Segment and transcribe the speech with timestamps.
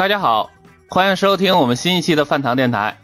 [0.00, 0.48] 大家好，
[0.88, 2.96] 欢迎收听我们新一期的饭堂电台。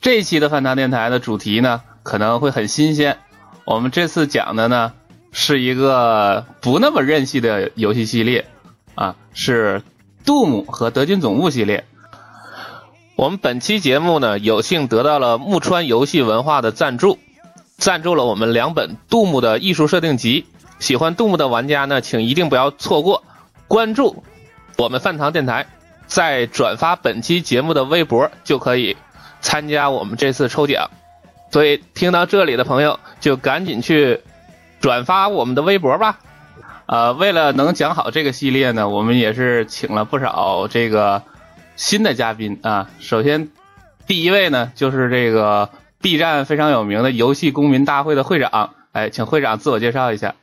[0.00, 3.18] 这一期的饭堂电台的主题呢，可能会很新鲜。
[3.64, 4.92] 我们这次讲的呢，
[5.32, 8.46] 是一个不那么任性的游戏系列
[8.94, 9.82] 啊，是
[10.24, 11.84] 杜姆和德军总部系列。
[13.16, 17.18] 我们本期节目呢，有幸得到了木川游戏文化的赞助，
[17.76, 20.46] 赞助了我们两本杜姆的艺术设定集。
[20.78, 23.24] 喜欢杜姆的玩家呢，请一定不要错过
[23.66, 24.22] 关注
[24.78, 25.66] 我们饭堂电台。
[26.06, 28.96] 在转发本期节目的微博就可以
[29.40, 30.90] 参加我们这次抽奖，
[31.50, 34.20] 所以听到这里的朋友就赶紧去
[34.80, 36.18] 转发我们的微博吧。
[36.86, 41.22] 呃，为了能讲好这个系列呢，我们也是请了不少这个
[41.74, 42.88] 新的嘉宾啊。
[43.00, 43.50] 首先，
[44.06, 45.70] 第一位呢就是这个
[46.00, 50.36] B 站非常有名的游戏公民大会的会长，哎，请会长自我介绍一下。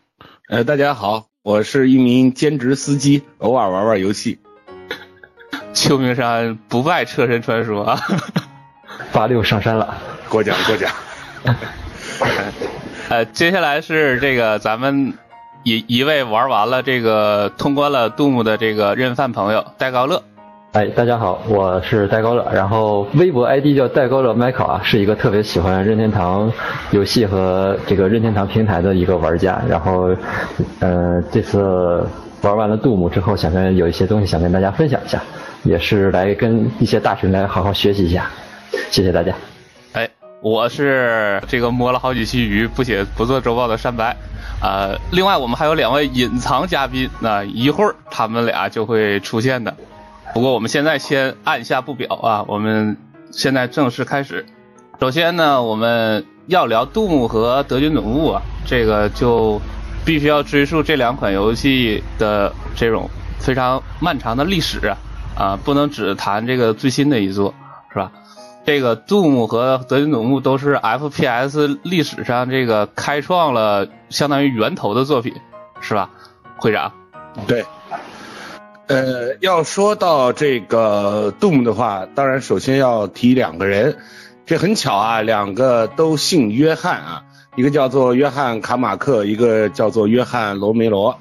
[0.50, 4.40] 呃，大家好，我是一名兼职司机，偶尔玩玩游戏。
[5.74, 8.00] 秋名山不败车神传说啊！
[9.12, 9.96] 八六上山了，
[10.30, 10.90] 过奖过奖。
[13.10, 15.14] 呃，接下来是这个咱们
[15.64, 20.22] 一一位玩完了这个通关了杜牧的这个任饭朋友戴高乐。
[20.74, 26.52] 哎，大家好，我是戴高乐，然后微博 ID 叫戴高乐 Michael 啊，是一个特别喜欢任天堂
[26.92, 29.62] 游戏和这个任天堂平台的一个玩家。
[29.68, 30.16] 然后，
[30.80, 32.08] 呃，这次
[32.42, 35.22] 玩完了杜牧之后，想跟有一些东西想跟大家分享一下。
[35.64, 38.30] 也是来跟一些大神来好好学习一下，
[38.92, 39.34] 谢谢大家。
[39.94, 40.10] 哎，
[40.42, 44.16] 我是这个摸了好几期鱼不写不做周报的山白，
[44.62, 49.74] 呃，另外我们还有两位隐藏嘉宾，那一会儿他们俩就会出现的。
[50.34, 52.98] 不过我们现在先按下不表啊，我们
[53.32, 54.46] 现在正式开始。
[55.00, 59.62] 首先呢，我们要聊杜牧和德军总务啊，这个就
[60.04, 63.10] 必须要追溯这两款游戏的这种
[63.40, 64.98] 非常漫长的历史啊。
[65.36, 67.54] 啊，不能只谈这个最新的一作，
[67.92, 68.12] 是吧？
[68.66, 75.34] 这个 Doom 和德军总部都是 FPS 历史上这个开创了相当于源头的作品，
[75.82, 76.10] 是吧？
[76.58, 76.92] 会长，
[77.46, 77.66] 对。
[78.88, 83.98] 呃，要说到这个 Doom 的话，当然首先要提两个人，
[84.46, 87.24] 这很巧啊，两个都姓约翰啊，
[87.56, 91.18] 一个叫做约翰卡马克，一个叫做约翰罗梅罗。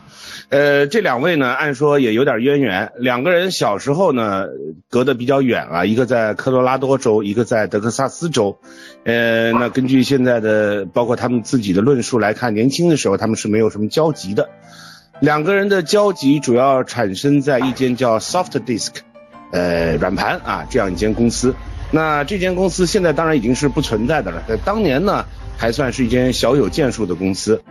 [0.52, 2.92] 呃，这两位呢，按说也有点渊源。
[2.98, 4.44] 两个人小时候呢，
[4.90, 8.58] 隔得比较远啊，一个在科罗拉多州，一个在德克萨斯州。
[9.04, 14.50] 呃，那根据现在的，包括他们自己的论述来看，年轻的时候他们是没有什么交集的。
[15.20, 18.90] 两个人的交集主要产生在一间叫 Soft Disk，
[19.52, 21.54] 呃，软盘啊这样一间公司。
[21.90, 25.24] 那这间公司现在当然已经是不存在的了，在当年呢，
[25.56, 27.62] 还算是一间小有建树的公司。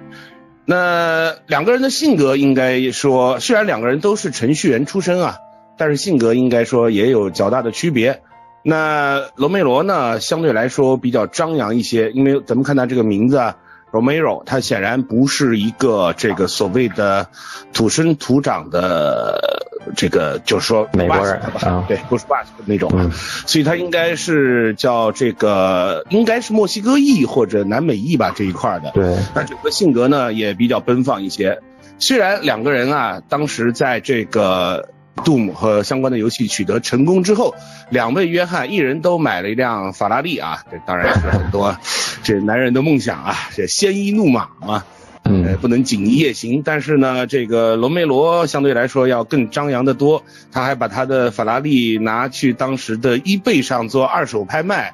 [0.66, 5.38] 那两个人的性格应该说，虽然两个人都是程序员出身啊，
[5.78, 8.22] 但是性格应该说也有较大的区别。
[8.64, 13.58] 那罗梅罗呢，相对来说比较张扬一些，因为咱们看他这个名字啊。
[13.92, 17.28] Romero，他显然不是一个这个所谓的
[17.74, 23.12] 土生土长的这个，就是说美国人啊，对，不是 Basque 那种，
[23.46, 28.92] 所以他应该是叫这个，应该是墨西哥裔或者南美裔吧这一块的。
[28.92, 31.60] 对，那整个性格呢也比较奔放一些。
[32.00, 34.90] 虽然两个人啊，当时在这个。
[35.26, 37.54] Doom 和相关的游戏取得成功之后，
[37.92, 41.76] 两位约翰一人都买了一辆法拉利啊，这当然是很多
[42.24, 44.84] 这男人的梦想啊，这鲜衣怒马嘛，
[45.26, 46.62] 嗯，不能锦衣夜行。
[46.64, 54.94] 但是呢，这个罗梅罗相对来说要更张扬的多，他还把他的法拉利拿去当时的 eBay 上做二手拍卖，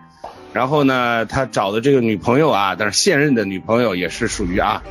[0.53, 4.81] 然后呢，他找的这个女朋友啊，但是现任的女朋友也是属于啊。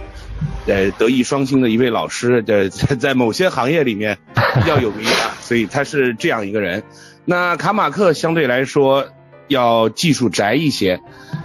[0.67, 4.19] 呃，德艺双馨的一位老师，在在某些行业里面
[4.55, 6.83] 比较有名啊，所以他是这样一个人。
[7.25, 9.07] 那卡马克相对来说
[9.49, 11.01] 要技术宅一些，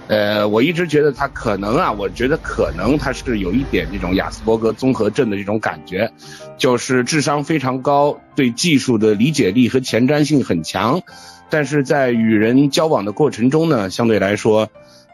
[0.08, 6.12] 呃，我一直觉得他可能啊，我觉得可能他是有一点这种亚斯伯格综合症的这种感觉，
[6.58, 11.02] 就是智商非常高，对技术的理解力和前瞻性很强，
[11.50, 14.70] 但是在与人交往的过程中呢，相对来说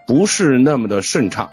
[0.06, 1.50] 不是那么的顺畅。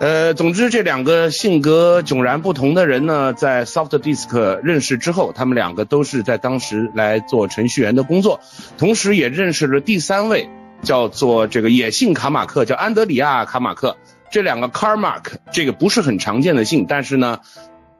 [0.00, 8.38] 呃，总之这两个性格迥然不同的人呢，在 Soft Disk 认识之后，他们两个都是在当时来做程序员的工作，
[8.76, 10.48] 同时也认识了第三位，
[10.82, 13.96] 叫做这个野姓卡马克，叫安德里亚卡马克。
[14.30, 15.22] 这两个 Carmack
[15.52, 17.40] 这个不是很常见的姓，但是呢，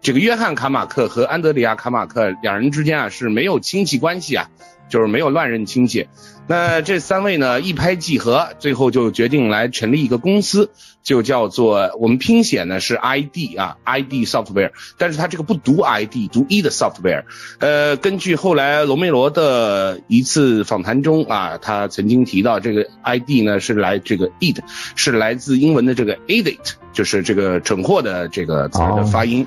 [0.01, 4.51] 这个约翰卡马克和安德里亚卡马克两人之间啊是没有亲戚关系啊，
[4.89, 6.07] 就是没有乱认亲戚。
[6.47, 10.71] 那这三位呢一拍即合，最后就决定来成立一个公司，
[11.09, 17.25] 就叫做我们拼写呢是 ID 啊，ID Software，但是它这个不读 ID，读 E 的 Software。
[17.61, 24.61] 呃，根据后来罗梅罗的一次访谈中啊，他曾经提到这个 ID 呢是来这个 it
[24.97, 29.47] 是来自英文的这个 edit，就是这个蠢货的这个词的发音。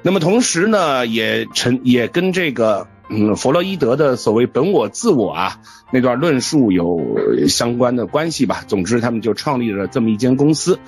[0.00, 2.88] 那么同时呢，也成也跟这个。
[3.08, 5.60] 嗯，弗洛伊德的所谓本我自我啊，
[5.92, 7.00] 那段论述有
[7.46, 8.64] 相关的关系吧。
[8.66, 10.80] 总之，他们就创立了这么一间公司。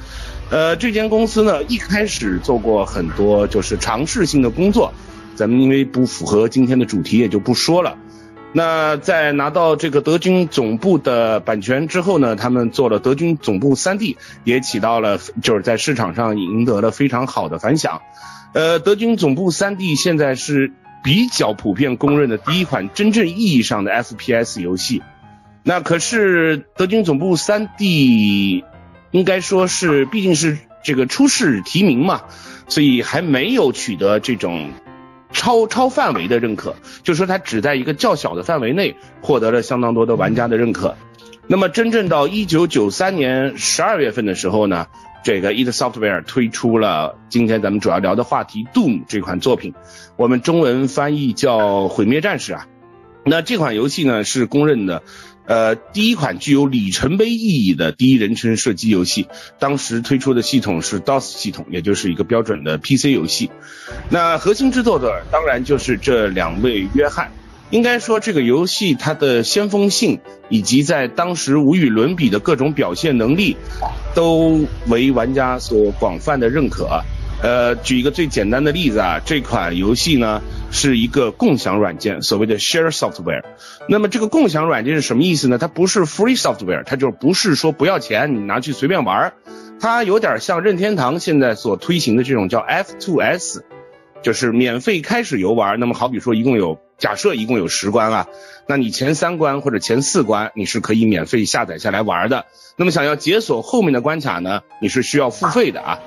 [0.50, 4.93] 呃，这间公司呢，一开始做过很多就是尝试性的工作，
[5.37, 7.97] 咱们因为不符合今天的主题，也就不说了。
[8.53, 18.03] 那在拿到这个德军总部的版权之后呢，他们做了德军总部三 D，也起到了就是在市场上赢得了非常好的反响。
[18.55, 20.73] 呃，德军总部三 D 现在是。
[21.02, 25.02] 比较普遍公认的第一款真正意义上的 FPS 游戏，
[25.62, 28.64] 那可是德军总部 3D，
[29.10, 32.22] 应该说是毕竟是这个初试提名嘛，
[32.68, 34.70] 所以还没有取得这种
[35.32, 40.96] 超超范围的认可，就说它只在一个较小的范围内获得了相当多的玩家的认可。
[41.46, 44.86] 那么真正到1993年12月份的时候呢？
[45.25, 49.75] 这个 id Software 推出了今天咱们主要聊的话题 Doom 这款作品，
[50.17, 52.67] 我们中文翻译叫毁灭战士啊。
[53.25, 55.03] 那这款游戏呢是公认的，
[55.44, 59.29] 呃，第一款具有里程碑意义的第一人称射击游戏。
[59.59, 63.50] 当时推出的系统是 DOS 系统，也就是一个标准的 PC 游戏。
[64.09, 67.31] 那核心制作者当然就是这两位约翰。
[67.70, 73.56] 应该说，这个游戏它的先锋性以及在当时无与伦比的各种表现能力，
[74.15, 77.03] 都为玩家所广泛的认可。
[77.41, 80.43] 呃，举一个最简单的例子啊，这款游戏呢
[80.73, 83.44] 是一个共享软件，所谓的 share software。
[83.88, 85.59] 那么这个共享软件是什么意思呢？
[85.59, 89.32] 它不是 free software，它就不是说不要钱你拿去随便玩儿，
[89.79, 93.61] 它有点像任天堂现在所推行的这种叫 F2S，
[94.23, 95.79] 就是免费开始游玩。
[95.79, 96.81] 那么好比说一共有。
[96.98, 98.26] 假设一共有十关啊，
[98.66, 102.44] 那你前三关或者前四关你是可以免费下载下来玩的。
[102.76, 105.98] 那么想要解锁后面的关卡呢，你是需要付费的啊。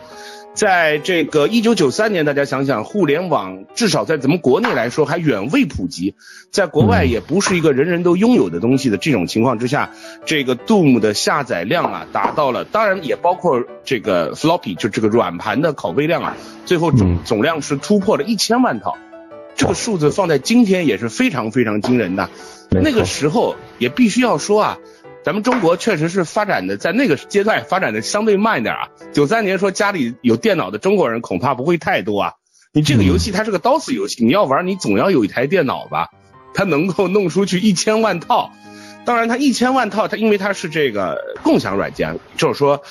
[0.53, 6.13] 在这个一九九三年，大家想想，互联网至少在咱们国内来说还远未普及，
[6.51, 9.91] 在国外也不是一个人人都拥有的东西的这种情况之下，
[10.25, 16.35] 这个 Doom 的下载量啊达到了，当然也包括这个 Floppy 就这个软盘的拷贝量啊，
[16.65, 18.97] 最后总总量是突破了一千万套。
[19.55, 22.29] 这个数字放在今天也是非常非常惊人的，
[22.69, 24.77] 那个时候也必须要说啊，
[25.23, 28.87] 咱们中国确实是发展的在那个阶段发展的相对慢一点啊。
[29.13, 32.33] 九三年说家里有电脑的中国人恐怕不会太多啊。
[32.73, 36.09] 你这个游戏它是个 DOS 游戏，你要玩你总要有一台电脑吧？
[36.53, 38.51] 它能够弄出去一千万套，
[39.05, 42.81] 当然它一千万套它因为它是这个共享软件，就是说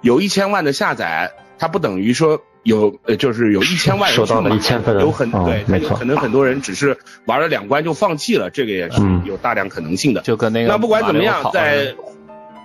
[0.00, 2.42] 有一千万的下载，它不等于说。
[2.66, 10.20] 有呃，就是有一千万人收一千份，有很对，有可能很多人只是玩了两关就放弃了，这个也是有大量可能性的。
[10.22, 11.94] 就跟那个那不管怎么样，在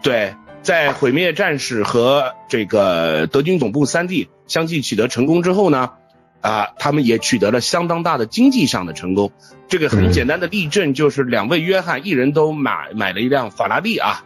[0.01, 0.33] 对
[0.63, 5.91] 在毁灭战士和这个德军总部三 D 相继取得成功之后呢，
[6.41, 9.31] 啊，他们也取得了相当大的经济上的成功。
[9.67, 14.23] 这个很简单的例证就是两位约翰一人都买买了一辆法拉利啊。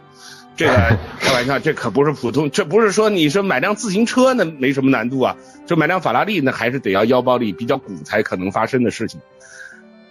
[0.56, 0.72] 这个
[1.20, 9.20] 开玩笑，这可不是普通，这不是说你说买辆自行车那没什么难度啊，就买辆法拉利那还是得要腰包里比较鼓才可能发生的事情。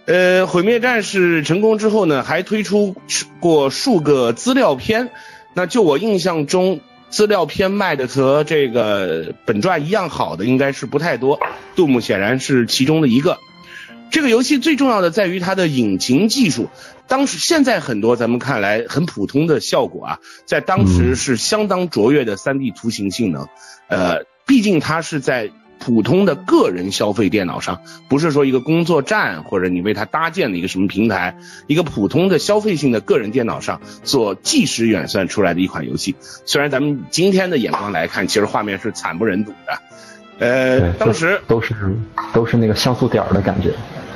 [0.04, 2.94] 呃，毁灭战士成功之后呢，还推出
[3.40, 5.10] 过数个资料片，
[5.54, 11.40] 那就我印象中，资料片卖的和这个本传一样好的应该是不太多，
[11.74, 13.38] 杜牧显然是其中的一个。
[14.08, 16.70] 这个游戏最重要的在于它的引擎技术。
[17.08, 23.48] 当时现在很多咱们看来很普通的效果啊，在当时是相当卓越的 3D 图形性能。
[23.88, 31.36] 呃，毕竟它是在普通的个人消费电脑上，不是说一个工作站或者你为它搭建的一个什么平台，
[31.66, 36.16] 一个普通的消费性的个人电脑上做即时远算出来的一款游戏。
[36.46, 39.78] 虽然咱们今天的眼光来看，其实画面是惨不忍睹的。
[40.38, 41.74] 呃，当时都是
[42.32, 43.72] 都是那个像素点的感觉。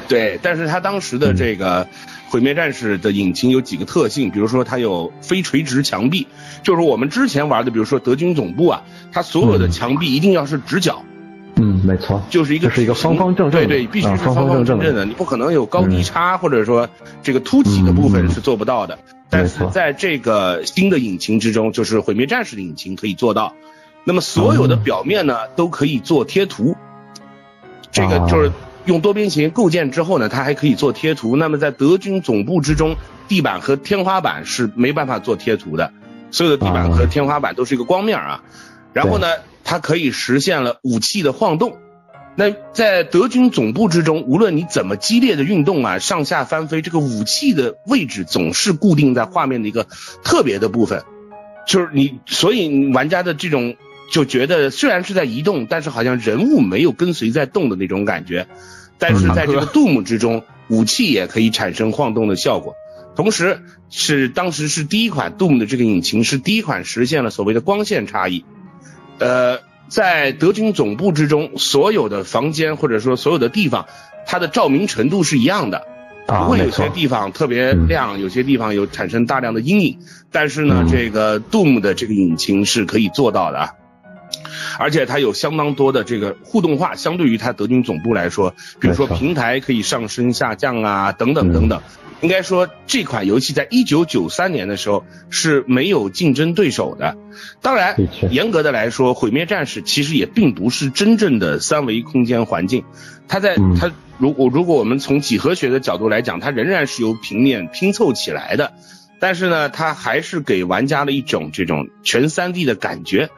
[0.08, 1.86] 对，但是它当时的这个
[2.28, 6.26] 毁灭战士的引擎有几个特性，比如说它有非垂直墙壁，
[6.62, 11.02] 就是我们之前玩的，比如说德军总部啊，它所有的墙壁一定要是直角。
[11.56, 16.88] 嗯，没错，就是一个是一个方方正正，对对，必须是方方正正的，你不可能有高低差或者说
[17.22, 18.98] 这个凸起的部分是做不到的。
[19.28, 23.54] 但是在这个新的引擎之中，就是毁灭战士的引擎可以做到。
[24.04, 26.76] 那么所有的表面呢都可以做贴图。
[27.92, 28.50] 这个就是
[28.86, 31.36] 用多边形构建之后呢，它还可以做贴图。
[31.36, 32.96] 那么在德军总部之中，
[33.28, 35.92] 地板和天花板是没办法做贴图的，
[36.30, 38.42] 所有的地板和天花板都是一个光面啊。
[38.92, 39.26] 然后呢，
[39.64, 41.76] 它可以实现了武器的晃动。
[42.36, 49.86] 那在德军总部之中，无论你怎么激烈的运动啊，上下翻飞，这个武器的位置总是固定在画面的一个
[50.22, 51.02] 特别的部分，
[51.66, 53.76] 就是你，所以玩家的这种
[54.12, 58.46] 就觉得虽然是在移动，但是好像人物没有跟随在动的那种感觉。
[58.98, 62.74] 但是在这个 Doom 之中，武器也可以产生晃动的效果，
[63.16, 68.44] 同时是当时是第一款 Doom 的这个引擎是第一款实现了所谓的光线差异，
[69.18, 69.58] 呃。
[69.90, 73.86] 在德军总部之中，所有的房间或者说所有的地方，
[74.24, 75.84] 它的照明程度是一样的，
[76.28, 79.98] 不会有些地方特别亮，有些地方有产生大量的阴影。
[80.30, 83.70] 但是呢，这个 Doom 的这个引擎是可以做到的啊，
[84.78, 91.82] 而且它有相当多的这个互动化，相对于它德军总部来说，比如说平台可以上升下降啊，等等等等。
[92.20, 97.16] 应该说，这款游戏在一九九三年的时候是没有竞争对手的。
[97.62, 97.96] 当然，
[98.30, 102.84] 严格的来说，《毁灭战士》其实也并不是真正的三维空间环境。
[103.26, 108.72] 它在它如果如果我们从几何学的角度来讲，它仍然是由平面拼凑起来的。
[109.18, 113.30] 但是呢，它还是给玩家了一种这种全三 D 的感觉。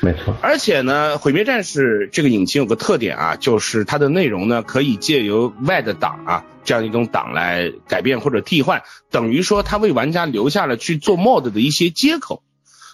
[0.00, 0.36] 没错。
[0.42, 6.44] 而且呢，《毁灭战士》这个引擎有个特点啊，就是它的内容呢可以借由 WED 档啊。
[6.64, 12.42] 这样一种档来改变或者替换，等于说它为玩家留下了去做 mod 的一些接口，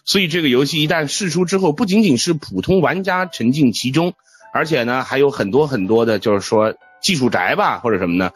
[0.05, 4.15] 所以这个游戏一旦试出之后，不仅仅是普通玩家沉浸其中，
[4.53, 8.31] 而且呢还有很多很多的，就是说技术宅吧或者什么呢，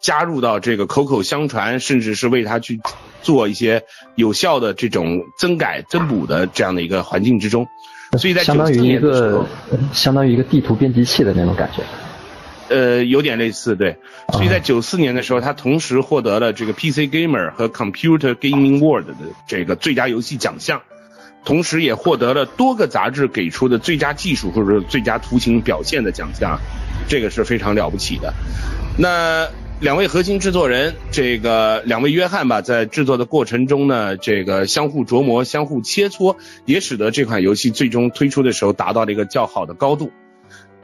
[0.00, 2.80] 加入到这个口口相传，甚至是为它去
[3.22, 3.84] 做一些
[4.16, 7.66] 有效的这种增改增补的这样的一个环境之中，
[8.18, 9.46] 所以在相当于一个
[9.92, 11.82] 相当于一个地图编辑器的那种感觉。
[12.70, 13.96] 呃，有点类似，对。
[14.32, 19.14] 所以在九四年的时候，他同时获得了这个 PC Gamer 和 Computer Gaming World 的
[19.46, 20.80] 这个最佳游戏奖项，
[21.44, 26.58] 同时也获得了多个杂志给出的最佳技术或者最佳图形表现的奖项，
[27.08, 28.32] 这个是非常了不起的。
[28.96, 29.48] 那
[29.80, 36.36] 两位核心制作人，这个两位约翰吧，在制作的过程中呢，这个相互琢磨、相互切磋，
[36.66, 40.12] 也使得这款游戏最终推出的时候达到了一个较好的高度。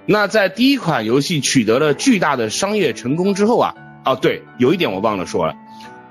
[0.06, 5.54] 那在第一款游戏取得了巨大的商业成功之后啊，哦对，有一点我忘了说了，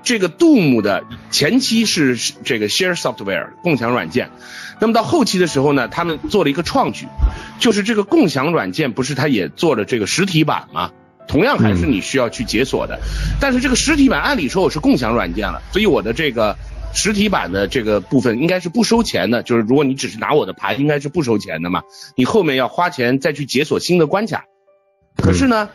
[0.02, 4.30] 这个 Doom 的前期是这个 Share Software 共享软件，
[4.80, 7.06] 那么到后期的时候呢，他们做了一个创举，
[7.58, 10.90] 就是这个共享软件不是它也做了这个实体版吗？
[11.26, 13.00] 同样还是你需要去解锁的，
[13.40, 16.56] 但是这个实体版按理说我是共享软件了，所以我的这个。
[16.96, 21.82] 实体版的这个部分应该是不收钱的，就是如果你只是拿我的盘，应该是不收钱的嘛。
[22.16, 24.46] 你后面要花钱再去解锁新的关卡。
[25.16, 25.68] 可是呢，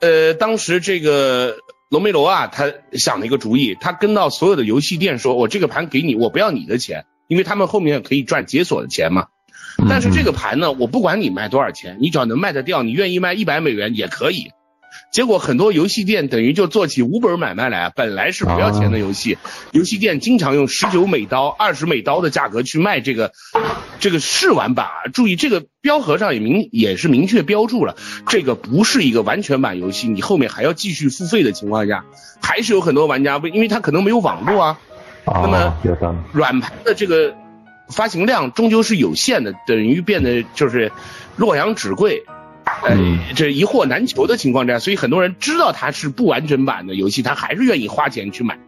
[0.00, 1.56] 呃，当时这个
[1.88, 9.26] 罗梅罗啊，他想了一个主意，他跟到所有的游戏店说：“我这个盘给你，我不要你的钱，因为他们后面可以赚解锁的钱嘛。
[9.88, 14.50] 但是这个盘呢，我不管你卖多少钱，你只要能卖得掉，你愿意卖一百美元也可以。”
[15.10, 17.92] 结果很多游戏店等于就做起五本买卖来啊！
[17.96, 19.38] 本来是不要钱的游戏，
[19.72, 23.32] 游戏店经常用十九美刀、二十美刀的价格去卖这个
[23.98, 24.86] 这个试玩版。
[25.12, 27.96] 注意，这个标盒上也明也是明确标注了，
[28.28, 32.04] 这个不是一个完全版游戏，你后面还要继续付费的情况下，
[32.40, 34.78] 还是有很多玩家为，因为他可能没有网络啊。
[35.26, 35.76] 那么
[36.32, 37.34] 软盘的这个
[37.88, 40.92] 发行量终究是有限的，等于变得就是
[41.36, 42.24] 洛阳纸贵。
[42.82, 42.96] 呃，
[43.34, 48.58] 这一货难求的情况下，所以很多人知道它是不完整版的游戏，他还是愿意花钱去买。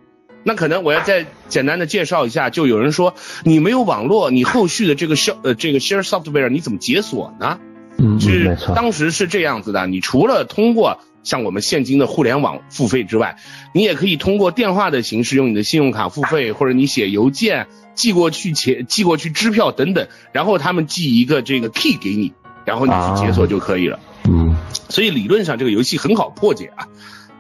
[0.44, 7.60] 那可能我要再简单的介绍一下，就有人说你没有网络，你后续的这个 share 呃这个 share software 你怎么解锁呢？
[7.98, 13.36] 嗯，是当时是这样子的，你除了通过像我们现今的互联网付费之外，
[13.72, 22.32] 你也可以通过电话的形式用你的信用卡付费，或者你写邮件寄过去钱寄过去支票等等，然后他们寄一个这个 key 给你。
[22.64, 23.98] 然后你去解锁就可以了。
[24.28, 24.56] 嗯，
[24.88, 26.86] 所以理论上这个游戏很好破解啊。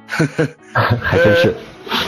[0.74, 1.54] 还真是。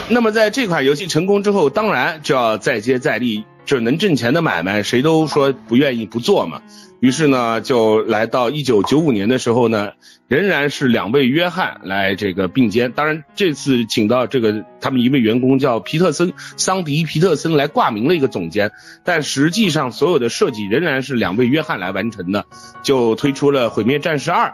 [0.09, 6.61] 那么在这款游戏成功之后，当然就要再接再厉，就是能挣钱的买卖，谁都说不愿意不做嘛。
[6.99, 9.91] 于是呢，就来到一九九五年的时候呢，
[10.27, 12.91] 仍然是两位约翰来这个并肩。
[12.91, 18.71] 当然，这次请到这个他们一位员工叫皮特森桑迪皮特森来挂名了一个总监，
[19.03, 22.45] 但实际上所有的设计仍然是两位约翰来完成的。
[22.81, 24.47] 就推出了《毁灭战士二》，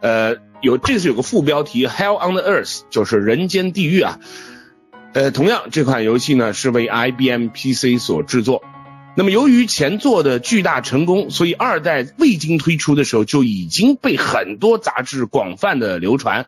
[0.00, 4.18] 呃，有这次有个副标题《Hell on the Earth》，就是人间地狱啊。
[5.12, 8.62] 呃，同样这款游戏呢是为 IBM PC 所制作。
[9.18, 16.46] 那么由于前作的巨大成功，所以二代未经推出的时候就已经被很多杂志广泛的流传。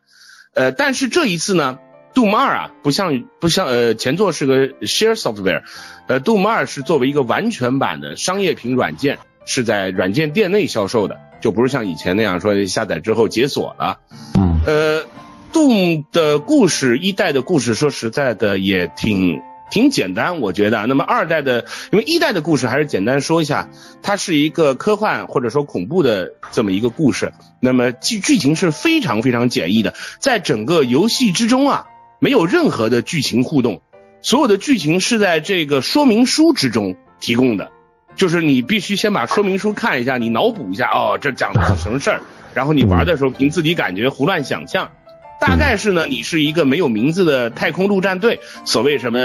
[0.54, 1.80] 呃，但是这一次呢
[2.14, 5.64] ，Doom 二啊，不像不像呃前作是个 Share Software，
[6.06, 13.98] 呃，Doom 二是作为一个完全版的商业品软件，是在软件店内销售的，就不是像以前那样说下载之后解锁了。
[14.38, 15.04] 嗯，呃
[15.52, 19.42] ，Doom 的故事一代的故事，说实在的也挺。
[19.70, 20.86] 挺简单，我觉得。
[20.86, 23.70] 那么二代的，因为一代的故事还是简单说一下，
[24.02, 27.32] 它是一个科幻或者说恐怖的这么一个故事。
[27.60, 31.86] 那么剧剧情是非常非常简易的，在整个游戏之中啊，
[32.18, 33.80] 没有任何的剧情互动，
[34.22, 37.70] 所有的剧情是在这个说明书之中提供的，
[38.16, 42.20] 就是你必须先把说明书看一下，你脑补一下，哦，这讲的是什么事儿，
[42.54, 44.90] 然后你玩的时候凭自己感觉胡乱想象。
[45.40, 49.18] 大概是呢，你是一个没有名字的太空陆战队，所谓什么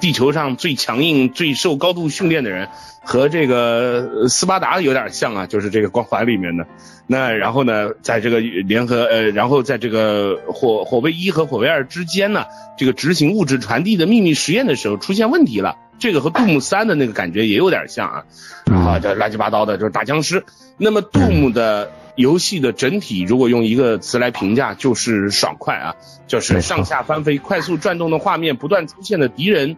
[0.00, 2.68] 地球上最强硬、最受高度训练的人，
[3.02, 6.66] 和这个斯巴达有点像啊，就是这个光环里面的。
[7.06, 12.44] 那然后呢，在这个联合呃，然后在这个火火卫一和火卫二之间呢，
[12.76, 18.24] 这个执行物质传递的秘密实验的时候出现问题了，这个和杜牧三的那个感觉也有点像啊，
[18.66, 20.44] 啊，这乱七八糟的，就是打僵尸。
[20.76, 21.90] 那么杜牧的。
[22.14, 25.94] 游戏的整体，如果用一个词来评价，就是爽快啊，
[26.26, 29.76] 就是上下翻飞、快速转动的画面，不断出现的敌人，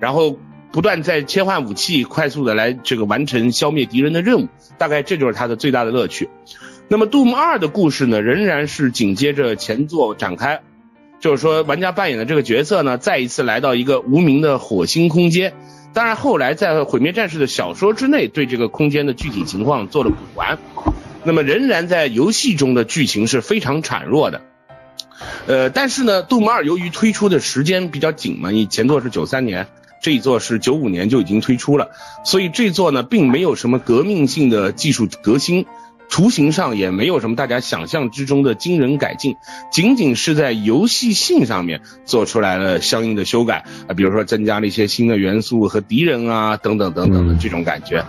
[0.00, 0.36] 然后
[0.72, 6.28] 不断在切换武器，快速的来这个完成消灭敌人的任务，大概这就是它的最大的乐趣。
[6.88, 10.62] 那么 Doom 二的故事呢，仍然是紧接着前作展开，
[11.20, 15.54] 就是说玩家扮演的这个角色呢，再一次来到一个无名的火星空间，
[15.92, 20.58] 当然后来在毁灭战士的小说之内，对这个空间的具体情况做了补完。
[21.28, 24.40] 那么仍然在游戏中的剧情是非常孱弱的，
[25.46, 29.66] 呃，但是呢，杜马尔由于推出的时间比较紧嘛，你前作是九三年，
[30.00, 31.90] 这一作是九五年就已经推出了，
[32.24, 35.66] 所以这座呢并没有什么革命性的技术革新。
[36.08, 39.36] 图形上也没有什么大家想象之中的惊人改进，
[39.70, 48.04] 仅仅是在游戏性上面做出来了相应的修改啊，比如说增加了一些新的元素和敌人啊等等等等的这种感觉，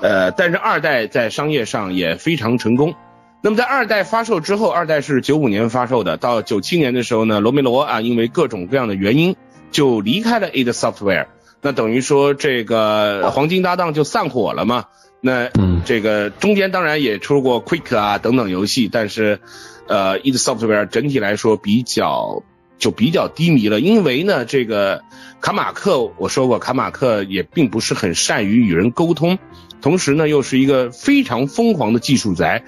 [0.00, 2.94] 呃，但是二代在商业上也非常成功。
[3.40, 9.36] 那么在二代发售之后，二代是九五年发售的，到九七年的时候呢，罗梅罗啊因为各种各样的原因
[9.70, 11.26] 就离开了 id Software，
[11.62, 14.86] 那等于说这个黄金搭档就散伙了嘛。
[15.26, 15.48] 那
[15.86, 19.40] 这个中间当然也出过 Quick 啊等等游戏，但是，
[19.88, 22.42] 呃，id Software 整体来说比较
[22.76, 25.02] 就比较低迷了，因为呢，这个
[25.40, 29.38] 卡马克我说过，卡马克也并不是很善于与人沟通，
[29.80, 32.62] 同时呢，又是一个非常疯狂的技术宅，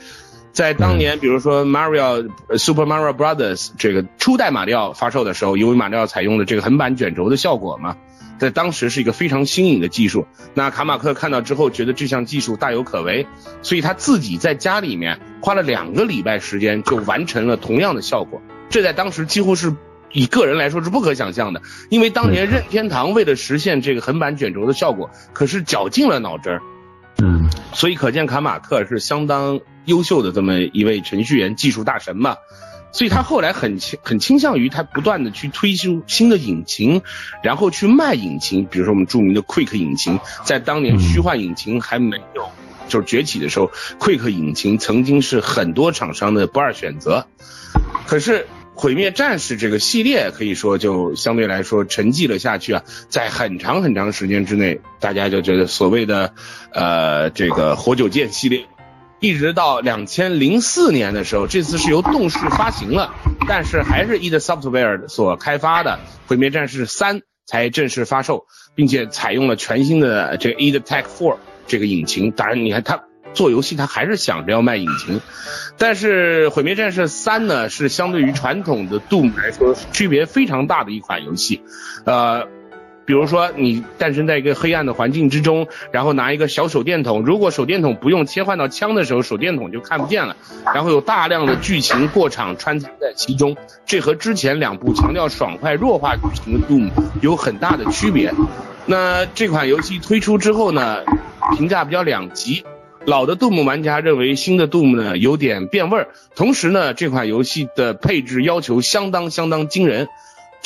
[0.53, 7.99] 在当年，比如说 Mario Super Mario Brothers 这个初代马里奥发售的时候，因为马里奥采用了这个横版卷轴的效果嘛。
[8.39, 13.27] 在当时是一个非常新颖的技术，那卡马克看到之后觉得这项技术大有可为，
[13.63, 19.75] 所以他自己在家里面花了两个礼拜时间就完成了同样的效果，这在当时几乎是
[20.13, 26.63] 以个人来说是不可想象的，因为当年任天堂为了实现这个横版卷轴的效果，可是绞尽了脑汁儿，
[27.23, 32.37] 嗯，所以可见卡马克是相当优秀的这么一位程序员技术大神嘛。
[32.97, 37.03] 所以他后来很倾很倾向于他不断的去推出新的引擎，
[37.43, 42.49] 然后去卖引擎，比如说我们著名的 Quick 引擎，在当年虚幻引擎还没有
[42.89, 47.27] 就是崛起的时候，Quick 引擎曾经是很多厂商的不二选择。
[48.07, 56.33] 可是毁灭战士这个系列可以说就相对来说沉寂了下去啊，在很长很长时间之内，大家就觉得所谓的
[56.73, 58.65] 呃这个火九剑系列。
[59.19, 63.15] 一直到两千零四年的时候，这次是由动视发行了，
[63.49, 65.99] 但是还是 id Software 所开发的
[66.29, 72.31] 《毁灭战士三》才正式发售，并且采用了全新的这个 id Tech Four 这个引擎。
[72.31, 75.21] 当然，你看他做游戏，他还是想着要卖引擎。
[75.79, 81.63] 但是《毁灭战士三》呢，是相对于传统的 Doom 来说区别非常大的一款游戏，
[82.05, 82.49] 呃。
[83.07, 90.37] 比如说，你诞生在一个黑暗的环境之中，然后拿一个小手电筒，如果手电筒不用切换到枪的时候，手电筒就看不见了。
[90.75, 96.91] 然后有大量的剧情过场穿插在其中，这和之前两部强调爽快弱化剧情的 Doom
[97.23, 98.35] 有很大的区别。
[98.87, 101.05] 那这款游戏推出之后呢，
[101.57, 102.65] 评价比较两极。
[103.05, 110.09] 老的 Doom 玩家认为新的 Doom 呢有点变味儿，同时呢，这款游戏的配置要求相当相当惊人。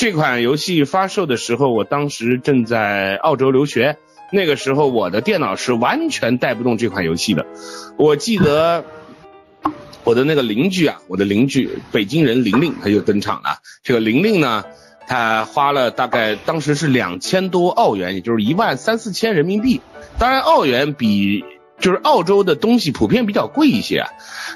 [0.00, 3.98] 这款游戏发售的时候，我当时正在澳洲留学，
[4.32, 7.44] 那个时候我的电脑是完全带不动这款游戏的。
[7.98, 8.82] 我记得
[10.02, 13.58] 我的那个邻居啊，我的邻居北京人玲玲，他就登场了。
[13.82, 14.64] 这个玲玲呢，
[15.06, 19.82] 他花了大概当时是两千多澳元，也就是一万三四千人民币。
[20.18, 21.44] 当然，澳元比
[21.78, 24.06] 就是澳洲的东西普遍比较贵一些，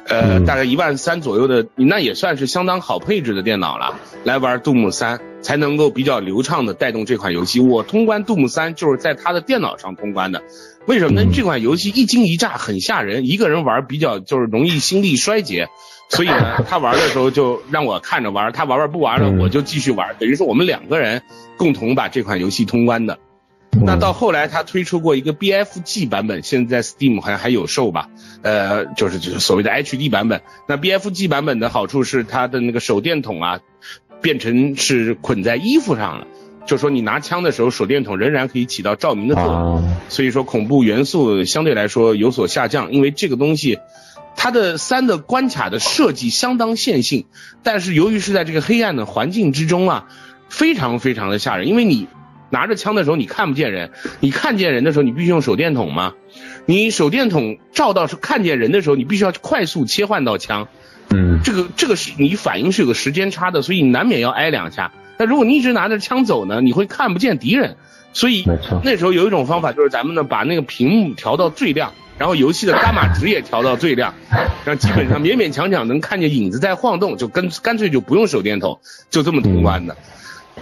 [0.07, 3.99] 呃，大概一万三左右的，那也算是相当好配置的电脑了。
[4.25, 7.61] 来玩杜牧三才能够比较流畅的带动这款游戏。
[7.61, 10.43] 我通关杜牧三就是在他的电脑上通关的。
[10.87, 11.31] 为什么呢？
[11.33, 15.69] 这款游戏一惊一乍，很吓人，一个人玩比较就是容易心力衰竭，
[16.11, 21.23] 所以呢， 他玩的时候就让我看着玩，他玩玩不玩了，我就继续玩，等于说我们两个人
[21.57, 23.19] 共同把这款游戏通关的。
[23.83, 28.09] 那到后来他推出过一个 BFG 版本，现在 Steam 好像还有售吧？
[28.43, 30.43] 呃，就是就是所谓的 HD 版本。
[30.69, 33.61] 那 BFG 版本的好处是它的那个手电筒啊，
[34.21, 36.27] 变成是捆在衣服上了。
[36.67, 42.93] 就说你拿枪的时候，手电筒仍然可以起到照明的作用，所以说恐怖元素相对来说有所下降。
[42.93, 43.79] 因为这个东西，
[44.35, 47.27] 它的三的关卡的设计相当线性，
[47.63, 50.09] 但是由于是在这个黑暗的环境之中啊，
[50.49, 51.69] 非常非常的吓人。
[51.69, 52.09] 因为你
[52.51, 56.15] 拿着枪的时候你看不见人，你看见人的时候你必须用手电筒吗，
[56.67, 60.69] 你手电筒照到是看见人的时候，你必须要快速切换到枪，
[61.11, 64.93] 嗯，这个这个是你反应是有个时间差的，所以你难免要挨两下。
[65.17, 67.77] 那如果你一直拿着枪走呢，你会看不见敌人，
[68.13, 68.45] 所以
[68.83, 74.15] 那时候有一种方法就是咱们呢把那个屏幕调到最亮，然后游戏的伽马值也调到最亮，
[74.65, 78.81] 让基本上勉勉强强能看见影子在晃动，就跟干脆就不用手电筒，
[79.11, 79.97] 就这么通关的。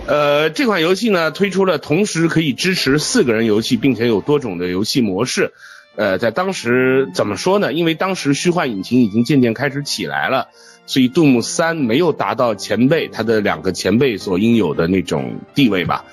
[0.07, 5.53] 呃，这款游戏呢推出了同时可以支持四个人游戏，并且有多种的游戏模式。
[5.95, 7.73] 呃，在当时怎么说呢？
[7.73, 10.49] 因为当时虚幻引擎已经渐渐开始起来了。
[10.85, 16.05] 所以杜牧三没有达到前辈他的两个前辈所应有的那种地位吧？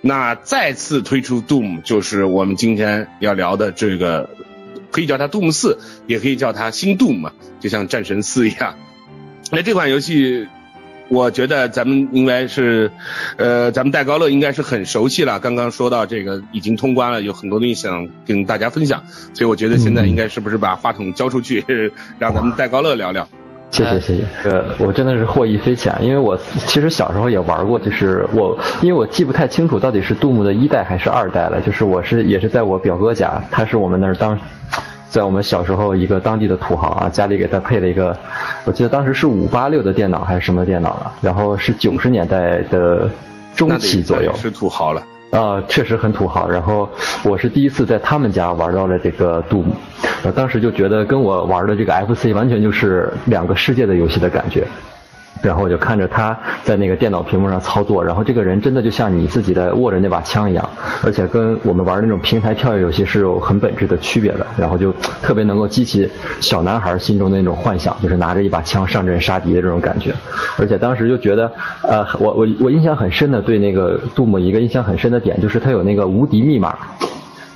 [0.00, 4.30] 那再次推出杜牧，就是我们今天要聊的这个，
[4.90, 7.28] 可以叫它杜牧四，也可以叫它新杜牧，
[7.60, 8.76] 就像战神四一样。
[9.50, 10.46] 那这款游戏，
[11.08, 12.90] 我觉得咱们应该是，
[13.36, 15.38] 呃，咱们戴高乐应该是很熟悉了。
[15.38, 19.02] 刚刚说到这个已经通关了，有很多东西想跟大家分享，
[19.34, 21.64] 所以我觉得现在应该是不是把话筒交出去，
[22.18, 23.28] 让咱们戴高乐聊聊。
[23.70, 34.38] 谢谢谢谢，呃，我真的是获益匪浅，因为我其实小时候也玩过，就是我因为我记不太清楚到底是杜牧的一代还是二代了，就是我是也是在我表哥家，他是我们那儿当，
[35.14, 38.18] 在我们小时候一个当地的土豪啊，家里给他配了一个，
[38.64, 43.08] 我记得当时是五八六的电脑还是什么电脑了，然后是九十年代的
[43.54, 45.00] 中期左右，是土豪了。
[45.30, 46.50] 啊，确实很土豪。
[46.50, 46.88] 然后
[47.22, 49.66] 我是第一次在他们家玩到了这个 Doom，，
[50.34, 54.66] 当时就觉得跟我玩的这个 FC 完全就是两个世界的游戏的感觉。
[55.48, 60.68] 然后我就看着他在那个电脑屏幕上操作，然后这个人真的就像你自己在握着那把枪一样，
[61.04, 64.46] 而且跟我们玩那种平台跳跃游戏是有很本质的区别的。
[64.56, 66.08] 然后就特别能够激起
[66.40, 70.14] 小男孩心中的那种幻想，就是拿着一把枪上阵杀敌的这种感觉。
[70.58, 71.50] 而且当时就觉得，
[71.82, 76.76] 呃，我我我印象很深的对那个杜牧一个印象很深的点，就是他有那个无敌密码。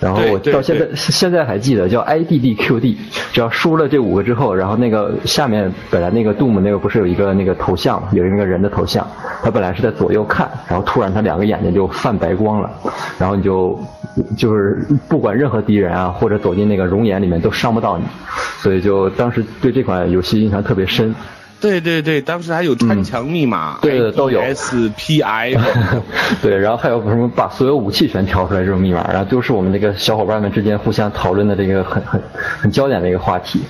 [0.00, 2.96] 然后我到现在 现在还记得叫 IDDQD，
[3.32, 9.06] 只要输了这五个之后，然后那个下面本来那个 Doom 那个不是有一个那个头像，有一个人的头像，
[9.42, 12.70] 他本来是在左右看，然后突然他两个眼睛就泛白光了，
[13.18, 13.78] 然后你就
[14.36, 18.04] 就是不管任何敌人啊或者走进那个熔岩里面都伤不到你，
[18.60, 21.14] 所以就当时对这款游戏印象特别深。
[21.60, 25.58] 对对对，当时还有穿墙密码，对都有 SPI，
[26.40, 32.22] 对，然后还有什么把所有武器全调出来这种密码，然后都是我们这个小伙伴们之间互相讨论的这个很很
[32.60, 33.60] 很焦点的一个话题。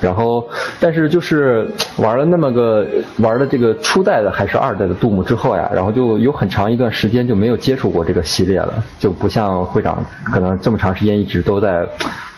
[0.00, 0.48] 然后，
[0.80, 2.86] 但是就是玩了那么个
[3.18, 11.86] 玩了这个初代的还是二代的杜牧之后呀，然后就有很长一段时间就没有接触过这个系列了，就不像会长可能这么长时间一直都在。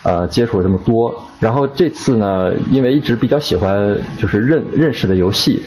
[0.03, 5.61] 呃，接触这么多，然后这次呢，因为一直比较喜欢就是认认识的游戏，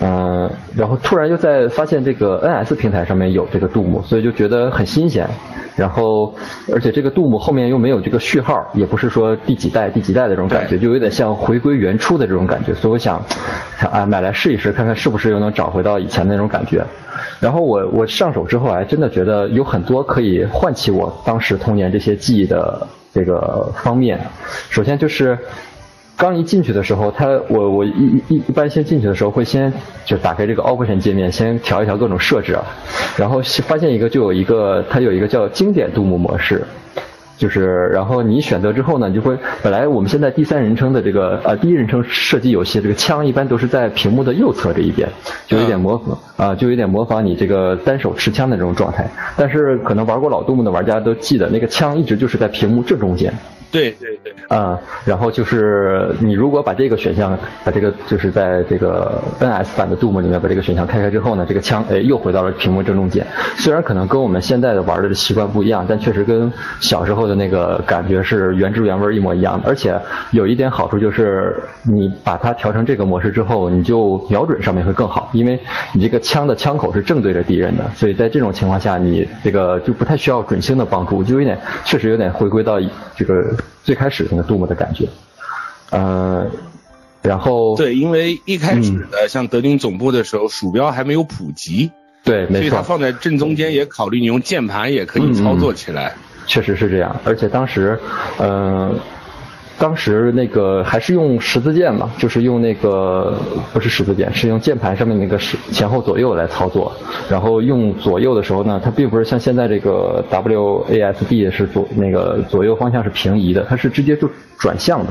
[0.00, 5.28] 嗯，然后突然又在发现这个 NS 平台上面有这个杜牧，所以就觉得很新鲜。
[5.76, 6.34] 然后，
[6.72, 12.74] 而且这个杜牧后面又没有这个序号，也不是说第几代第几代的这种感觉，就有点像回归原初的这种感觉。
[12.74, 13.24] 所以我想，
[13.90, 16.84] 啊，买来试一试，看看是不是又能找回到以前那种感觉。
[17.40, 22.86] 然后我我上手之后，还真的觉得有很多可以唤起我当时童年这些记忆的。
[23.14, 24.18] 这个方面，
[24.70, 25.38] 首先就是
[26.22, 29.72] 刚一进去的时候，他我我一一一般先进去的时候会先
[30.04, 32.64] 就打开这个 Option 界面，先调一调各种设置啊，
[33.16, 36.62] 然后发现一个就有一个它有一个叫经典杜牧模式。
[37.36, 45.08] 就是，然后你选择之后呢，你就会本来我们现在第三人称的这个呃第一人称射击游戏，这个枪一般都是在屏幕的右侧这一边，
[45.48, 49.10] 就有点模仿啊，就有点模仿你这个单手持枪的这种状态。
[49.36, 53.34] 但是可能玩过老杜牧的玩家都记得，那个枪一直就是在屏幕正中间，
[53.72, 63.26] 对对对，啊、然后就是你如果把这个选项，把这个就是在这个 NS 版的 Doom 里面把这个选项开开之后呢，这个枪哎又回到了屏幕正中间。
[63.56, 69.66] 虽然可能跟我们现在的玩的习惯不一样，但确实跟小时候的那个感觉是原汁原味一模一样的。
[69.66, 69.98] 而且
[70.32, 75.58] 有一点好处就是，你把它调成这个模式之后，你就瞄准上面会更好，因为
[75.94, 82.78] 你这个枪的枪口是正对着敌人的，所以在这种情况下，你这个就不太需要准星的帮助，就有点确实有点回归到
[83.16, 83.42] 这个
[83.84, 85.08] 最开始那个 Doom 的感觉。
[85.90, 86.46] 呃，
[87.20, 91.90] 然后对，因为一开始的像德军总部的时候，鼠标还没有普及，
[92.24, 96.14] 对，所以它，放在正中间也考虑你用键盘也可以操作起来。
[96.46, 97.14] 确实是这样。
[97.24, 97.98] 而且当时，
[98.38, 98.92] 呃，
[99.82, 103.36] 当时那个还是用十字键嘛，就是用那个
[103.72, 106.92] 不是十字键，是用键盘上面那个是前后左右来操作。
[107.28, 115.10] 然后用左右的时候呢，它并不是像现在这个 WASD 是左那个左右方向是平移的，它是直接就转向的。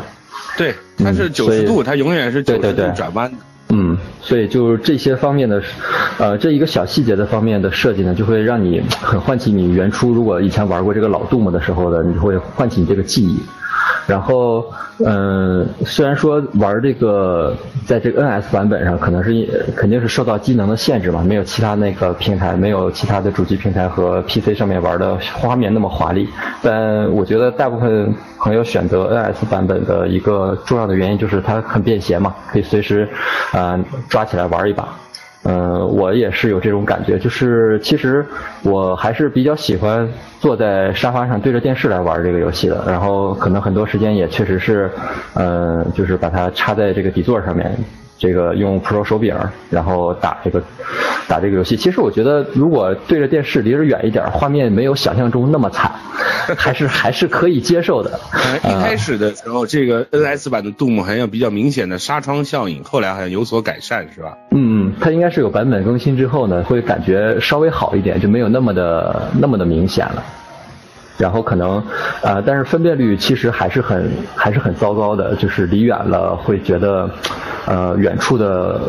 [0.58, 3.38] 对，它是九十度，它永远是九十度对对对转弯的。
[3.74, 5.62] 嗯，所以就是这些方面的，
[6.18, 13.38] 呃，这一个小细节的方面的设计呢，就会让你很唤起你原初如果以前玩过这个老 Doom 的时候的，你会唤起你这个记忆。
[14.08, 14.66] 然后，
[15.06, 19.32] 嗯、虽然说玩这个在这个 NS 版本上可能是
[19.76, 26.28] 肯定是受到机能的限制嘛，没有其他那个平台，没有其他的主机平台和 PC 上面玩的画面那么华丽。
[26.62, 33.08] 但我觉得大部分朋友选择 NS 版本的一个重要的原因就是它很便携嘛，可以随时、
[33.54, 34.88] 呃抓起来玩一把。
[35.44, 38.26] 嗯，我也是有这种感觉，就是其实
[38.64, 40.08] 我还是比较喜欢
[40.40, 44.90] 坐在沙发上对着电视来玩这个游戏的，然后可能很多时间也确实是，
[45.34, 47.76] 呃，就是把它插在这个底座上面，
[48.22, 49.36] 这个用 Pro 手柄，
[49.72, 50.62] 然后打这个
[51.28, 51.76] 打这个游戏。
[51.76, 55.92] 其实我觉得，如果对着电视离着远一点，画面没有想象中那么惨，
[56.56, 58.20] 还是还是可以接受的。
[58.32, 64.38] 呃，一开始的时候，这个 NS 版的 Doom 好像有比较明显的纱窗效应，后来好像有所改善，是吧？
[64.52, 70.24] 嗯，嗯，它应该是有版本更新之后呢，会感觉稍微好一点，就没有那么的那么的明显了。
[71.22, 71.82] 然后可能，
[72.24, 77.08] 呃，但是分辨率其实还是很还是很糟糕的，就是离远了会觉得，
[77.68, 78.82] 呃，远处的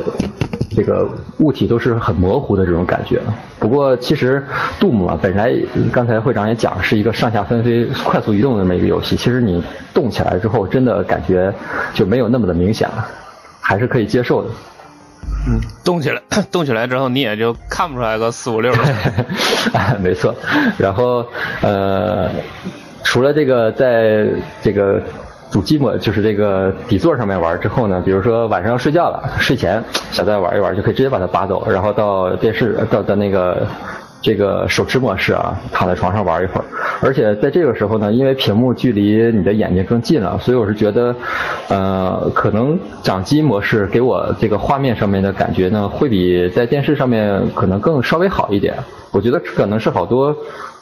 [0.74, 1.06] 这个
[1.40, 3.20] 物体都是很模糊的这种感觉。
[3.58, 4.42] 不过其实
[4.80, 5.54] Doom 嘛，本来
[5.92, 11.52] 刚才会长也讲是一个上下分飞、快速移动的那么一个游戏，其实你动起来之后，真的感觉
[11.92, 13.06] 就没有那么的明显了，
[13.60, 14.48] 还是可以接受的。
[15.46, 16.20] 嗯，动起来，
[16.52, 18.78] 动起来之后你也就看不出来个四五六了。
[20.00, 20.34] 没错，
[20.78, 21.26] 然后
[21.60, 22.28] 呃，
[23.02, 24.26] 除了这个在
[24.62, 25.02] 这个
[25.50, 33.66] 主机模，就是这个底座上面玩之后呢，比如说晚上要睡觉了，睡前想再玩一玩，就可以直接把它拔走，然后到电视到到那个。
[34.22, 36.64] 这个手持模式啊，躺在床上玩一会儿，
[37.02, 41.14] 而且在这个时候呢，因为屏幕距离你的眼睛更近了，所以我是觉得，
[41.68, 48.74] 呃，可能掌机模式给我这个画面上面的感觉呢，会比在电视上面可能更稍微好一点。
[49.10, 50.34] 我觉得可能是好多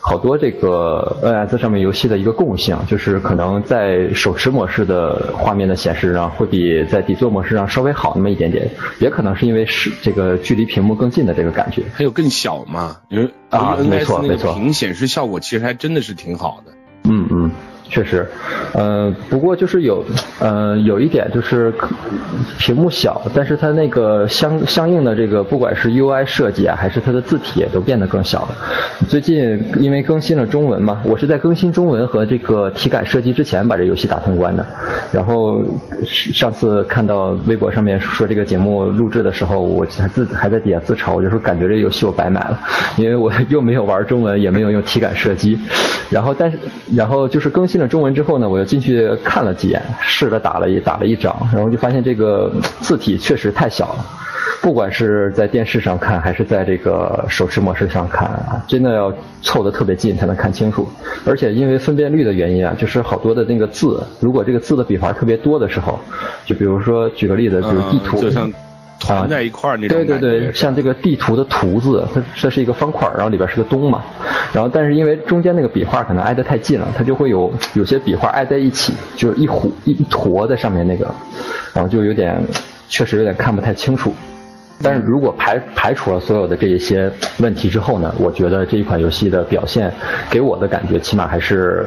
[0.03, 11.83] 好多这个 NS 上面游戏的一个共性，就是可能在手持模式的画面的显示上会比在底座模式上稍微好那么一点点，也可能是因为是这个距离屏幕更近的这个感觉。
[11.93, 16.73] 还有更小嘛，因为啊没错没错屏显示效果其实还真的是挺好的。
[17.05, 17.40] 嗯嗯，
[17.91, 18.25] 确实，
[18.73, 20.05] 呃，不过就是有，
[20.39, 21.75] 呃，有一点就是
[22.57, 28.57] 屏幕小，但是它那个相相应的这个不管是 UI 设计啊，还是它的字体也都变得更小了。
[29.09, 34.65] 最近因为更新了中文嘛，我是在更新中文和这个体感设计之前把这游戏打通关的。
[35.11, 35.61] 然后
[36.07, 42.61] 上次看到微博上面说这个节目录制的时候，我还自还在底下自嘲，我就说感觉这游戏我白买了，
[42.97, 45.59] 因为我又没有玩中文，也没有用体感射击。
[46.09, 46.59] 然后但是
[46.95, 54.07] 然后就是更新了中文之后呢，我又进去看了几眼，试着打了一打了一张，然后就发现这个字体确实太小了。
[54.63, 60.87] 不管是在电视上看，还是在这个手持模式上看啊，真的要凑得特别近才能看清楚。
[61.25, 65.99] 而且因为分辨率的原因啊，就是好多的那个字，如果这个字的笔画特别多的时候，
[66.45, 68.53] 就比如说举个例子，比如地图，嗯就像
[69.01, 74.05] 团在一块儿那种对对对，像这个地图的“图”字，它这是一个方块，然后里边是个东嘛，
[74.53, 81.13] 然后但是因为中间那个笔画可能挨得太近了，它就会有有些笔画挨在一起，就是一糊一一坨在上面那个，
[81.73, 82.41] 然后就有点
[82.89, 84.15] 确实有点看不太清楚。
[84.83, 89.93] 但是如果排排除了所有的这一些问题之后呢，我觉得这一款游戏的表现
[90.31, 91.87] 给我的感觉，起码还是，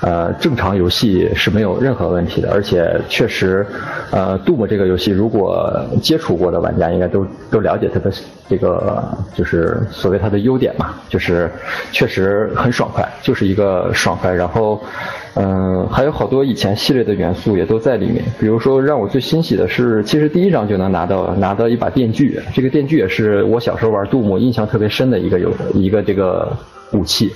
[0.00, 3.66] 呃，正常游戏是没有任何问题的，而且确实，
[4.10, 5.68] 呃，Doom 这个游戏如果
[6.00, 8.12] 接触过的玩家应该都都了解它的
[8.48, 9.02] 这个
[9.34, 11.50] 就是所谓它的优点嘛，就是
[11.90, 14.32] 确实很爽快，就是一个爽快。
[14.32, 14.80] 然后，
[15.38, 18.24] 嗯，还有好多以前系列的元素也都在里面。
[18.38, 26.56] 比如说让我最欣喜的是，其实第一张就能拿到拿到一把电锯，这个电锯也是我小时候玩杜牧印象特别深的一个有一个这个。
[26.92, 27.30] 武器，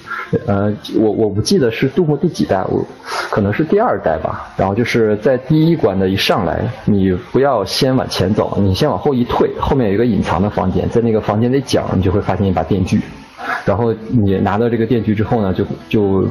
[0.47, 2.83] 呃，我我不记得是杜牧第几代，我
[3.31, 4.51] 可能是第二代吧。
[4.57, 12.99] 然后就是在第一关的一上来，你不要先往前走，你先往后一退，后面有一个隐藏的房间，在那个房间的角，你就会发现一把电锯。
[13.67, 16.27] 然后你拿到这个电锯之后呢，就就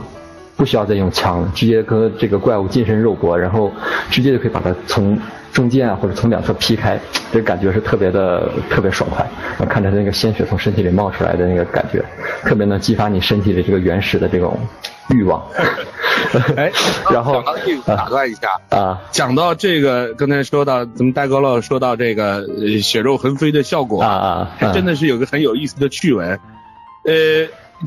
[0.62, 3.72] 不需要再用枪了，直接跟这个怪物近身肉搏，然后
[4.12, 5.20] 直接就可以把它从。
[5.52, 6.98] 中间啊，或者从两侧劈开，
[7.30, 9.30] 这感觉是特别的特别爽快。
[9.58, 12.02] 我看着那个鲜血从身体里冒出来的那个感觉，
[12.44, 14.58] 特别能激发你身体的这个原始的这种
[15.10, 15.46] 欲望。
[16.56, 16.72] 哎，
[17.12, 17.44] 然后
[17.86, 22.48] 打断一下啊，讲到这个，刚才说到咱们戴高乐说到这个
[22.82, 26.30] 血肉横飞的效果啊啊，还真的是有个很有意思的趣闻。
[27.04, 27.12] 呃，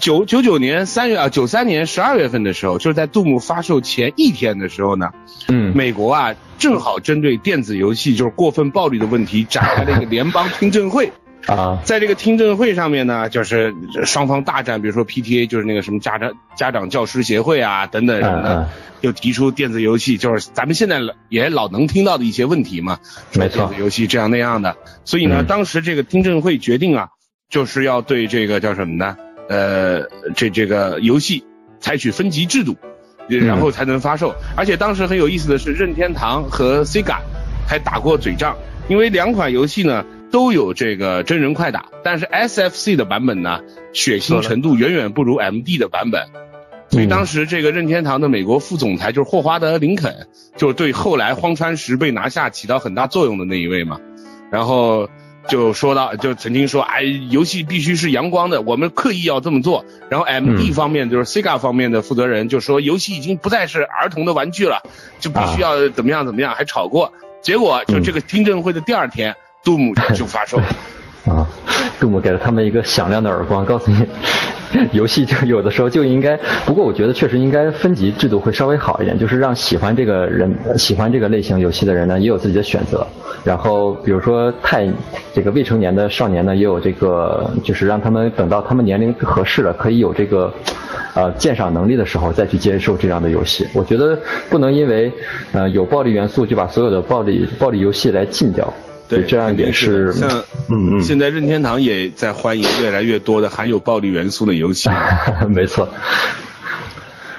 [0.00, 5.10] 九九九年三月啊，九三年十二月份的时候，就是在杜牧发售前一天的时候呢，
[5.48, 6.34] 嗯，美国啊。
[6.56, 11.12] 正好针对电子游戏就是过分暴力的问题展开了一个联邦听证会
[11.46, 18.70] 啊，在这个听证会上面呢，就是双方大战，比如说 PTA 就是那个什么家长家长教师协会啊等等什么的，
[19.02, 22.98] 就提出电子游戏就是咱们现在也老能听到的一些问题嘛，
[23.34, 27.08] 没错，电子游戏这样那样的，所以呢，当时这个听证会决定啊，
[27.50, 29.16] 就是要对这个叫什么呢？
[29.48, 30.02] 呃，
[30.34, 31.44] 这这个游戏
[31.80, 32.76] 采取分级制度。
[33.26, 37.16] 然后才能发售，而且当时很有意思的是，任天堂和 Sega
[37.66, 38.54] 还打过嘴仗，
[38.86, 43.60] 因为两款游戏呢都有这个真人快打，但是 SFC 的版本呢
[43.94, 46.22] 血腥程度远远不如 MD 的版本，
[46.90, 50.26] 所以当时这个任天堂的美国副总裁就是霍华德林肯，
[50.58, 53.98] 就是对后来荒川石被拿下起到很大作用的那一位嘛，
[54.50, 55.08] 然后。
[55.48, 59.84] 就说到，就曾经说，哎，游戏必须是阳光的，我们刻意要这么做。
[60.08, 64.82] 然后 M D 方面就是 Sega 方面的负责人就说，游戏已经不再是儿童的玩具了，
[65.20, 67.12] 就必须要怎么样怎么样，还吵过。
[67.42, 70.58] 结果就这个听证会的第二天，杜姆就发售。
[71.30, 71.48] 啊，
[71.98, 74.06] 杜姆给了他们一个响亮的耳光，告诉你。
[74.90, 83.06] 游戏就有的时候就应该，不过我觉得确实应该分级制度会稍微好一点，就是让喜欢这个人、喜欢这个类型游戏的人呢，也有自己的选择。
[83.44, 84.88] 然后比如说太
[85.34, 90.52] 这个未成年的少年呢，也有这个，就是让他们等到他们年龄合适了，可以有这个
[91.14, 93.66] 呃鉴赏能力的时候再去接受这样的游戏。
[93.74, 95.12] 我觉得不能因为
[95.52, 98.72] 呃有暴力元素就把所有的暴力暴力游戏来禁掉。
[99.06, 100.30] 对，这样也是像，
[100.70, 104.88] 嗯嗯，现在任天堂也在欢迎越来越多的含有暴力元素的游戏。
[105.50, 105.86] 没错。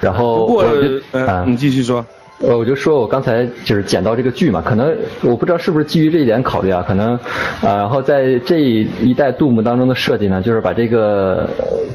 [0.00, 0.64] 然后，不过，
[1.10, 2.06] 呃，你继续说。
[2.38, 7.14] 呃，我就说我刚才就是捡到这个剧嘛，可能我不知道是不是基于这一点考虑啊，可能，
[7.62, 11.48] 啊，然后在这一代杜牧当中的设计呢，就是把这个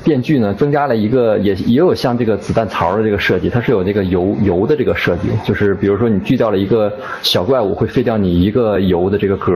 [0.03, 9.53] 电锯呢增加了一个，也也有像这个子弹槽的这个设计，它是有这个油油的这个设计，就是比如说你锯掉了一个小怪物，会废掉你一个油的这个格，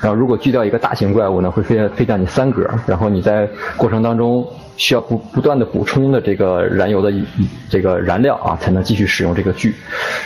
[0.00, 4.46] 然后如果锯掉一个大型怪物呢，会废废掉你三格，然后你在过程当中。
[4.82, 7.12] 需要不不断的补充的这个燃油的
[7.70, 9.72] 这个燃料啊，才能继续使用这个剧。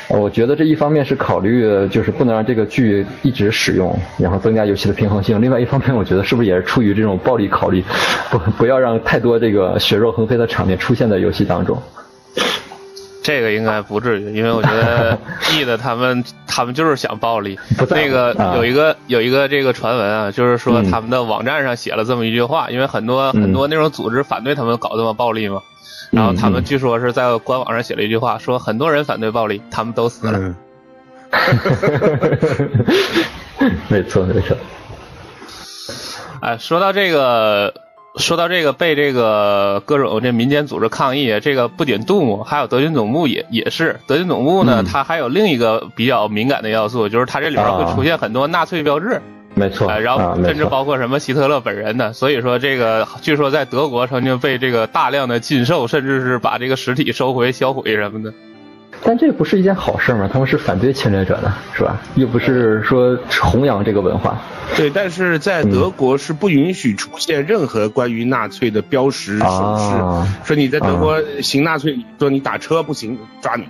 [0.08, 5.42] 我觉得这一方面是考虑就是不能让这个剧一直使用，然后增加游戏的平衡性。
[5.42, 7.84] 另外一方面，我觉得是不是也是出于这种暴力考虑，
[8.30, 11.76] 不不要让太多这个血肉横飞的场面出现在游戏当中。
[13.26, 15.18] 这个应该不至于，因为我觉得
[15.50, 17.58] E 的他们他们就是想暴力。
[17.90, 25.60] 那个有一个有一个这个传闻啊，就是说他们的网站上写了这么一句话，因为很多很多那种组织反对他们搞这么暴力嘛，
[26.12, 30.54] 然后他们据说是在官网上写了一句话，说很多人反对暴力，他们都死了。
[33.88, 34.56] 没错没错。
[36.42, 37.74] 哎，说到这个。
[38.16, 44.00] 说到这个被这个各种这民间组织抗议，这个不仅杜牧，还有德军总部也也是。
[44.06, 49.20] 德军总部呢，它还有另一个比较敏感的要素，就是它这里边会出现很多纳粹标志。
[49.54, 49.90] 没错。
[50.00, 58.32] 然后甚至包括什么希特勒本人的，所以说这个据说在德国曾经被这个大量的禁售，甚至是把这个实体收回销毁什么的。
[59.06, 60.28] 但这不是一件好事吗？
[60.32, 62.02] 他们是反对侵略者的，是吧？
[62.16, 64.42] 又不是说弘扬这个文化。
[64.76, 69.46] 对，但是在德国是不允许出现任何关于纳粹的标识手
[69.78, 70.44] 势。
[70.44, 73.62] 说你在德国行纳粹，说你打车不行，抓你。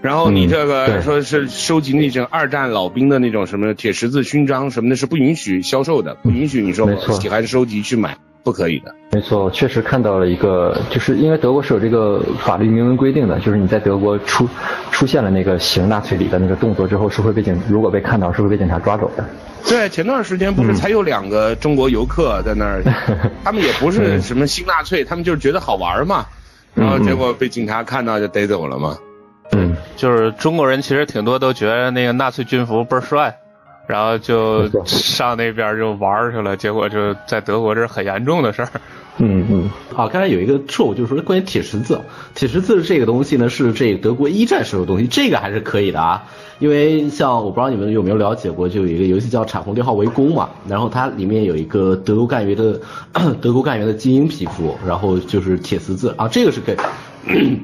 [0.00, 8.16] 然后你这个说是收集那种二战老兵的那种什么铁十字勋章什么的，是不允许销售的，不允许你说喜欢收集去买。
[8.42, 8.94] 不可以的。
[9.10, 14.48] 没错，我确实看到了一个，就是因为德国是有这个法律明文规定的，就是你在德国出
[14.90, 19.24] 出现了那个行纳粹礼的那个动作之后，是会被警如果被看到，是会被警察抓走的。
[19.66, 22.82] 对，前段时间不是才有两个中国游客在那儿，
[23.44, 26.26] 他们也不是什么新纳粹，他们就是觉得好玩嘛，
[26.74, 28.96] 然后结果被警察看到就逮走了嘛。
[29.52, 33.34] 嗯，就是中国人其实挺多都觉得那个纳粹军服倍儿帅，
[33.88, 38.68] 然后就上那边就玩去了，结果就在德国这是很严重的事儿。
[39.20, 42.00] 嗯嗯，好，刚才有一个错误，就是说关于铁十字，
[42.36, 46.24] 铁十字这个东西呢是这个德国一战时候的东西，这个还是可以的啊，
[46.60, 52.80] 因为像我不知道你们有没有了解过，就有一个游戏叫《产红六号围攻》嘛，然后它里面有一个德国干员的
[53.40, 56.14] 德国干员的精英皮肤，然后就是铁十字。
[56.16, 56.76] 啊，这个是可以。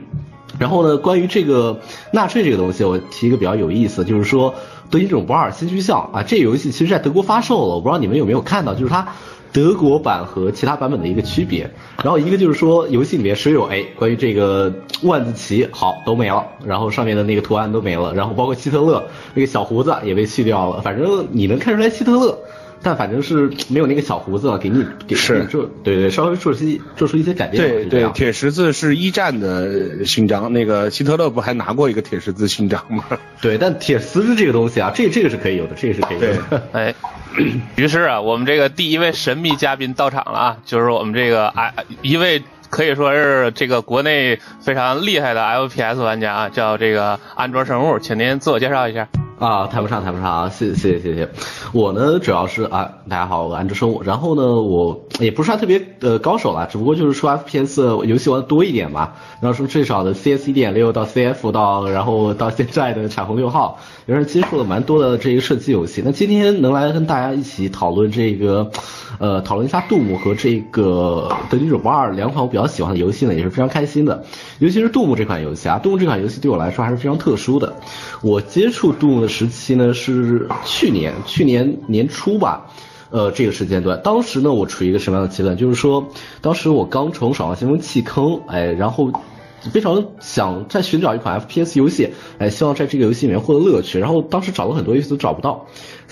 [0.59, 1.81] 然后呢，关于这个
[2.13, 4.55] 纳粹这个东西，我提一个比较有意思，就是说
[4.95, 9.09] 德军这种不二新巨像啊，这游戏其实在德国发售了，我不知道你们有没有看到，就是它
[9.53, 11.69] 德国版和其他版本的一个区别。
[12.05, 14.73] 然后一个就是说游戏里面所有哎关于这个
[15.03, 22.39] 万字旗好都没了，然后上面的那个图案都没了，然后包括希特勒那个小胡子也被去掉了，反正你能看出来希特勒。
[22.85, 26.65] 但反正是没有那个小胡子了，给你给是做对对稍微做出
[26.97, 27.61] 做出一些改变。
[27.61, 33.05] 对对，铁十字是一战的勋章，那个希特勒不还拿过一个铁十字勋章吗？
[33.41, 36.63] 对，但铁十字这个东西啊，这这个是可以有的，这个是可以有的。
[36.73, 36.95] 哎，
[37.77, 41.73] 于是啊，我们这个第一位神秘嘉宾到场了啊，就是我们这个哎
[42.03, 42.43] 一位
[42.75, 49.07] 可以说是这个国内非常厉害的 FPS 玩家啊，叫这个安卓生物，请您自我介绍一下。
[49.39, 51.29] 啊，谈不上，谈不上啊，谢谢，谢谢，谢谢。
[51.73, 54.03] 我呢，主要是啊，大家好，我安卓生物。
[54.03, 59.13] 然后呢，我也不是说特别呃高手啦，只不过就是说 FPS 游戏玩的多一点嘛。
[59.41, 66.03] 然后说最少的 CS 一点六到 CF 到，然后到现在的彩虹六号，也是接触了蛮多的这个射击游戏。
[66.05, 68.71] 那今天能来跟大家一起讨论这个，
[69.19, 74.25] 呃，讨论一下杜牧和这个德军手不二两款我比较喜欢的游戏呢，也是非常开心的。
[74.59, 77.75] 尤其是杜牧这款游戏啊，杜牧这款游戏对我来说还是非常特殊的。
[78.23, 82.67] 我接触杜牧的时期呢是去年，去年年初吧。
[83.11, 85.57] 呃，这个时间段，当时呢，我处于一个什么样的阶段？
[85.57, 86.05] 就是说，
[86.41, 89.09] 当时我刚从《守望先锋》弃坑，哎，然后
[89.71, 93.99] 非常想再寻找一款 FPS 游戏，哎，希望在这个游戏里面获得乐趣。
[93.99, 95.67] 然后当时找了很多游戏都找不到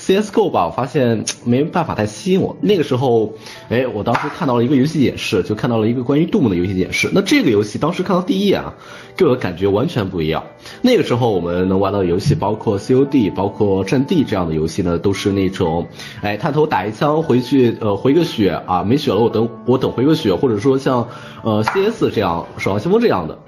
[0.06, 2.56] ，CS:GO 吧，我发现没办法太吸引我。
[2.60, 3.32] 那个时候，
[3.68, 7.08] 哎，我当时看到了一个游戏演示，就看到了一个关于杜牧的游戏演示。
[7.12, 8.74] 那这个游戏当时看到第一眼啊，
[9.16, 10.42] 给我的感觉完全不一样。
[10.80, 15.86] 那个时候我们能玩到的游戏，包括 COD、包括战地这样的游戏呢，都是那种，
[16.20, 21.08] 哎，探头打一枪回去，呃，回个血啊，没血了我等我等回个血，或者说像
[21.42, 23.38] 呃 CS 这样，守望先锋这样的。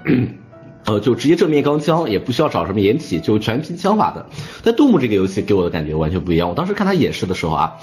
[0.85, 4.27] 呃，就直接正面钢枪，也不需要找什么掩体，就全拼枪法的。
[4.63, 6.47] 但杜牧这个游戏给我的感觉完全不一样。
[6.47, 7.73] 我当时看他演示的时候啊，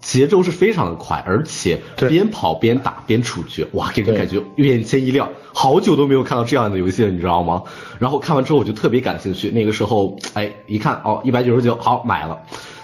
[0.00, 5.28] 节奏是非常的快，而且边跑边打边处决，哇，给人感觉眼前一亮。
[5.52, 7.62] 好久都没有看到这样的游戏了，你知道吗？
[7.98, 9.50] 然后看完之后我就特别感兴趣。
[9.50, 12.40] 那个时候，哎，一看哦，一百九十九，好买了。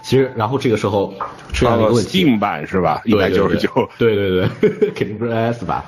[0.08, 1.12] 其实，然后这个时候
[1.52, 3.02] 出现了一个问题，Steam 版是吧？
[3.04, 3.68] 一对百九十九。
[3.98, 5.84] 对对对对， 肯定不是 NS 版。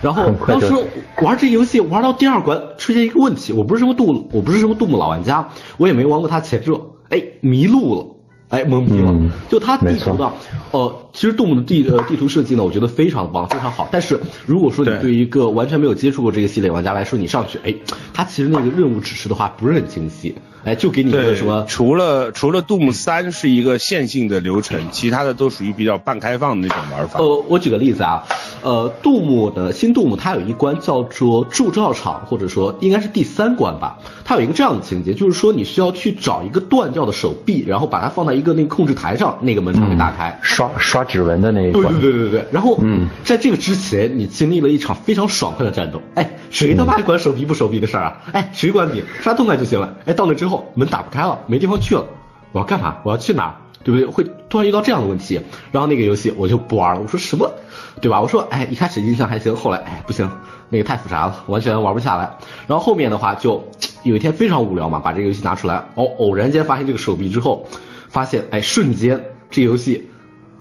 [0.00, 0.72] 然后当时
[1.20, 8.06] 玩这游戏玩到第二关，出现一个问题，我不是什么杜，我不是什么杜牧老玩家，我也没玩过他前作，哎，迷路了。
[8.50, 9.10] 哎，懵逼了。
[9.10, 10.30] 嗯就它地图的，
[10.70, 13.88] 呃，其实杜牧的地呃地图设计呢，我觉得非常棒，非常好。
[13.92, 17.72] 但是如果说你对一个完全没有接触过这个系列玩家来说，你上去，哎，
[18.12, 20.34] 他其实那个任务指示的话不是很清晰，
[20.64, 27.20] 哎，就给你一个，什么除了除了 Doom 三是一个线性的流程，其他的都属于比较半开放的那种玩法。
[27.20, 28.24] 呃，我举个例子啊，
[28.62, 34.00] 呃，杜牧的新杜牧，它有一关叫做铸造厂，或者说应该是第三关吧。
[34.24, 40.40] 它有一个这样的情节，就是说你需要去找一个断掉的手臂，然后把它放在一个那个控制台上，那个门才会打开。
[40.42, 46.02] 刷刷指纹的那一对关对，对对对，然后，嗯，在这个之前，你经历了一场非常爽快的战斗。
[46.14, 48.22] 哎，谁他妈管手臂不手臂的事儿啊？
[48.32, 49.02] 哎，谁管你？
[49.22, 49.96] 杀痛快就行了。
[50.06, 52.06] 哎，到那之后门打不开了，没地方去了，
[52.52, 52.96] 我要干嘛？
[53.04, 53.54] 我要去哪儿？
[53.84, 54.06] 对不对？
[54.08, 55.38] 会突然遇到这样的问题，
[55.70, 57.02] 然后那个游戏我就不玩了。
[57.02, 57.52] 我说什么？
[58.00, 58.20] 对吧？
[58.20, 60.30] 我说，哎，一开始印象还行，后来，哎，不行，
[60.70, 62.38] 那个太复杂了，完全玩不下来。
[62.66, 63.68] 然后后面的话就
[64.02, 67.68] 有一天非常无聊嘛，把这个游戏拿出来，哦，偶然间发现这个手臂之后，
[68.08, 70.08] 发现，哎，瞬间这游戏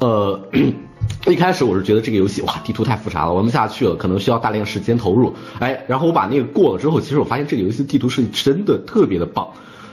[0.03, 0.37] 呃，
[1.31, 5.33] 一开始我是觉得这个游戏哇，地图太复杂了，玩不下去了，可能需要大量时间投入。
[5.59, 9.47] 哎，然后我把那个过了之后，其实我发现这个游戏地图设计真的特别的棒。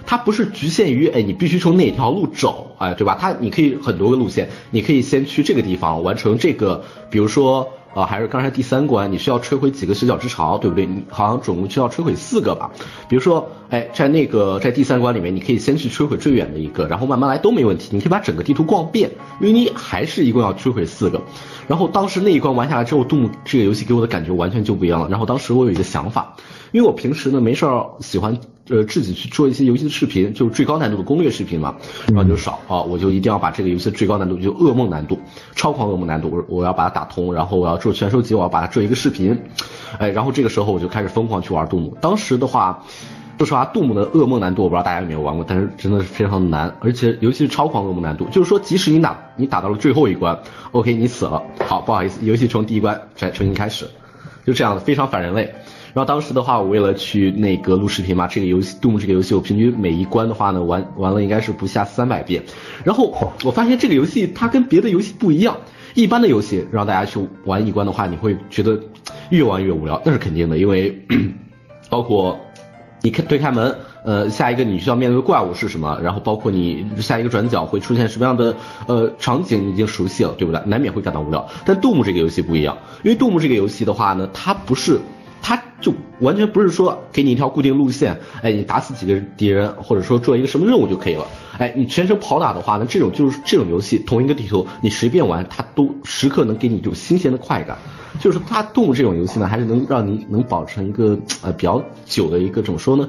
[0.07, 3.17] 它不是局限于哎，你必须从哪条路走，哎，对吧？
[3.21, 10.87] 它你可以很多个路线，你可以先去这个地方完成这个，比如说啊，还是刚才第三关，你需要摧毁几个血角之巢，对不对？
[10.87, 12.71] 你好像总共需要摧毁四个吧？
[13.09, 17.89] 比如说，哎，在那个在第三关里面，你可以先去摧毁最远的一个，然后慢慢来都没问题。
[17.93, 19.11] 你可以把整个地图逛遍，
[19.41, 21.21] 因为你还是一共要摧毁四个。
[21.67, 25.09] 然后当时那一关玩下来之后，动物这个游戏给我的感觉完全就不一样了。
[25.09, 26.35] 然后当时我有一个想法，
[26.73, 35.19] 因为我平时呢没事儿喜欢呃自己去做一些游戏的视频，就是最高难度的攻略视频嘛，然后就少啊，我就一定要把这个游戏的最高难度，就噩梦难度、
[35.57, 39.39] 超狂噩梦难度，我我要把它打通，然后我要做全收集，我要把它做一个视频，
[39.99, 41.97] 哎，然后这个时候我就开始疯狂去玩杜牧。
[42.01, 42.83] 当时的话。
[43.39, 50.39] 说实话，杜牧的噩梦难度我不知道大家有没有玩过，但是真的是非常的难，而且尤其是超狂噩梦难度，就是说即使你打你打到了最后一关
[50.73, 53.87] ，OK 你死了，好不好意思，游戏从第一关再重新开始，
[54.45, 55.55] 就这样的非常反人类。
[55.93, 62.43] 然后当时的话，我为了去那个录视频嘛，这个游戏杜牧这个游戏我平均每一关的话呢玩玩了应该是不下三百遍。
[62.85, 65.57] 然后我发现这个游戏它跟别的游戏不一样，
[65.95, 68.81] 一般的游戏让大家去玩一关的话，你会觉得
[69.31, 70.97] 越玩越无聊，那是肯定的，因为
[71.89, 72.39] 包括。
[73.03, 73.75] 你看推开门，
[74.05, 75.99] 呃，下一个你需要面对的怪物是什么？
[76.03, 78.55] 然后包括你下一个转角会出现什么样的
[78.87, 80.61] 呃场景，你已经熟悉了，对不对？
[80.67, 81.49] 难免会感到无聊。
[81.65, 85.01] 但杜牧这个游戏不一样，因为杜牧这个游戏的话呢，它不是，
[85.43, 91.27] 它就完全不是说给你一条固定路线，哎，你打死几个敌人，或者说做一个什么任务就可以了。
[91.59, 97.77] 哎，你全程跑打的话呢，这种就是这种游戏，同一个地图你随便玩，它都时刻能给你一种新鲜的快感。
[98.19, 103.09] 就是它动物这种游戏呢，还是能让你能保持一个呃比较久的一个怎么说呢？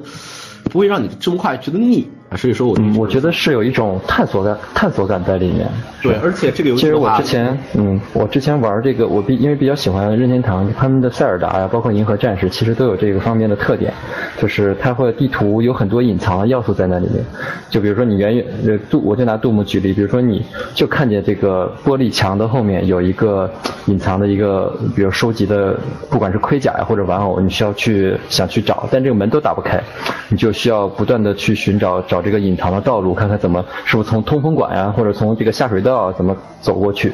[0.64, 5.68] 不会让你这么快觉得腻啊，所以说我嗯，我觉得是有一种探索感，探索感在里面。
[6.00, 13.92] 对，而且这个游戏其实我之前，嗯，我之前玩这个，我比因为比较喜欢任天堂他们的塞尔达呀，包括银河战士，其实都有这个方面的特点，
[14.40, 17.22] 就是它会地图有很多隐藏的要素在那里面。
[17.68, 20.42] 就比如说你远远呃杜，我就拿杜牧举例，比如说你
[20.74, 23.50] 就看见这个玻璃墙的后面有一个
[23.86, 25.76] 隐藏的一个，比如收集的，
[26.08, 29.82] 不管是盔甲呀或者玩偶，你需要去想去找，但这个门都打不开，
[30.28, 30.52] 你就。
[30.52, 37.12] 需要不断的去寻找找这个隐藏的道路，看看怎么是不是从通风管呀，或者从这个下水道怎么走过去。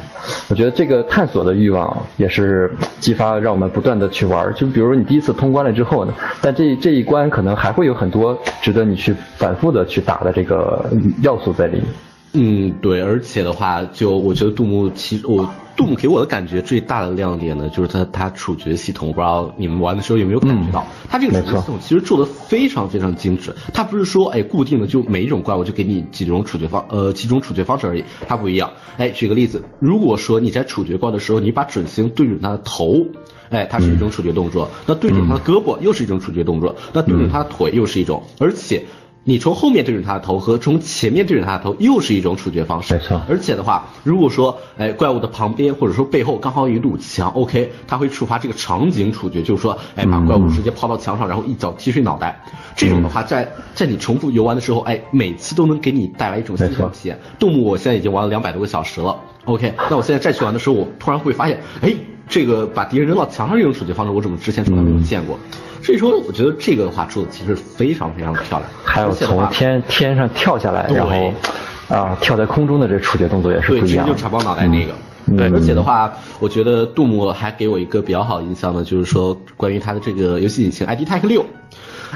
[0.48, 4.52] 我觉得这个探索的欲望也是激发让我们不断的去玩。
[4.54, 10.84] 就比如你第一次通关了之后呢，但这这一关可能还会有很多值得你去反复的去打的这个
[11.22, 11.86] 要素在里面。
[12.34, 15.48] 嗯，对，而且的话，就我觉得杜牧其实我。
[15.78, 23.54] 杜牧给我的感觉最大的亮点呢，就是它它处决系统，不知道你们玩的时候有没有感觉到，它这个处决系统其实做的非常非常精致。
[23.72, 28.72] 它不是说哎固定的就每一种怪物就给你几种处决方呃几种处决方式而已，它不一样。
[28.96, 33.06] 哎，举个例子，如果说你在处决怪的时候，你把准星对准它的头，
[33.50, 38.84] 哎，它是一种处决动作；那对准它的胳膊又是一种处决动作；那对准它的腿又是一种，而且。
[39.28, 43.20] 你从后面对准他的头和从前面对准他的头又是一种处决方式，没错。
[43.28, 52.42] 而且的话，如果说哎怪物的旁边或者说背后刚好有一堵墙，OK，它会触发这个场景处决，就是说哎把怪物直接抛到墙上，然后一脚踢碎脑袋。
[52.74, 57.20] 这种的话，在在你重复游玩的时候，哎每次都能给你带来一种新的体验。
[57.38, 59.14] 动物我现在已经玩了两百多个小时了
[59.44, 61.92] ，OK，那我现在再去玩的时候，我突然会发现，哎
[62.30, 65.38] 这个把敌人扔到墙上这种处决方式，我怎么之前从来没有见过？
[65.82, 68.70] 所以说，我觉得这个的话做的其实非常非常的漂亮。
[68.84, 71.32] 还有从天天上跳下来，然后
[71.88, 74.06] 啊跳在空中的这触觉动作也是不一样。
[74.06, 74.92] 对，就插包脑袋那个。
[75.36, 76.10] 对，而且的话，
[76.40, 81.44] 我觉得杜牧还给我一个比较好的印象呢，就是说关于他的这个游戏引擎 ID Tech 六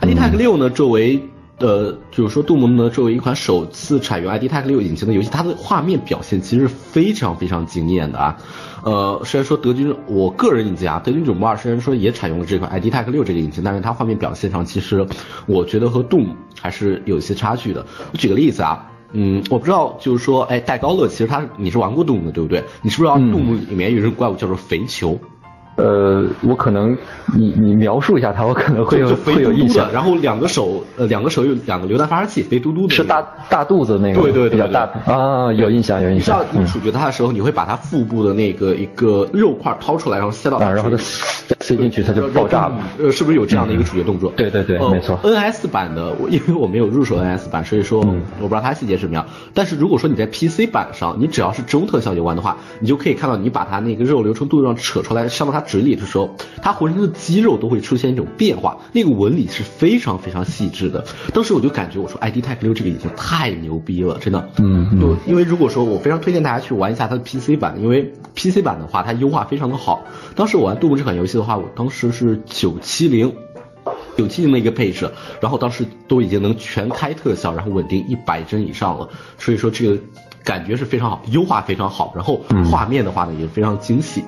[0.01, 1.23] ，ID Tech 六呢作为
[1.63, 8.37] 呃就是说杜牧呢作为一款首次采用 ID Tech 六引擎的游戏，它的画面表现其实非常非常惊艳的啊。
[8.83, 15.07] 呃，虽然说德军，我个人印象啊，德军九五二虽然说也采用了这款 ID Tech 六这个引擎，但是它画面表现上其实
[15.47, 17.87] 我觉得和 Doom 还是有一些差距的。
[18.13, 22.65] 我举个例子啊，嗯，我不知道就是说，哎，戴高乐其实他你是玩过 Doom 的对不对？
[22.83, 25.17] 你是不是知道 Doom 里面有一种怪物叫做肥球？
[25.77, 26.97] 呃，我可能
[27.35, 29.91] 你你描述一下它，我可能会有会有印象。
[29.93, 32.95] 然后两个手呃两个手有两个榴弹发射器，肥嘟嘟的。
[32.95, 34.21] 是大大肚子那个。
[34.21, 36.45] 对对比较大啊，有印象有印象。
[36.53, 40.59] 你你处决它的时候，你会把它腹部的那个一个肉块掏出来，然后塞到。
[40.59, 42.77] 啊，然后它塞进去，它就爆炸了。
[42.99, 44.33] 呃，是不是有这样的一个处决动作？
[44.37, 45.19] 对对对，没错。
[45.23, 49.25] NS 版的，我因为我没有入手 NS 版，所以说我不知道它细节什么样。
[49.55, 56.35] 但是如果说你在 PC 版上，你只要是中特效游玩的话，你就可以看到你把它那个肉流从肚子上扯出来，上到它嘴里的时候。
[56.65, 61.05] 它浑身的肌肉都会出现一种变化，那个纹理是非常非常细致的。
[61.35, 64.49] 当时我就感觉，我说 ID Tech 六这个已经太牛逼了，真的。
[64.59, 70.05] 嗯，就因为如果说我非常推荐大家去玩一下它的 PC 版，因为 PC 版的话它优化非常的好。
[70.37, 73.35] 当时我玩杜牧这款游戏的话，我当时是九七零，
[74.17, 75.11] 九七零的一个配置，
[75.41, 80.01] 然后当时都已经能全开特效，然后稳定一百帧以上了，所以说这个
[80.45, 82.41] 感觉是非常好，优化非常好，然后
[82.71, 84.23] 画面的话呢也非常精细。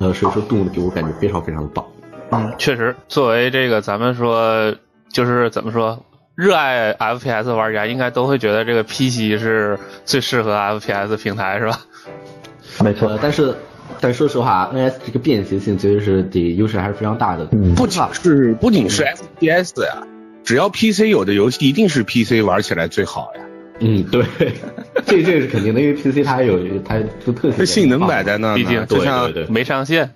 [0.00, 1.84] 呃，所以说 Doom 给我感觉非常非常的棒。
[2.30, 4.74] 嗯，确实，作为这个咱们说，
[5.08, 6.02] 就是怎么说，
[6.34, 11.78] 热爱 FPS 玩家应该都会觉得这个 PC 是最适合 FPS 平台，是吧？
[12.82, 13.54] 没错呃，，但是
[14.00, 17.46] 但说实话，NS 这个便携性绝对是的优势还是非常大的。
[17.52, 19.04] 嗯不仅是不仅是
[19.40, 20.02] FPS 呀，
[20.44, 23.42] 只要 PC 有的游戏，一定是 PC 玩起来最好呀。
[23.80, 24.24] 嗯，对，
[25.06, 27.66] 这这个是肯定的，因为 PC 它还有它的特性。
[27.66, 30.10] 性能摆在那毕竟呢，就像对对没上线，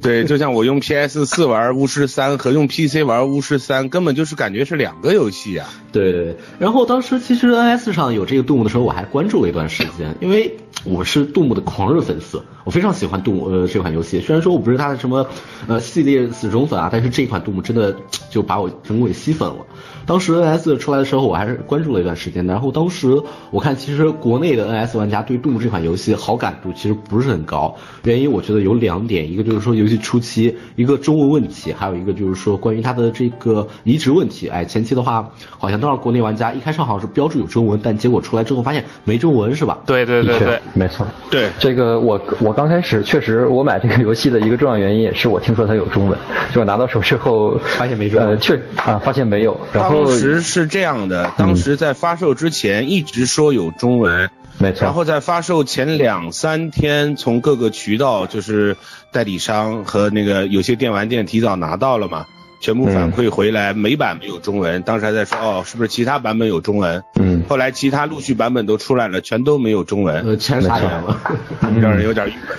[0.00, 5.68] 对，就像我用 PS 四玩巫师三和用 PC 玩巫师三，根本就是感觉是两个游戏啊。
[5.92, 14.20] 对对对，然后当时其实 NS 上有这个动物的时候，我还关注了一段时间，因为我是杜牧的狂热粉丝，我非常喜欢杜牧呃这款游戏。
[14.20, 15.26] 虽然说我不是他的什么
[15.68, 17.94] 呃系列死忠粉啊，但是这一款杜牧真的
[18.30, 19.56] 就把我整个给吸粉了。
[20.04, 22.52] 当时 NS 出来的时候，我还是关注了一段时间的。
[22.52, 23.22] 然后当时
[23.52, 34.48] 我看，其实国内的 NS 玩家对杜牧这款游戏好感度其实不是很高，原因我觉得有两点，一个就是说游戏初期一个中文问题，还有一个就是说关于它的这个移植问题。
[34.48, 39.78] 哎，前期的话好像都让国内玩家一开始好像是标注有中文，但结果出来之后发现没中文是吧？
[39.86, 41.06] 对对对对是，没错。
[41.30, 46.18] 对，这个我我刚开始确实我买这个游戏的一个重要原因也是我听说它有中文，
[46.48, 58.76] 结果拿到手之后发现没中文呃，确啊发现没有，然后当时是这样的，当时在发售之前一直说有中文，没错，然后在发售前两三天，从各个渠道就是
[59.10, 62.26] 代理商和那个有些电玩店提早拿到了嘛，
[62.62, 67.02] 全部反馈回来，美版没有中文，当时还在说哦，是不是其他版本有中文？
[67.18, 71.20] 嗯后来其他陆续版本都出来了，全都没有中文，呃，全傻眼了。
[71.80, 72.56] 让人有点郁闷。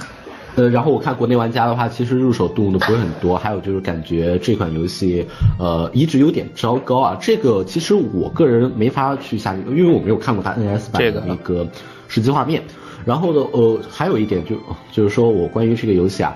[0.55, 5.25] 呃，然后我看国内玩家的话，其实入手动的不是很多，还有就是感觉这款游戏，
[5.57, 7.17] 呃，移植有点糟糕啊。
[7.21, 11.65] 这个其实我个人没法去下，因为我没有看过它 NS 版的那个
[12.09, 12.61] 实际画面。
[13.05, 14.55] 然后呢，呃，还有一点就
[14.91, 16.35] 就是说我关于这个游戏啊，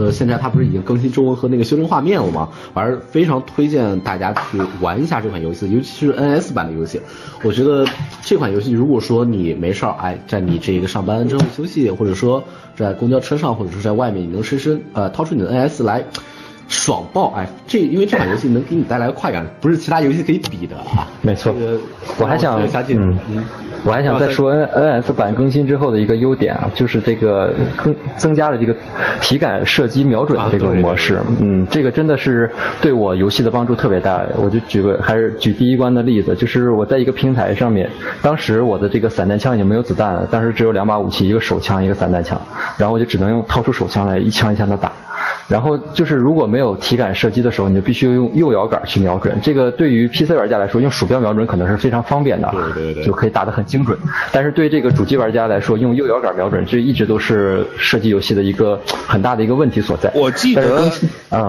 [0.00, 2.48] 呃，现在它不是已经更新中文和那个修正画面了吗？
[2.72, 7.00] 我还是非常推荐大家去玩一下这款游戏，尤其是 NS 版的游戏。
[7.42, 7.86] 我觉得
[8.22, 12.42] 这款游戏，如果说你没事儿，哎，在你这个上班之后休息，或者说
[12.74, 16.02] 在公交车上，或者是在外面，你能深深呃掏出你的 NS 来。
[16.70, 17.34] 爽爆！
[17.36, 21.06] 哎，这因为这款游戏能给你带来快感，不是其他游戏可以比的啊。
[21.20, 21.78] 没错这个
[22.18, 22.58] 我还想
[22.88, 23.44] 嗯嗯，
[23.84, 27.52] 我还想再说 N N S 版更新之后的一个优点啊，就是这个
[27.82, 28.74] 增增加了这个
[29.20, 31.18] 体感射击瞄准的这个模式。
[31.40, 32.48] 嗯，这个真的是
[32.80, 34.22] 对我游戏的帮助特别大。
[34.36, 37.90] 我就举个还是举第一关的例子，就是我在一个平台上面，
[38.22, 42.40] 当时我的这个散弹枪已经没有子弹了，当时只有两把武器，一个手枪，一个散弹枪，
[42.78, 44.92] 然后我就只能用掏出手枪来一枪一枪的打。
[45.48, 49.38] 然后就是如果没有体感射击的时候，你就必须用右摇杆去瞄准。
[49.42, 53.98] 这个对于 PC 玩家来说，用鼠标瞄准可能是非常方便的啊，对对对就可以打得很精准。
[54.32, 60.10] 但是对这个主机玩家来说，用右摇杆瞄准，这一直都是射击游戏的一个很大的一个问题所在。
[60.14, 60.90] 我记得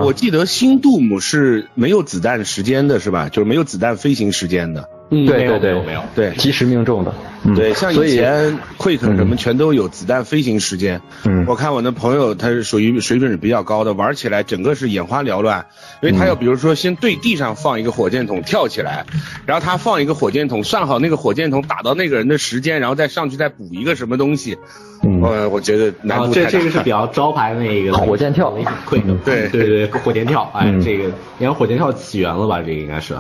[0.02, 3.30] 我记得新杜姆是没有子弹时间的，是吧？
[3.30, 4.88] 就是没有子弹飞行时间的。
[5.12, 7.14] 嗯，对没有对对，没有没有，对及时命中的。
[7.44, 11.02] 嗯，对，像以以前 Quick 什么全都有子弹飞行时间。
[11.26, 15.66] 嗯我看我那朋友他是属于水准是比较高的，玩起来整个是眼花缭乱，
[16.02, 19.06] 因为他要比如说先对地上放一个火箭筒跳起来，
[19.46, 24.58] 然后他放一个火箭筒，算好那个火箭筒打到那个人的时间，然后再上去再补一个什么东西。
[25.04, 26.50] 嗯呃，我觉得难然后度太大。
[26.52, 28.54] 这这个是比较招牌那个 火箭跳
[28.88, 31.06] ，quick，对对对，火箭跳，哎，嗯这个
[31.40, 32.60] 应该火箭跳起源了吧？
[32.62, 33.16] 这个应该是。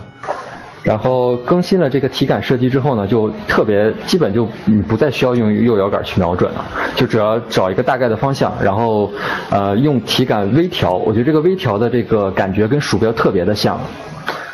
[0.83, 6.65] 然后更新了这个体感射击之后呢，就特别基本就嗯不再需要用右摇杆去瞄准了，
[6.95, 9.11] 就只要找一个大概的方向，然后
[9.49, 13.79] 呃用体感微调，我觉得这个微调的这个感觉跟鼠标特别的像。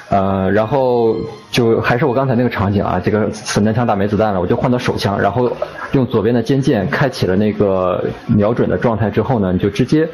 [0.10, 1.18] 呃，然后
[1.52, 5.52] 就还是我刚才那个场景啊，这个散弹枪打没子弹了，我就换到手枪，然后
[5.92, 10.08] 用左边的肩键开启了那个瞄准的状态之后呢，你就直接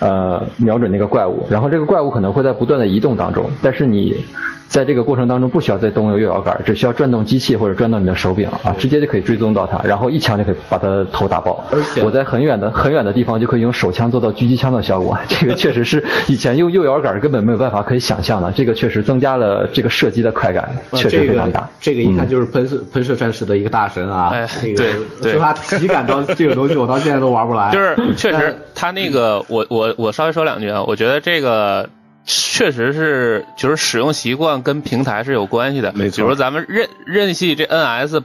[0.00, 4.16] 呃瞄准那个怪物，然后这个怪物可能会在不断的移动当中，但是你
[4.76, 12.02] 在这个过程当中不需要再动用右摇杆，只需要转动机器或者转动你的手柄啊，直接就可以追踪到它，然后一枪就可以把它头打爆而且。
[12.02, 21.66] 我在很远的很远的地方就可以用手枪做到狙击枪的效果， 这个确实是以前用右摇杆根本没有办法可以想象的，这个确实增加了这个射击的快感，呃确实这个非常大。
[21.80, 24.28] 这个一看嗯就是喷射喷射战士的一个大神啊！
[24.34, 27.70] 哎这个对对就他体感到这个东西，我到现在都玩不来。
[27.72, 31.88] 就是确实，他那个我我我稍微说两句啊，我觉得这个
[32.26, 35.92] 确实是就是使用习惯跟平台是有关系的。
[35.92, 38.22] 没错比如咱们任任系这 NS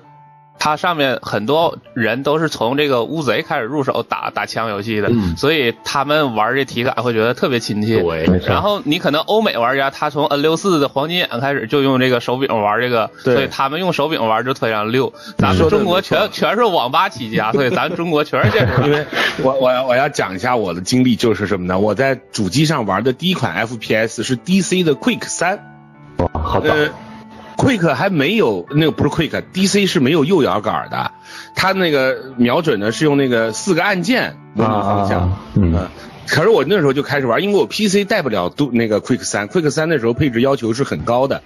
[0.64, 5.36] 它上面很多人都是从这个乌贼开始入手打打枪游戏的，嗯。
[5.36, 8.00] 所以他们玩这体感会觉得特别亲切。
[8.04, 13.34] 对然后你可能欧美玩家，他从 N 六四的黄金眼开始就用这个手柄玩这个，对。
[13.34, 15.12] 所以他们用手柄玩就非常溜。
[15.40, 19.04] 咱们中国全全是网吧起家， 所以咱中国全是建筑因为
[19.42, 21.80] 我我要我要讲一下我的经历，就是什么呢？
[21.80, 25.58] 我在主机上玩的第一款 FPS 是 DC 的 Quick 三，
[26.18, 26.90] 哇，好的，呃
[27.62, 31.12] ，Quick 还没有那个不是 Quick，DC 是没有右摇杆的，
[31.56, 35.74] 它那个瞄准呢是用那个四个按键模拟方向，啊嗯。
[35.76, 35.92] 呃
[36.28, 41.42] 可是我那时候就开始玩，因为我 PC 带不了都那个 Quick 三，Quick 三那时候配置要求是很高的，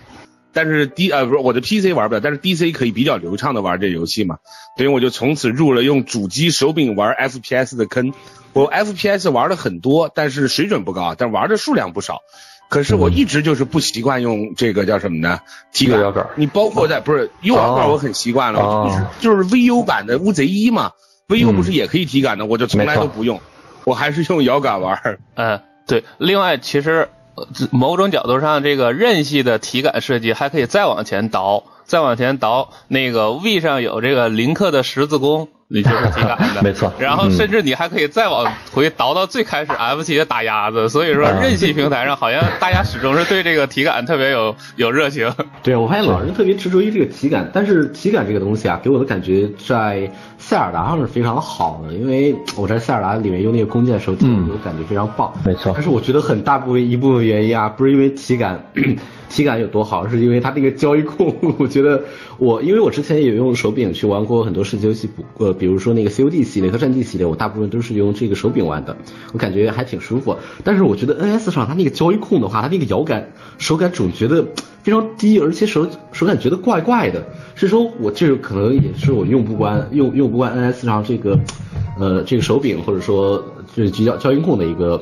[0.53, 4.38] 但是 D 呃不是我的 PC 玩不了，但是 DC 可以比较流畅的玩这游戏嘛，
[4.78, 8.13] 所以我就从此入了用主机手柄玩 FPS 的坑。
[8.53, 12.22] 我 FPS 玩了很多，但是水准不高，但玩的数量不少。
[12.68, 15.39] 可是我一直就是不习惯用这个叫什么呢？
[15.72, 20.91] 体感右摇杆你包括在不是 U 摇杆，哦我很习惯了，哦就是就是 VU 版的乌贼一嘛
[21.28, 23.39] ，VU 不是也可以体感的，我就从来都不用，
[23.84, 25.20] 我还是用摇杆玩儿。
[25.36, 26.03] 嗯， 对。
[26.18, 32.72] 另外，其实呃某种角度上，这个韧系的体感设计还可以再往前倒，再往前倒。
[32.88, 40.88] 那个 V 上有这个林克的十字弓，你就是体感的， 没错然后嗯甚至你还可以再往回倒到最开始 F 七的打鸭子。
[40.89, 45.32] 所以说，啊刃系平台上好像大家始终是对这个体感特别有有热情。
[45.63, 55.34] 对，我发现老人特别执着于这个体感，但是体感这个东西啊，给我的感觉在塞尔达上是非常好的，因为我在塞尔达里面用那个弓箭手体，嗯我感觉非常棒。
[55.43, 58.63] 没错但是我觉得很大部分一部分原因啊，不是因为体感，
[59.30, 61.36] 体感有多好，是因为它那个交易控。
[61.57, 62.03] 我觉得
[62.38, 68.98] 我因为我之前也用手柄去玩过很多射击游戏，不呃，比如说那个 COD 系列和战地系列，我大部分都是用这个手柄玩的，
[69.34, 70.36] 我感觉还挺舒服。
[70.64, 74.46] 但是我觉得 NS 上它那个交易控的话，它那个摇杆手感总觉得
[74.84, 77.24] 非常低，而且手手感觉得怪怪的。
[77.56, 81.40] 是说我这可能也是我用不惯用用不惯 NS 上这个
[82.00, 83.44] 呃这个手柄或者说
[83.76, 85.02] 这交交易控的一个。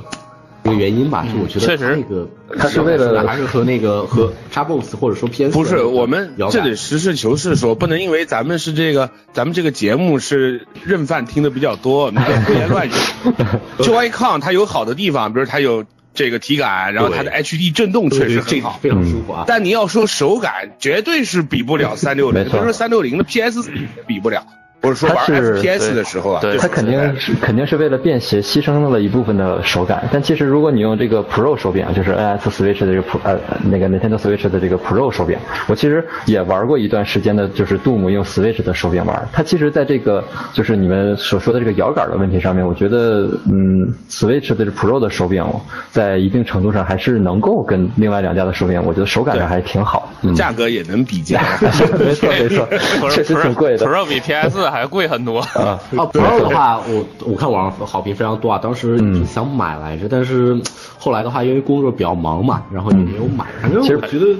[0.66, 12.92] 一个原因吧，是我觉得确实它那个它是为了还是和那个和 Xbox 或者说 PS 不是，我们这得实事求是说，不能因为咱们是这个，咱们这个节目是认饭听的比较多，你就胡言乱语。
[13.84, 15.84] 就 iCon 它有好的地方，比如它有
[16.14, 18.80] 这个体感，然后它的 HD 震动确实很好。
[18.82, 19.44] 非常舒服啊。
[19.46, 23.70] 但你要说手感，绝对是比不了三六零，没错比如说三六零的 PS
[24.08, 24.46] 比不了。
[24.84, 38.10] 我是说玩它是 FPS 的时候啊，对它肯定是肯定是为了便携牺牲了一部分的手感，但其实如果你用这个 Pro 手柄，就是 NS Switch 的这个 Pro 呃那个 Nintendo Switch 的这个 Pro 手柄，我其实也玩过一段时间的，就是 Doom
[38.10, 39.28] 用 Switch 的手柄玩。
[39.32, 40.22] 它其实在这个
[40.52, 45.46] 就是你们所说的这个摇杆的问题上面，我觉得嗯 Switch 的这 Pro 的手柄
[45.92, 50.12] 在一定程度上还是能够跟另外两家的手柄，我觉得手感上还挺好。
[50.24, 51.42] 嗯，价格也能比价。
[52.00, 52.68] 没错 没错，
[53.10, 53.86] 确实挺贵的。
[53.86, 55.40] Pro 比 PS 还贵很多。
[55.40, 60.60] 啊，啊，Pro 的话，我我看网上好评非常多啊，当时想买来着，但是
[60.98, 63.46] 后来的话，因为工作比较忙嘛，然后也没有买。
[63.62, 64.36] 反正我觉得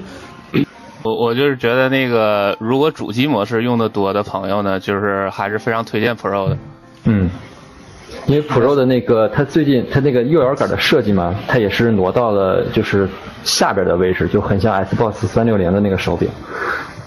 [1.02, 6.56] 我我就是觉得那个，如果主机模式用的多的朋友呢，就是还是非常推荐 Pro 的。
[7.04, 7.30] 嗯，
[8.26, 13.06] 因为 Pro 的那个，它最近它那个右摇杆的设计嘛，它也是挪到了就是
[13.42, 16.26] 下边的位置，就很像 Xbox 三六零的那个手柄，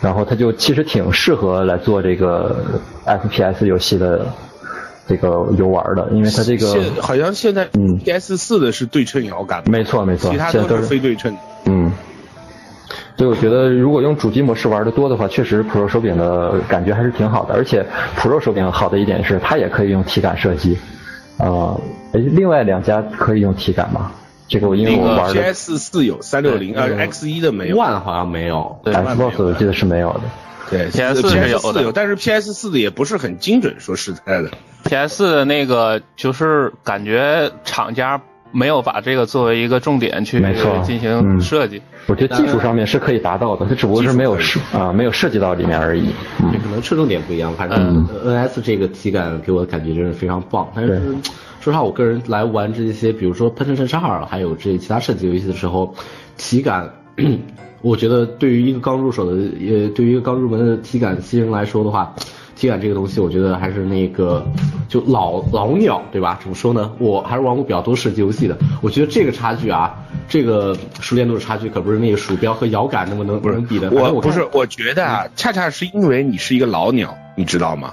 [0.02, 2.56] 然后它就其实挺适合来做这个
[3.06, 4.26] FPS 游戏的
[5.08, 11.36] 这个游玩的，因为它这个现好像现在嗯 PS 四的是对称摇杆，没错没错，其他都是非对称。
[11.66, 11.92] 嗯。
[13.18, 17.56] 所以我觉得，如果用主机模式玩的多的话，确实 Pro 手柄的感觉还是挺好的。
[17.56, 17.84] 而且
[18.16, 20.78] Pro 手柄好的一点是，它也可以用体感射击。
[21.38, 21.82] 呃，
[22.12, 24.12] 诶另外两家可以用体感吗？
[24.48, 27.78] 这个我因为我玩的 PS 四有，三六零呃 X 一的没有。
[27.78, 28.80] One 好像没有。
[28.84, 30.22] 对 Xbox 我记得是没有的。
[30.70, 34.50] 对，PS 四是有的有，但是 PS 四的也不是很精准，说实在的。
[34.84, 38.22] PS 四的那个就是感觉厂家
[38.52, 41.82] 没有把这个作为一个重点去没错进行嗯设计。
[42.08, 46.10] 我觉得技术上面是可以达到的，它只不过是没有涉啊、没有涉及到里面而已。
[46.40, 50.70] 嗯可能侧重点不一样，反正 NS 这个体感给我的感觉真是非常棒。
[50.76, 51.16] 但是对
[51.68, 55.94] 说实话，我个人来玩这些，比如说《喷射神二》还有这些其他射击游戏的时候，
[56.38, 56.90] 体感，
[57.82, 62.16] 我觉得对于一个刚入手的，呃，对于一个刚入门的体感新人来说的话，
[62.56, 64.50] 体感这个东西，我觉得还是那个
[64.88, 66.40] 就老老鸟，对吧？
[66.42, 66.90] 怎么说呢？
[67.00, 69.94] 我还是玩过比较多射击游戏的，我觉得这个差距啊，
[70.30, 73.92] 这个熟练度的差距可不是那个鼠标和摇杆那么能不能比的。
[73.92, 77.92] 我我不是，我觉得啊，恰恰是因为你是一个老鸟，你知道吗？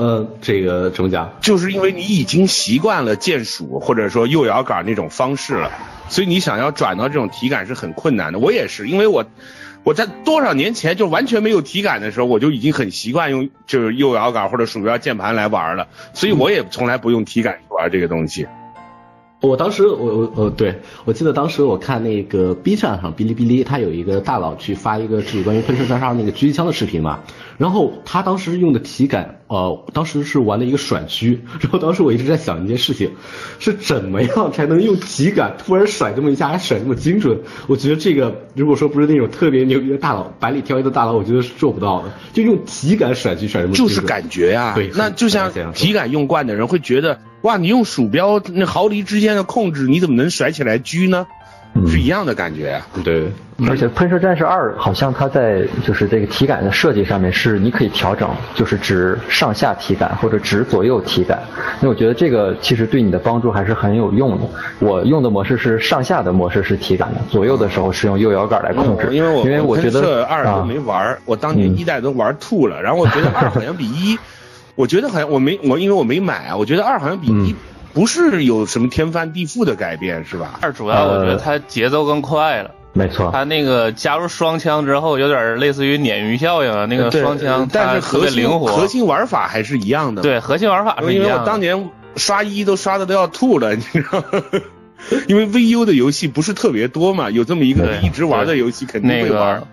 [0.00, 1.30] 呃，这个怎么讲？
[1.42, 5.70] 就是因为你已经习惯了键鼠或者说右摇杆那种方式了，
[6.08, 8.38] 所以你想要转到这种体感是很困难的。
[8.38, 9.26] 我也是，因为我
[9.84, 18.46] 我在多少年前就完全没有体感的时候，我就已经很习惯用就是右摇杆或者鼠标键盘来玩了，所以我也从来不用体感去玩这个东西。
[19.42, 27.20] 我当时我我我对我记得当时我看那个 B 站上哔哩哔哩，他有一个大佬去发一个是关于喷射战士二那个狙击枪的视频嘛，
[27.60, 33.10] 然后他当时用的体感，呃，当时是玩的一个甩狙， 然后当时我一直在想一件事情，
[33.58, 37.38] 是怎么样才能用体感突然甩这么一下，还甩这么精准？
[37.66, 51.26] 我觉得这个如果说不是那种特别牛逼的大佬，百里挑一的大佬，我觉得是做不到的，就用体感甩狙甩这么精准就是感觉呀、对那就像体感用惯的人会觉得，哇，你用鼠标那毫厘之间的控制，你怎么能甩起来狙呢？
[51.74, 53.30] 嗯是一样的感觉呀、对。
[53.68, 61.42] 而且《喷射战士二》好像它在就是这个体感的设计上面是你可以调整，就是指上下体感或者指左右体感。
[61.78, 64.44] 那我觉得这个其实对你的帮助还是很有用的。
[64.78, 69.08] 我用的模式是上下的模式是体感的，左右的时候是用右摇杆来控制。
[69.12, 74.18] 因为我因为我觉喷射得啊二都没玩儿，我当年嗯一代都玩吐了，然后我觉得二好像比一，
[74.74, 77.56] 我觉得好像我没我因为我没买啊，我觉得二好像比一嗯
[77.92, 80.58] 不是有什么天翻地覆的改变，是吧？
[80.60, 91.32] 二主要我觉得它节奏更快了，没错，它那个加入双枪之后，有点类似于鲶鱼效应啊，那个双枪但是它特核心别灵活，核心玩法还是一样的。，对核心玩法是一因为。
[91.32, 94.42] 我当年刷一都刷的都要吐了， 你知道吗？
[95.26, 99.66] 因为 VU 的游戏不是特别多嘛，有这么一个一直玩的游戏肯定那会玩个。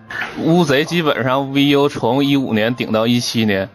[0.44, 3.70] 乌贼基本上 VU 从一五年顶到一七年，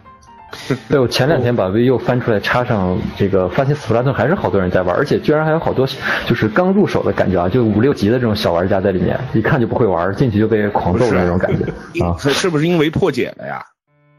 [0.89, 5.87] 对我前两天把 VU 翻出来插上这个发现斯普拉顿，还是好多人在玩，而且居然还有好多
[6.27, 11.65] 就是刚入手的感觉啊，就五六级的这种小玩家在里面，一看就不会玩，进去就被狂揍的那种感觉
[12.03, 12.15] 啊。
[12.19, 13.63] 是是不是因为破解了呀？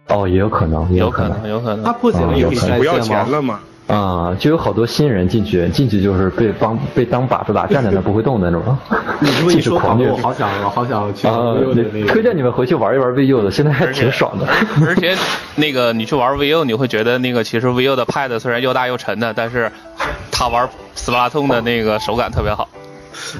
[0.08, 1.92] 哦，也有可能，也有可能，有可能他。
[1.92, 2.98] 破解了有可能不要？
[3.00, 3.60] 钱了吗？
[3.86, 8.76] 啊，就有好多新人进去，进去就是被帮被当靶子打，站在那不会动的那种。
[9.20, 12.06] 你这么一进去说，狂虐我好想我好想去啊 VU 的那个。
[12.06, 14.46] 推荐你们回去玩一玩 VU 的，现在还挺爽的。
[14.86, 15.14] 而且
[15.54, 19.70] 那个你去玩 VU，你会觉得那个其实 VU 的 Pad 虽然又大又沉的，但是
[20.32, 22.66] 它玩斯巴达通的那个手感特别好。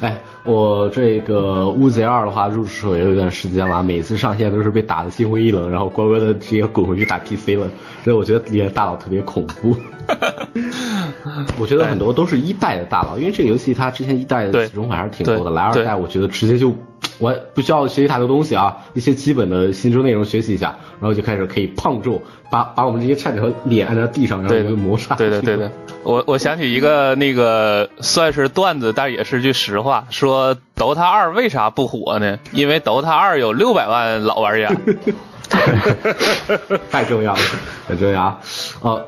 [0.02, 7.66] 哎，我这个乌贼二的话入手也有一段时间了，每次上线都是被打的心灰意冷，然后乖乖的直接滚回去打 PC 了，
[8.04, 9.74] 所以我觉得里面大佬特别恐怖。
[11.58, 16.74] 我觉得很多都是一代的大佬，因为这个游戏它之前一代的对起种款还是挺多的，来二代我觉得直接就
[17.18, 25.14] 我不需要学习太多东西啊，一些基本的新增内容学习一下，然后就开始可以胖揍，把把我们这些菜鸟脸按在地上，然后就磨砂。
[25.14, 25.70] 对的，对的。
[26.02, 32.38] 我我想起一个那个算是段子，但也是句实话，说 DOTA 二为啥不火呢？
[32.52, 34.70] 因为 DOTA 二有六百万老玩家。
[36.90, 37.40] 太重要了，
[37.86, 38.40] 很重要。
[38.80, 39.06] 呃，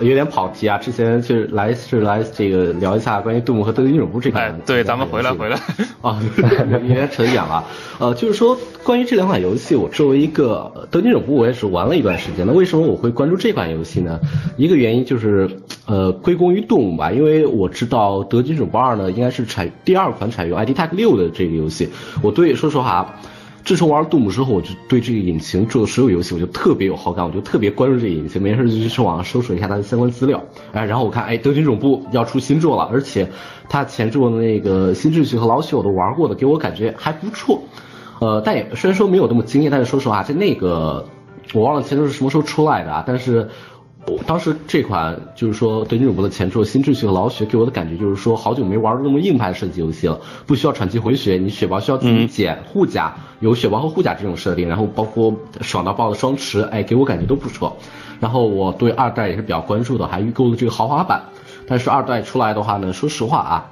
[0.00, 5.58] 有点跑题啊，之前就是来是来这个聊一下关于杜牧和德军总部这款哎，对，咱们回来回来。
[6.00, 7.64] 啊，有点扯远了。
[7.98, 12.46] 呃，就是说关于这两款游戏，我作为一个呃德军总部，我也是玩了一段时间。
[12.46, 14.20] 那为什么我会关注这款游戏呢？
[14.56, 15.50] 一个原因就是
[15.86, 21.88] 呃归功于动物吧，因为我知道德军总部二呢应该是采第二款采用 ID Tech 六的这个游戏。
[22.22, 23.16] 我对说实话。
[23.64, 30.42] 自从玩了杜姆之后，我就对这个引擎做的所有游戏，我就特别有好感，我就特别关注这个引擎，没事就去网上搜索一下它的相关资料。
[30.72, 33.28] 哎，然后我看，哎，德军总部要出新作了，而且
[33.68, 37.62] 它前作的那个新秩序和老许我都玩过的，给我感觉还不错。
[38.20, 41.06] 呃，但也虽然说没有那么惊艳，但是说实话，在那个
[41.52, 43.48] 我忘了前作是什么时候出来的啊，但是。
[44.06, 57.76] 我当时这款就是说对女主播的前作《新秩序》和老雪给我的感觉就是说，好久没玩那么硬派的射击游戏了，不需要喘气回血，你血包需要自己捡护甲，有血包和护甲这种设定，然后包括爽到爆的双持，哎，给我感觉都不错。
[58.18, 61.22] 然后我对二代也是比较关注的，还预购了这个豪华版。
[61.66, 63.70] 但是二代出来的话呢，说实话啊。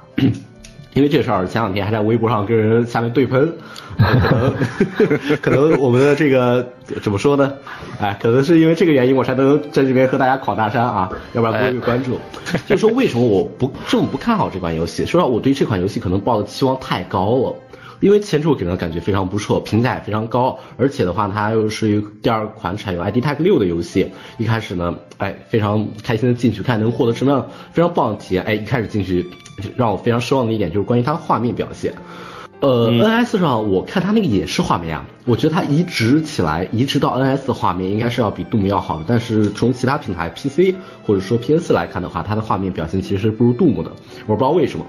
[0.93, 3.53] 因为这事儿，前两天还在微博上跟人下面对喷，
[3.97, 4.55] 可能
[5.41, 6.67] 可能我们的这个
[7.01, 7.53] 怎么说呢？
[7.99, 12.19] 哎，可能是因为这个原因，我才能在这边和大家跑大山啊，要不然不会被关注。
[12.67, 15.05] 就是说，为什么我不这么不看好这款游戏？
[15.05, 17.55] 说实话，我对这款游戏可能抱的期望太高了。
[17.99, 24.11] 因为前作给人的感觉非常不错，评价也非常高，而且的话，它又是一个第二款采用 ID Tech 六的游戏。
[24.37, 28.43] 一开始呢，哎，非常开心的进去看，能获得什么样非常棒的体验。
[28.43, 29.25] 哎，一开始进去
[29.75, 31.93] 让我非常失望的一点就是关于它的画面表现。
[32.61, 40.75] 呃、n s 上我看它那个也是画面啊，我觉得它移植起来，移植到 NS 的画面应该是要比杜牧要好的，但是从其他平台 PC
[41.05, 43.91] 或者说 PS 来看的话，它的画面表现其实是不如杜牧的，
[44.27, 44.85] 我不知道为什么。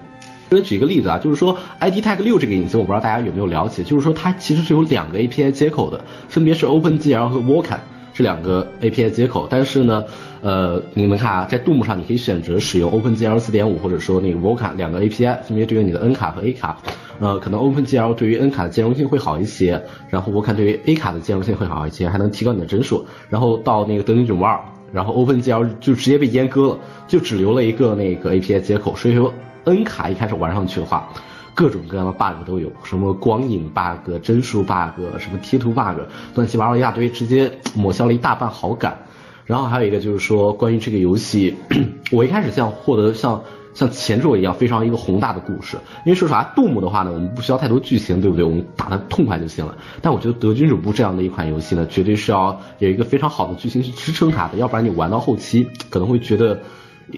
[0.50, 7.78] 给你举一个例子啊，就是说 ID Tech 六这个引擎，我不知道大家有没有了解，就是说它其实是有两个 API 接口的，分别是 OpenGL 和 Vulkan
[8.12, 9.46] 这两个 API 接口。
[9.48, 10.04] 但是呢，
[10.40, 16.76] 呃，你们看啊，在杜牧上你可以选择使用 OpenGL 4.5或者说那个 Vulkan 两个 API，分别对应你的 N 卡和 A 卡。
[17.20, 23.06] 呃，可能 OpenGL 对于 N 卡的兼容性会好一些，然后我看对于 A 卡的兼容性会好一些，还能提高你的帧数。
[23.28, 24.58] 然后到那个德军九五二，
[24.90, 28.96] 然后 OpenGL 就直接被阉割了，就只留了一个那个 API 接口。
[28.96, 29.32] 所以说
[29.64, 31.08] N 卡一开始玩上去的话，
[31.54, 36.00] 各种各样的 bug 都有，什么光影 bug、帧数 bug、什么贴图 bug，
[36.34, 38.98] 乱七八糟一大堆，直接抹消了一大半好感。
[39.44, 41.56] 然后还有一个就是说，关于这个游戏，
[42.12, 43.42] 我一开始像获得像
[43.74, 48.44] 像前作一样非常一个宏大的故事，因为说实话，杜牧的话呢，我们不需要太多剧情，对不对？
[48.44, 49.76] 我们打的痛快就行了。
[50.00, 56.60] 但我觉得德军总部这样的一款游戏呢，绝对是要有一个非常好的剧情去支撑它的，要不然你玩到后期可能会觉得。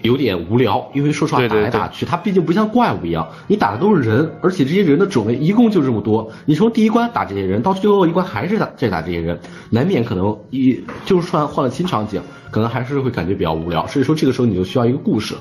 [0.01, 6.31] 有点无聊，因为说实话打来打去，它毕竟不像怪物一样，你打的都是人，而且这些人的种类一共就这么多。
[6.45, 9.39] 你从第一关打这些人，到最后一关还是打再打这些人，
[9.69, 13.85] 难免可能一就是算换了新场景，可能还是会感觉比较无聊。
[13.87, 15.35] 所以说这个时候你就需要一个故事。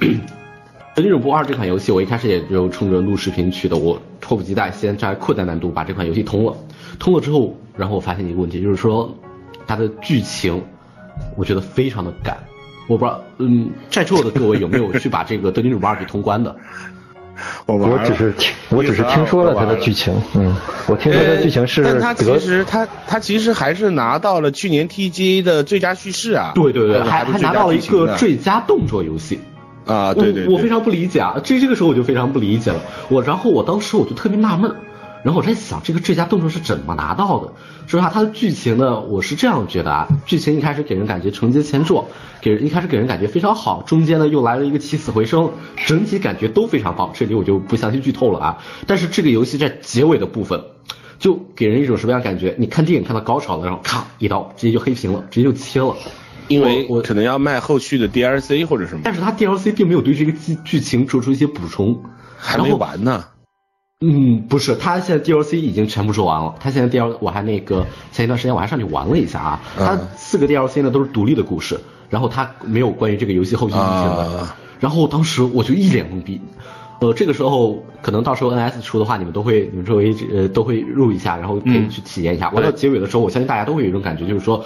[0.96, 6.54] 《神女不二》这款游戏，我一开始也就冲着录视频去的，我迫不及待先在扩展难度把这款游戏通了。
[7.00, 9.12] 通了之后，然后我发现一个问题，就是说
[9.66, 10.62] 它的剧情，
[11.36, 12.36] 我觉得非常的赶。
[12.86, 16.54] 我不知道，嗯，在座的各位有没有去把这个《德军主播二》给通关的？
[17.66, 20.54] 我我只是听，我只是听说了它的剧情，嗯，
[20.86, 29.40] 我听说它的剧情是，但他其实他他其实还是拿到了去年 TGA 的最佳叙事啊，对对对，还还拿到了一个最佳动作游戏。
[29.84, 34.72] 啊，对对，我非常不理解啊，这这个时候我就非常不理解了，我然后我当时我就特别纳闷。
[35.24, 37.50] 然后我在想，这个最佳动作是怎么拿到的？
[37.86, 40.06] 说实话，它的剧情呢，我是这样觉得啊。
[40.26, 42.10] 剧情一开始给人感觉承接前作，
[42.42, 45.50] 给人一开始给人感觉非常好，中间呢又来了一个起死回生，
[45.86, 47.10] 整体感觉都非常棒。
[47.14, 48.58] 这里我就不详细剧透了啊。
[48.86, 50.62] 但是这个游戏在结尾的部分，
[51.18, 52.54] 就给人一种什么样感觉？
[52.58, 55.96] 你看电影看到高潮了，然后咔一刀直接就黑屏了，直接就切了。
[56.48, 59.00] 因为我可能要卖后续的 DLC 或者什么。
[59.02, 62.02] 但是它 DLC 并没有对这个剧剧情做出一些补充，
[62.36, 63.24] 还没完呢。
[64.06, 66.54] 嗯，不是，他现在 DLC 已经全部做完了。
[66.60, 69.62] 他现在 DLC 我还那个前一段时间我还上去玩了一下啊。
[69.78, 71.80] 他四个 DLC 呢都是独立的故事，
[72.10, 74.46] 然后他没有关于这个游戏后续剧情的。
[74.78, 76.38] 然后当时我就一脸懵逼。
[77.00, 82.50] 呃，这个时候可能到时候 NS 出的话，你们都会你们周围呃都会入一下，然后可以去体验一下。
[82.50, 84.62] 玩到结尾的时候，我相信大家都会有一种感觉，就是说。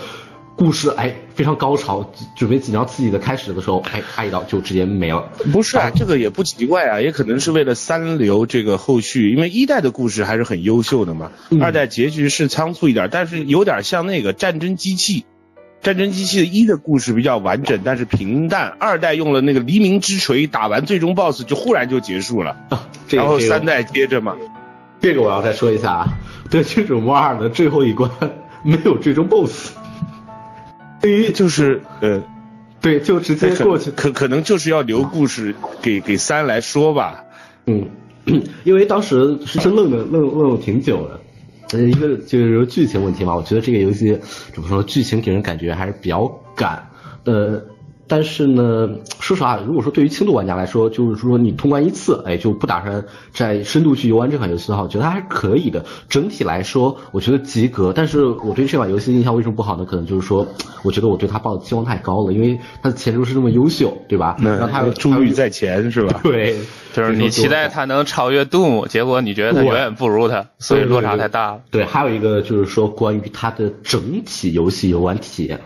[0.59, 5.31] 故事哎非常高潮，准备紧张刺激的开始的时候，哎咔一刀就直接没了。
[5.53, 11.31] 不是啊，这个也不奇怪啊，也可能是为了三流这个后续，因为一代的故事还是很优秀的嘛。
[11.61, 15.25] 二代结局是仓促一点，但是有点像那个战争机器，
[15.81, 18.77] 战争机器的一的故事比较完整，但是平淡。
[18.81, 22.57] 二代用了那个黎明之锤打完最终 BOSS 就忽然就结束了，
[23.11, 24.35] 然后三代接着嘛。
[25.01, 26.19] 这个我要再说一下啊，
[26.51, 28.11] 德军主播二的最后一关
[28.65, 29.78] 没有最终 BOSS。
[31.01, 32.23] 对于就是呃，
[32.81, 37.25] 对，就直接过去，可可能就是要留故事给给三来说吧，
[37.67, 37.89] 嗯，
[38.65, 41.21] 因为当时是真愣了愣愣了挺久的，
[41.79, 44.19] 呃，一个就是剧情问题嘛，我觉得这个游戏
[44.53, 46.89] 怎么说，剧情给人感觉还是比较赶，
[47.25, 47.63] 呃。
[48.09, 48.89] 但是呢，
[49.21, 55.85] 说实话，如果说对于轻度玩家来说，就是说你通关一次，哎，就不打算再深度去游玩这款游戏的话，我觉得还是可以的。
[56.09, 57.93] 整体来说，我觉得及格。
[57.95, 59.85] 但是我对这款游戏印象为什么不好呢？
[59.85, 60.47] 可能就是说，
[60.83, 64.37] 我觉得我对它抱的期望太高了，因为它的前途是这么优秀，对吧？
[64.41, 66.21] 那它珠玉在前是吧？
[66.25, 66.57] 对，
[66.95, 71.61] 就是你期待它能超越杜牧，结果你觉得它远远不如它，所以落差太大了。
[71.71, 75.61] 对，还有一个就是说关于它的整体游戏游玩体验。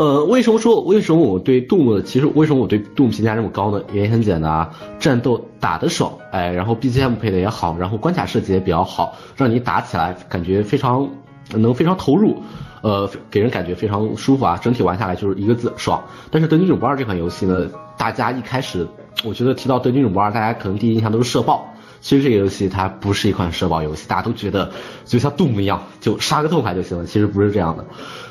[0.00, 3.82] 呃，为什么说为什么我对杜牧其实为什么我对杜牧评价这么高呢？
[3.92, 11.06] 原因很简单啊，战斗打得爽，哎，然后 BGM 配的也好，然后关卡设计也比较好，让你打起来感觉非常
[11.52, 12.42] 能非常投入，
[12.80, 14.56] 呃，给人感觉非常舒服啊。
[14.56, 16.02] 整体玩下来就是一个字爽。
[16.30, 18.88] 但是《德军总部二》这款游戏呢，大家一开始
[19.22, 21.66] 我觉得提到《德军总部二》，大家可能第一印象都是社爆。
[22.00, 24.72] 其实这个游戏它不是一款社爆游戏，大家都觉得
[25.04, 27.04] 就像杜牧一样，就杀个痛快就行了。
[27.04, 27.84] 其实不是这样的。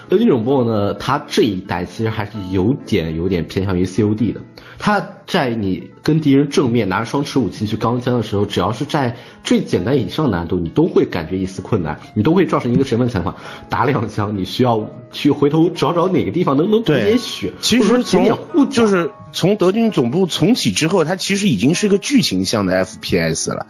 [0.10, 4.42] 德军总部呢，它这一代其实还是有点有点偏向于 COD 的。
[4.80, 13.36] 它在你跟敌人正面拿着双持武器去钢枪的时候，只要是在最简单以上难度，你都会感觉一丝困难，你都会造成一个什么情况？
[13.70, 23.68] 打两枪，你需要去回头找找哪个地方能能补点血，其实从就是从德军总部重启之后，它其实已经是一个剧情向的 FPS 了，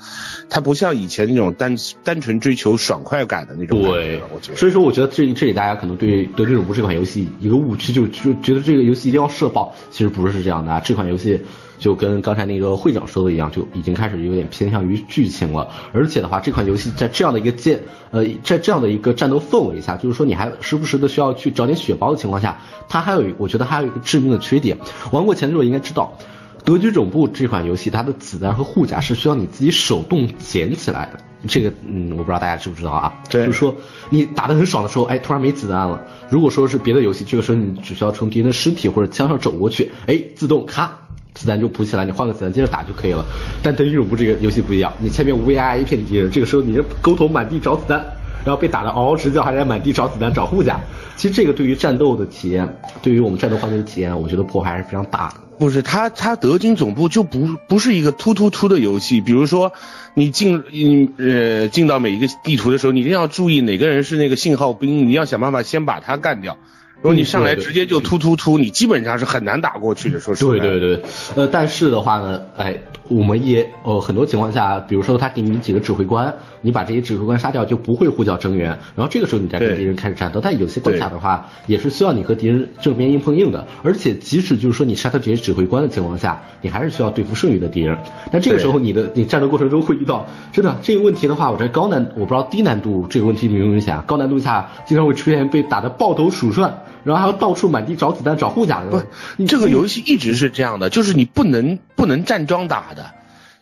[0.50, 3.82] 它不像以前那种单单纯追求爽快感的那种。
[3.82, 4.22] 对，
[4.56, 11.42] 所以说我觉得这这里大家可能对德军总部这款游戏一个误区，就就觉得这个游戏一定要社保，其实不是这样的啊，这款游戏。
[11.80, 15.70] 就跟刚才那个会长说的一样，就已经开始有点偏向于剧情了。
[15.94, 24.78] 而且的话，这款游戏在这样的一个建呃，在这样的一个战斗氛围下，就是说你还时不时的需要去找点血包的情况下，它还有我觉得还有一个致命的缺点。
[25.12, 26.18] 玩过前作应该知道，
[26.66, 31.20] 德军总部这款游戏，它的子弹和护甲是需要你自己手动捡起来的。
[31.48, 33.14] 这个，嗯，我不知道大家知不知道啊？
[33.30, 33.74] 对就是说
[34.10, 36.02] 你打得很爽的时候，哎，突然没子弹了。
[36.30, 41.00] 如果说是别的游戏，这个时候你只需要从敌人的尸体或者枪上走过去，哎，自动咔。
[41.40, 43.26] 子弹就补起来，你换个子弹接着打就可以了。
[43.64, 47.98] 但德军总部这个游戏不一样，你前面乌鸦一片敌人，这个时候你是勾头满地找子弹，
[48.44, 50.82] 然后被打得嗷嗷直叫，还在满地找子弹找护甲。
[51.16, 55.36] 其实这个对于战斗的体验，对于我们战斗环节的体验，我觉得破坏还是非常大的。
[55.58, 59.22] 不是，它它德军总部就不不是一个突突突的游戏。
[59.22, 59.74] 比如说，
[60.14, 66.58] 你进你呃进到每一个地图的时候，你一定要注意哪个人是那个信号兵，你要想办法先把他干掉。
[67.02, 70.20] 如果你上来直接就突突突，你基本上是很难打过去的。
[70.20, 71.02] 说实话，对对对，
[71.36, 72.78] 呃，但是的话呢，哎，
[73.08, 80.42] 我们也呃很多情况下，比如说他给你几个指挥官，你把这些指挥官杀掉，就不会呼叫增援，然后这个时候你再跟敌人开始战斗。
[80.42, 87.98] 但有些关卡的话，也是需要你和敌人正面硬碰硬的，而且即使就是说你杀掉这些指挥官的情况下，你还是需要对付剩余的敌人。
[88.30, 94.04] 那这个时候你的你战斗过程中会遇到真的这个问题的话，我在高难我不知道低难度这个问题明不明显啊？
[94.06, 96.78] 高难度下经常会出现被打的抱头鼠窜。
[97.04, 98.90] 然后还要到处满地找子弹、找护甲的。
[98.90, 99.02] 不，
[99.38, 103.12] 你这个游戏一直是这样的，就是你不能不能站桩打的，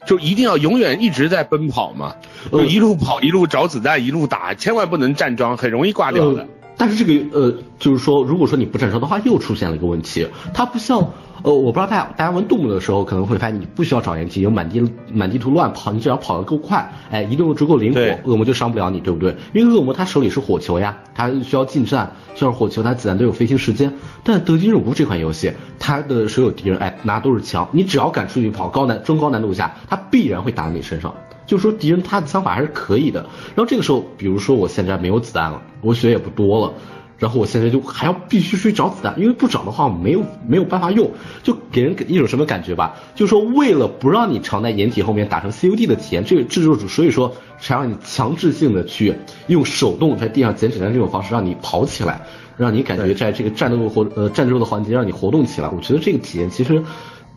[0.06, 2.16] 就一定要永远一直在奔跑嘛，
[2.52, 6.42] 就一路跑一路找子弹一路打，千万不能站桩，很容易挂掉的。
[6.42, 6.48] 呃
[6.78, 11.00] 但是这个呃，就是说，如果说你不站桩的话，又出现了一个问题，它不像
[11.44, 19.36] 呃，我不知道大家大家玩动物的时候可能会发现，你不需要找掩体，有满地满地图乱跑，你只要跑得够快，哎，移动足够灵活，恶魔就伤不了你，对不对？
[19.54, 23.94] 因为恶魔他手里是火球呀，他需要近战，需要火球，他子弹都有飞行时间。
[24.24, 31.14] 但德军总部这款游戏，它的所有敌人哎拿都是枪，你只要敢出去跑高难中高难度下，他必然会打到你身上。
[31.48, 33.22] 就说敌人他的枪法还是可以的。
[33.56, 36.74] 然后这个时候，比如说我现在没有子弹了，我血也不多了。
[37.18, 41.10] 然后我现在就还要必须去找子弹，因为不找的话我没有没有办法用，
[41.42, 42.94] 就给人一种什么感觉吧？
[43.16, 49.16] 就说为了不让你常在掩体后面打成 COD 的体验，这个制作组所以说才让你强制性的去
[49.48, 52.22] 用手动在地上捡子弹这种方式让你跑起来，
[52.56, 55.68] 让你感觉在这个战斗活呃战斗的环节让你活动起来。
[55.70, 56.84] 我觉得这个体验其实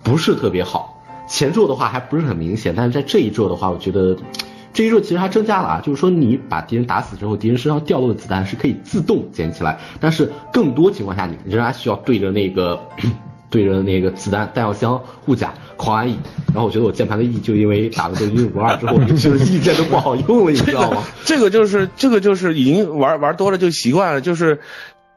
[0.02, 0.89] 不是特别好。
[1.30, 4.16] 前作的话还不是很明显，但是在这一作的话，我觉得
[4.74, 12.80] 这一作其实还增加了啊，就是说你把敌人打死之后，敌人身上掉落的子弹是可以自动捡起来，但是更多情况下你仍然需要对着那个
[13.48, 16.18] 对着那个子弹弹药箱护甲狂按 E，
[16.48, 21.04] 然后我觉得我键盘的 E 就因为打了这个英五二之后，就是 E 键都不好用了，你知道吗？
[21.24, 24.58] 这个就是这个就是已经玩玩多了就习惯了，就是。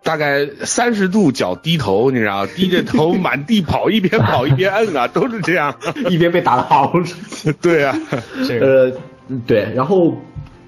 [0.03, 5.73] 大概三十度角低头，你知道，低着头满地跑，一边跑一边摁啊，都是这样。
[6.09, 6.93] 一边被打得好，
[7.61, 7.97] 对啊，
[8.59, 8.91] 呃，
[9.47, 10.15] 对，然后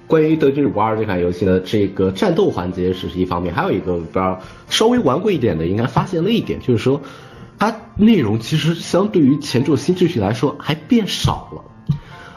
[0.06, 7.02] 关于《德军五二》这款游戏的这个战斗环节是一方面，还有一个不知道稍微玩过一点的应该发现了一点，就是说
[7.58, 11.75] 它内容其实相对于前作新秩序来说还变少了。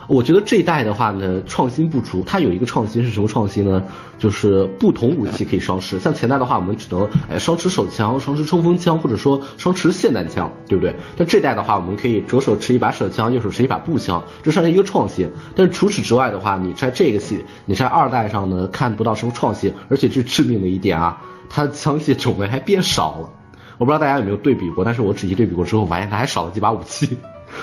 [0.09, 2.23] 我觉得这一代的话呢，创新不足。
[2.25, 3.83] 它有一个创新是什么创新呢？
[4.17, 5.99] 就是不同武器可以双持。
[5.99, 10.95] 像前代的话，我们只能哎双持手枪、双持冲锋枪，或者说双持霰弹枪，对不对？
[11.15, 15.29] 但这代的话，我们可以左手持一把手枪，右手持一把步枪，这算是一个创新。
[15.55, 23.29] 但是除此之外的话，你在这个系，你在二代上呢看不到什么创新，而且最致命的一点啊，它枪械种类还变少了。
[23.77, 27.15] 我不知道大家有没有对比过，但是我仔细对比过之后，发现它还少了几把武器。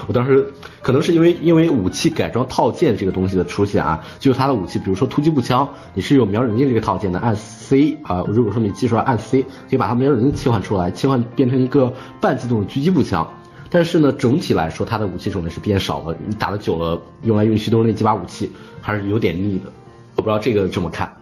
[0.07, 13.27] 我当时可能是因为因为武器改装套件这个东西的出现啊，就是它的武器，比如说突击步枪，你是有瞄准镜这个套件的，按 C 啊，如果说你技术按 C，可以把它瞄准镜切换出来，切换变成一个半自动的狙击步枪。
[13.69, 19.73] 但是呢，整体来说它的武器种类是变少了，你打的久了，用来用去都是那几把武器，还是有点腻的。
[20.15, 21.13] 我不知道这个怎么看。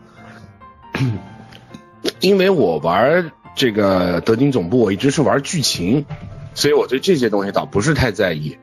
[2.21, 6.05] 因为我玩这个德军总部，我一直是玩剧情，
[6.55, 8.57] 所以我对这些东西倒不是太在意。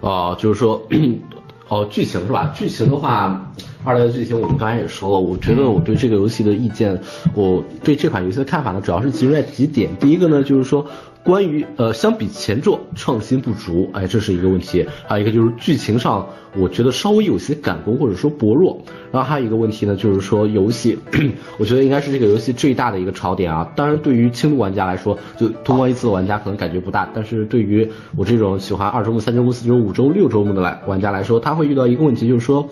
[0.00, 0.82] 哦、就是说，
[1.68, 2.52] 哦，剧情是吧？
[2.56, 3.52] 剧情的话，
[3.84, 7.00] 二代的剧情我们刚才也说了，我觉得我对这个游戏的意见，
[7.34, 9.94] 我对这款游戏的看法呢，主要是集中在几点。
[9.96, 10.86] 第一个呢，就是说。
[11.22, 14.86] 关于呃，相比前作创新不足，哎，这是一个问题。
[15.06, 18.80] 还有一个就是剧情上，我觉得稍微有些赶工或者说薄弱。
[19.12, 20.98] 然后还有一个问题呢，就是说游戏，
[21.58, 23.70] 我觉得应该是这个游戏最大的一个槽点啊。
[23.76, 32.68] 当然，对于轻度玩家来说，就通关一次的玩家可能感觉不大，但是对于我这种喜欢二周目、三周目、四周、五周、六周目的来玩家来说，他会遇到一个问题，就是说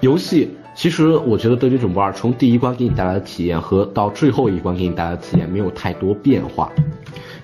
[0.00, 0.50] 游戏。
[0.74, 6.70] 其实我觉得《德军总部二》从第一关给你带来的体验和到最后一关给你带来的体验没有太多变化，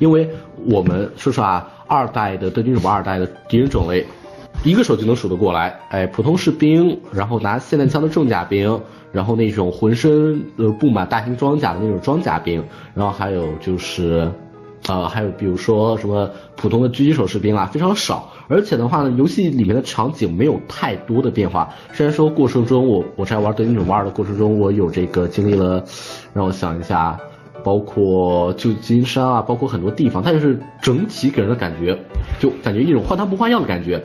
[0.03, 0.29] 因为
[0.67, 4.05] 我们说实话，二代的《德军总部二》代的敌人种类，
[4.65, 5.79] 一个手就能数得过来。
[5.91, 8.81] 哎，普通士兵，然后拿霰弹枪的重甲兵，
[9.13, 14.29] 然后那种浑身呃布满大型装甲的那种装甲兵，然后还有就是
[14.89, 18.29] 呃，还有比如说什么普通的狙击手士兵啊，非常少。
[18.49, 21.73] 而且的话呢，游戏里面的场景没有太多的变化。
[21.93, 25.85] 虽然说过程中我我在玩德军种二的过程中，我有这个经历了，
[26.35, 27.17] 让我想一下，
[27.65, 31.99] 包括旧金山啊，包括很多地方，它就是整体给人的感觉
[32.39, 34.03] 就感觉一种换汤不换药的感觉。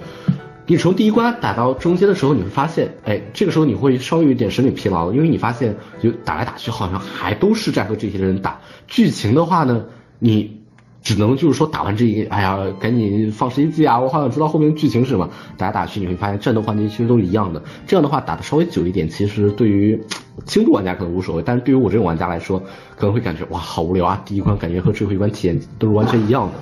[0.69, 8.59] 你从第一关打到中间的时候，你会发现，哎，这个时候你会稍微有点审美疲劳，因为你发现就打来打去好像还都是在和这些人打。
[8.85, 9.85] 剧情的话呢，
[10.19, 10.59] 你
[11.01, 15.29] 只能就是说打完这一，哎呀，赶紧放时机啊，我好想知道后面剧情是什么。
[15.55, 19.97] 打来打去你会发现战斗环节其实都一样的，这样的话打的稍微久一点，其实对于
[20.45, 22.59] 轻度玩家可能无所谓，但是对于我这种玩家来说，
[22.95, 26.53] 可能会感觉哇好无聊啊，第一关感觉和最后一关体验都是完全一样的。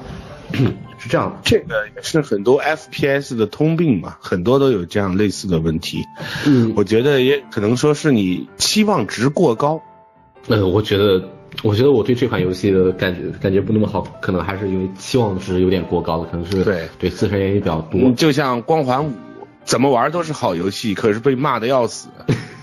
[0.98, 6.04] 是这样，这个也是很多 FPS 的通病嘛，很多都有这样类似的问题。
[6.48, 9.82] 嗯，我觉得也可能说是你期望值过高。
[10.48, 11.22] 呃，我觉得，
[11.64, 18.12] 我觉得我对这款游戏的感觉感觉不那么好，可能还是因为期望值有点过高了，可能是对对自身原因比较多。
[18.14, 19.12] 就像光环五，
[19.66, 22.08] 怎么玩都是好游戏，可是被骂的要死。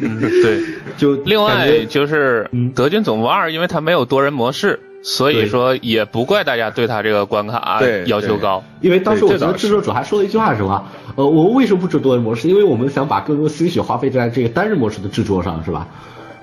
[0.00, 0.60] 嗯， 对，
[0.96, 8.64] 就另外就是嗯德军总部二，因为它没有多人模式，所以说也不怪大家对他这个关卡对要求高。
[8.80, 10.86] 因为当时我觉得制作组还说了一句话是什么？
[11.16, 12.48] 呃，我们为什么不制多人模式？
[12.48, 15.88] 因为我们想把更多心血花费在这个单人模式的制作上，是吧？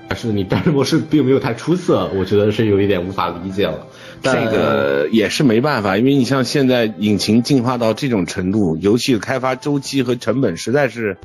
[0.08, 3.86] 但是你单人模式并没有太出色，我觉得是有一点无法理解了。
[4.20, 11.16] 但这个也是没办法，因为你像现在引擎进化到这种程度，游戏的开发周期和成本实在是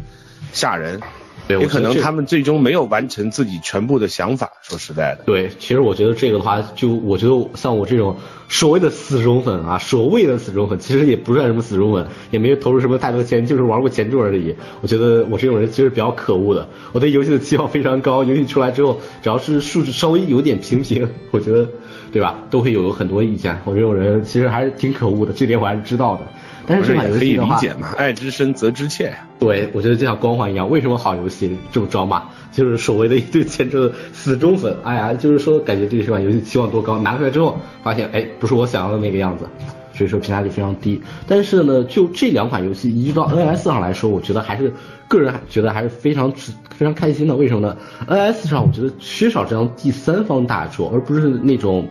[0.54, 1.00] 吓人，
[1.48, 4.52] 对，也可能他们最终没有完成自己全部的想法。
[4.62, 8.18] 说实在的，对，其实我觉得这个的话，就我觉得像我这种
[8.50, 14.56] 所谓的死忠粉啊，所谓的死忠粉，其实也不算什么死忠粉，也没有投入什么太多钱，就是玩过前作而已。
[14.82, 21.70] 我觉得我这种人其实比较可恶的，我对游戏的期望非常高，游戏出来之后，只要是数值稍微有点平平，我觉得，
[22.12, 23.58] 对吧，都会有很多意见。
[23.64, 26.24] 我这种人其实还是挺可恶的，这点我还是知道的。
[26.68, 29.26] 但是这款游可以戏的话，理解嘛，爱之深责之切呀。
[29.40, 32.22] 对，我觉得就像光环一样，为什么好游戏这么招骂？
[32.52, 39.48] 就是所谓的一对前者的死忠粉，哎呀，就是说感觉对这款游戏期望多高，拿出来之后发现，哎，不是我想要的那个样子，
[39.94, 41.02] 所以说评价就非常低。
[41.26, 44.74] 但是呢，就这两款游戏移植到 NS 上来说，我觉得还是
[45.08, 47.36] 个人还觉得还是非常值非常开心的。
[47.36, 47.78] 为什么呢
[48.08, 51.88] ？NS 上我觉得缺少这样第三方大作，而不是那种。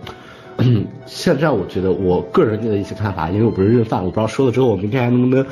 [0.66, 5.44] 嗯， 现在我觉得我个人的一些看法，因为我不是认饭，我不知道说了之后我明天还能不能，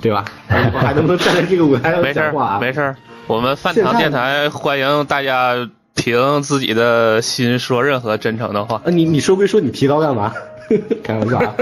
[0.00, 0.24] 对吧？
[0.48, 2.58] 我 还能不能站在这个舞台上没事儿讲话啊？
[2.60, 8.80] 没事儿，我们饭堂电台欢迎大家凭自己的心说任何真诚的话。
[8.84, 10.32] 呃，你你说归说，你提高干嘛？
[11.02, 11.54] 开玩笑啊。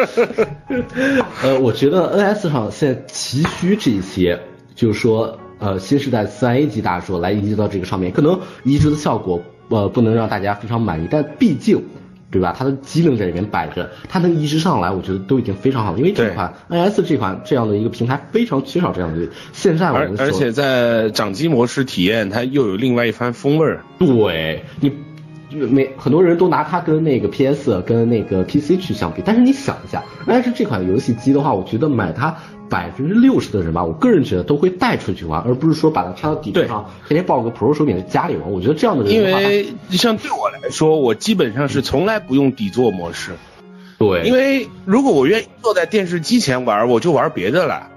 [1.43, 4.39] 呃，我觉得 NS 上现在急需这些，
[4.75, 11.83] 就是说，呃，新时代三 A 级大作来移植到这个上面，可能移植的效果呃不能让大家非常满意，但毕竟。
[12.31, 12.55] 对吧？
[12.57, 15.99] 它的机能在里面摆着，它能移植上来，我觉得都已经非常好了。
[15.99, 19.27] 因为这款 NS 这款这样的一个平台非常缺少这样的。
[19.53, 23.83] 现在我们而而且在掌机模式体验，它又有另外一番风味儿。
[23.99, 24.93] 对你，
[25.51, 32.37] 每很多人都拿它跟那个 PS 跟那个 PC 去相比，但是你想一下，，NS 这款游戏机的话，我觉得买它
[32.69, 38.51] 百分之六十的人吧，我个人觉得都会带出去玩，而不是说把它插到底盘上，天天抱个 Pro 手柄在家里玩。
[38.51, 43.33] 我觉得这样的人因的话，为像对我来说，我基本上是从来不用底座模式，
[43.99, 47.89] 对，因为如果我愿意坐在电视机前玩，我就玩别的了。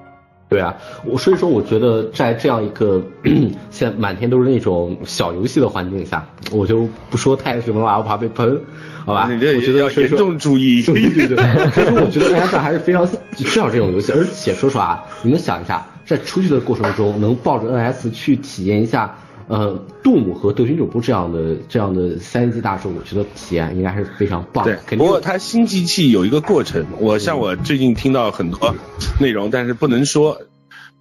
[0.49, 0.75] 对啊，
[1.05, 3.01] 我所以说我觉得在这样一个
[3.71, 8.61] 现在满天都是那种小游戏的环境下，我就不说太什么了，我怕被喷，
[9.05, 9.29] 好吧？
[9.31, 10.81] 你这我觉得要严重注意。
[10.83, 11.37] 对对对，
[11.71, 13.07] 所以说我觉得 NS 还是非常
[13.37, 19.15] 需要这种游戏，而且说实话啊，你们想一下，在出去的过程中，能抱着 NS 去体验一下，
[19.47, 24.73] 呃，杜姆和德军总部这样的这样的三级大作，我觉得体验应该是非常棒的。
[24.73, 28.75] 对，肯定不过它新机器有一个过程，我像我最近听到很多
[29.19, 30.41] 内容，但是不能说，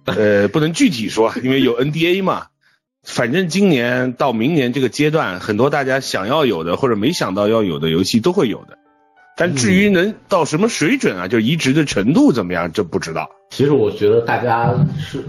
[0.05, 2.47] 呃，不能具体说，因为有 NDA 嘛。
[3.03, 8.77] 反正今年到明年这个阶段，很多大家想要有的或者没想到要有的游戏都会有的。
[9.35, 13.29] 但至于能到什么水准啊，就移植的程度怎么样，这不知道。
[13.49, 15.23] 其实我觉得大家是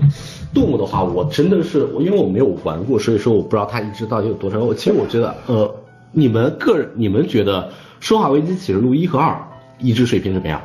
[0.52, 4.58] 动物的话，我真的是因为我没有玩过，所以说我不知道它移植到底有多少。
[4.58, 5.74] 我其实我觉得，呃，
[6.10, 7.70] 你们个人你们觉得
[8.06, 10.60] 《生化危机启示录一》和二移植水平怎么样？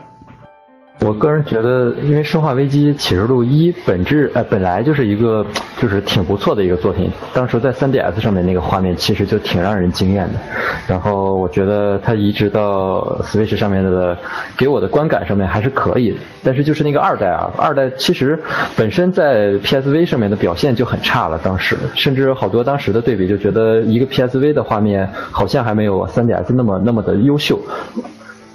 [1.01, 5.45] 我个人觉得，因为《生化危机启示录一》本质呃本来就是一个
[5.79, 7.09] 就是挺不错的一个作品。
[7.33, 10.39] 当时在 3DS 上面那个画面其实就挺让人惊艳的。
[10.87, 14.17] 然后我觉得它移植到 Switch 上面的，
[14.57, 16.17] 给我的观感上面还是可以。
[16.43, 18.37] 但是就是那个二代啊，二代其实
[18.75, 27.59] 本身在 PSV 上面的表现就很差了，当时甚至好多当时的对比就觉得一个 PSV 的画面好像还没有 3DS 那么那么的优秀。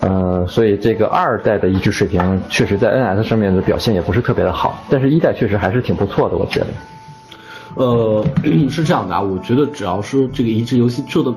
[0.02, 6.66] 呃，所以这个二代的移植水平确实在 NS 上面的表现也不是特别的好，但是一代确实还是挺不错的，我觉得。
[7.76, 8.24] 呃，
[8.68, 11.32] 是这样的啊，我觉得只要是这个移植游戏做的，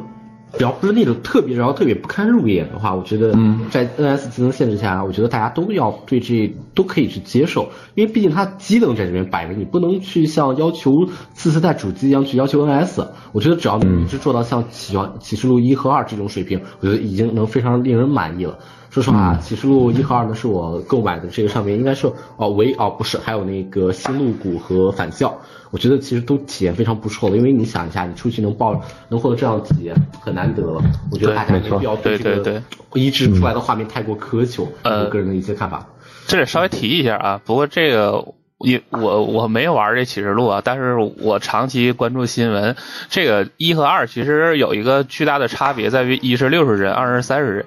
[0.57, 3.33] 只要不是那种特别然后特别不堪入眼的话，我觉得
[3.69, 13.07] 在 NS 技能限制下，我觉得大家都要对这都可以去接受，因为毕竟它机能在这边摆着，你不能去像要求次世代主机一样去要求 NS。
[13.31, 18.57] 我觉得只要你一直做到像启启示录一和二这种水平，我觉得已经能非常令人满意了。
[18.89, 25.37] 说实话，启示录一和二呢是我购买的这个上面应该是哦唯哦不是，还有那个新露谷和返校，
[25.71, 27.37] 我觉得其实都体验非常不错的。
[27.37, 28.79] 因为你想一下，你出去能报
[29.09, 30.81] 能获得这样的体验很难得了。
[31.11, 32.61] 我觉得大家没必要对这个
[32.93, 34.67] 移植出来的画面太过苛求。
[34.83, 35.85] 呃，个人的一些看法。
[36.27, 42.75] 这里稍微提一下啊，不过这个也我我没玩这启示录啊，但是我长期关注新闻，
[43.09, 47.65] 这个一和二其实有一个巨大的差别，在于一是六十帧，二是三十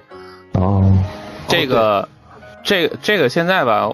[0.54, 0.62] 帧。
[0.62, 1.04] 哦。
[1.46, 2.06] 这个，
[2.62, 3.90] 这个、这个现在吧，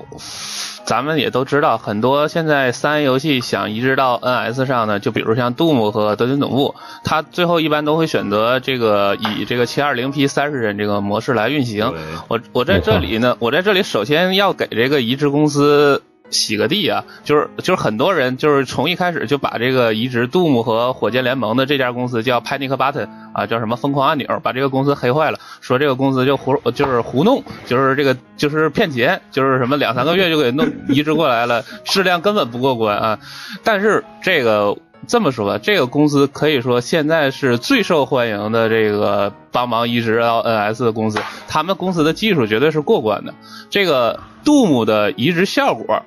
[0.87, 11.93] 咱们也都知道，很多现在三 A 游戏想移植到 NS 上呢，就比如像 Doom 和德军总部，它最后一般都会选择这个以这个 720P 三十帧这个模式来运行。
[12.29, 16.03] 我我在这里呢，我在这里首先要给这个移植公司。
[16.31, 33.19] 洗个地啊，就是就是很多人就是从一开始就把这个移植 Doom 和火箭联盟的这家公司叫 Panic Button 啊，叫什么疯狂按钮，把这个公司黑坏了，说这个公司就胡就是胡弄，就是这个就是骗钱，就是什么两三个月就给弄 移植过来了，质量根本不过关啊。
[33.63, 34.77] 但是这个
[35.07, 43.35] 这么说吧，这个公司可以说现在是最受欢迎的这个帮忙移植到 NS 的公司，他们公司的技术绝对是过关的。
[43.71, 46.03] 这个 Doom 的移植效果。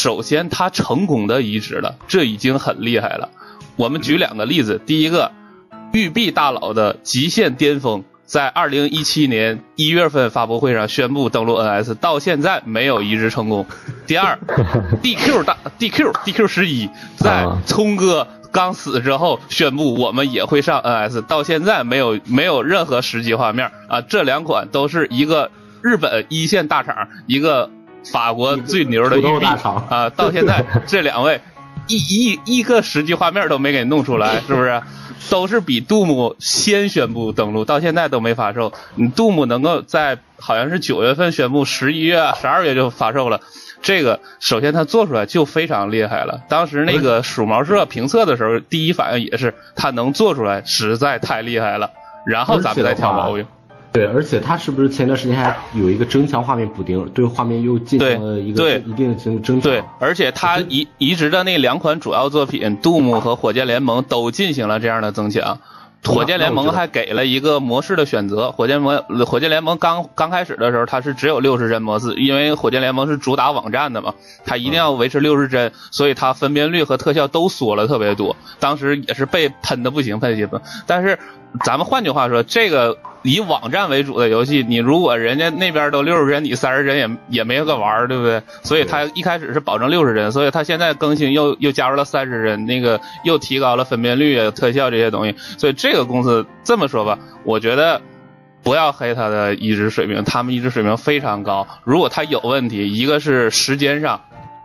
[0.00, 3.30] 首先，他成功的移植了，这已经很厉害了。
[3.74, 5.32] 我们举两个例子，第一个，
[5.92, 13.66] 育碧大佬的极限巅峰，在二零一七年一月份发布会上宣布登陆 NS，到现在没有移植成功。
[14.06, 14.38] 第二
[15.02, 24.00] ，DQ 大 DQ DQ 十一在聪哥刚死之后宣布我们也会上 NS，到现在没有没有任何实际画面啊。
[24.00, 25.50] 这两款都是一个
[25.82, 27.72] 日本一线大厂，一个。
[28.04, 29.46] 法国最牛的育碧
[29.88, 31.40] 啊，到现在 这两位
[31.86, 34.82] 一一一个实际画面都没给弄出来， 是不是？
[35.30, 38.72] 都是比杜牧先宣布登陆，到现在都没发售。
[38.94, 43.40] 你杜牧能够在好像是九月份宣布，十一月、十二月就发售了，
[43.82, 46.40] 这个首先他做出来就非常厉害了。
[46.48, 51.90] 当时那个 鼠毛社评测的时候，第一反应也是他能做出来，实在太厉害了。
[52.24, 53.46] 然后咱们再挑毛病。
[53.92, 59.70] 对，而且它是不是前段时间还有一个增强画面补丁，对画面又进行了一个一定的增增强。
[59.70, 65.58] 对，而且它移移植的那两款主要作品《Doom》和《火箭联盟》都进行了这样的增强。
[66.04, 68.52] 火箭联盟还给了一个模式的选择。
[68.52, 78.36] 火箭模火箭联盟刚刚开始的时候，它是只有六十帧模式，因为火箭联盟是主打网站的嘛，它一定要维持六十帧，所以它分辨率和特效都缩了特别多。
[78.60, 80.64] 当时也是被喷的不行，喷的不行。
[80.86, 81.18] 但是
[81.64, 82.98] 咱们换句话说，这个。
[83.24, 88.40] 以网站为主的游戏，你如果人家那边都六十帧，你三十帧也也没个玩儿，对不对？
[88.62, 95.34] 所以他一开始是保证六十帧，所以他现在更新又又加入了三十帧，那个又提高了分辨率啊、特效这些东西。
[95.58, 98.00] 所以这个公司这么说吧，我觉得
[98.62, 101.66] 不要黑他的移植水平，他们移植水平非常高。
[101.82, 104.20] 如果他有问题，一个是时间上，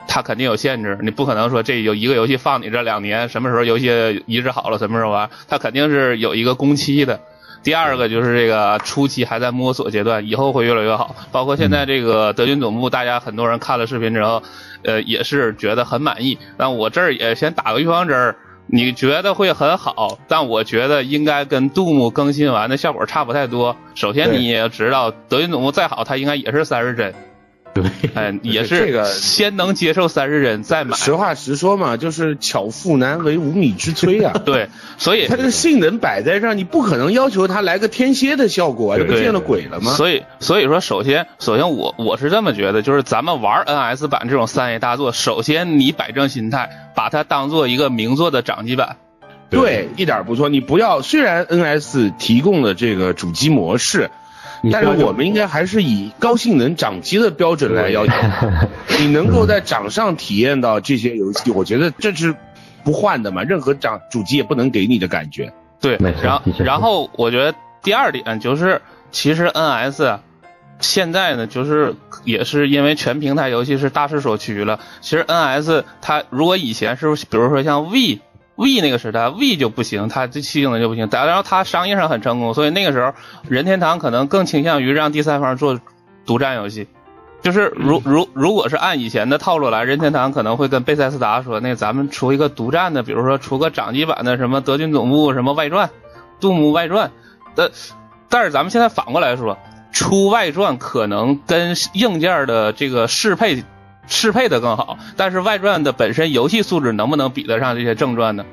[0.08, 7.20] 他肯定有限制，你不可能说这有一个游戏放你这两年，什么时候游戏移植好了什么时候玩，它肯定是有一个工期的。
[7.64, 11.16] 第二个就是这个初期还在摸索阶段，以后会越来越好。
[11.32, 14.44] 包括现在这个德军总部，大家很多人看了视频之后，
[14.84, 16.38] 呃，也是觉得很满意。
[16.58, 18.36] 但我这儿也先打个预防针儿，
[18.68, 23.74] 你觉得会很好，但我觉得应该跟杜牧更新完的效果差不太多。
[23.96, 27.14] 首先你也要知道，德军总部再好，它应该也是三十帧。
[27.74, 27.84] 对，
[28.14, 30.96] 哎，也是这个先能接受三十人再买。
[30.96, 34.34] 实话实说嘛，就是巧妇难为无米之炊啊。
[34.46, 34.70] 对，
[35.00, 39.92] 所以它这个性能摆在这儿，你不可能要求它来个天蝎的效果，这不见了鬼了吗？
[39.94, 48.98] 所以，所以说，首先，首先我我是这么觉得，就是咱们玩 NS 版这种三 A 大作，首先你摆正心态，把它当做一个名作的掌机版。
[49.50, 50.48] 对，一点不错。
[50.48, 54.12] 你不要，虽然 NS 提供的这个主机模式。
[54.72, 58.14] 但是我们应该还是以高性能掌机的标准来要求，
[59.00, 62.34] 你能够在掌上体验到这些游戏，我觉得这是
[62.84, 65.52] 不换的嘛，任何掌主机也不能给你的感觉。
[65.82, 68.82] 对然后然后我觉得第二点就是，
[69.12, 70.22] 其实 NS 啊
[70.80, 74.80] 现在呢，就是也是因为全平台游戏是大势所趋了。
[75.02, 78.20] 其实 NS 它如果以前是比如说像 V。
[78.56, 81.08] V 那个时代，V 就不行，它这性能就不行。
[81.10, 83.14] 但然后它商业上很成功，所以那个时候
[83.50, 85.80] 任天堂可能更倾向于让第三方做
[86.26, 86.88] 独占游戏。
[87.42, 95.90] 就是如如如果是按以前的套路来，任天堂可能会跟贝塞斯达说，那咱们出一个独占的，比如说出个掌机版的什么德军总部什么外传，
[96.40, 97.12] 杜牧外传。
[97.56, 97.70] 但
[98.30, 99.58] 但是咱们现在反过来说，
[99.92, 103.64] 出外传可能跟硬件的这个适配
[104.08, 108.46] 适配的更好，但是外传的本身游戏素质能不能比得上这些正传呢？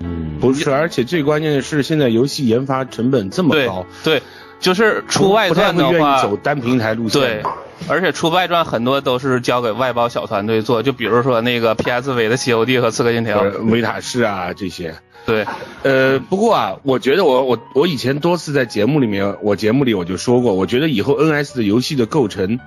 [0.00, 4.22] 嗯，不是，而且最关键的是，现在游戏研发成本这么高，对，
[4.60, 7.20] 就是出外传的话意，走单平台路线。
[7.20, 7.42] 对，
[7.88, 14.94] 而且出外传很多都是交给外包小团队做，就比如说那个 PSV 的《COD》和《刺客信条》呃，维塔士啊这些。
[15.26, 15.46] 对，
[15.82, 22.58] 呃，不过啊，我觉得我我我以前多次在节目里面，我节目里我就说过，我觉得以后 NS 的游戏的构成，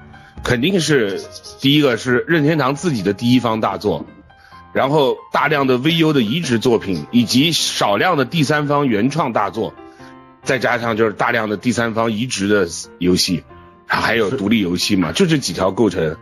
[0.42, 1.22] 肯定是
[1.60, 4.06] 第一个是任天堂自己的第一方大作，
[4.74, 9.74] 然后大量的 VU 的移植作品，以及少量的第三方原创大作，
[10.44, 13.44] 再加上就是大量的第三方移植的游戏，
[13.86, 16.18] 还有独立游戏嘛，就这几条构成。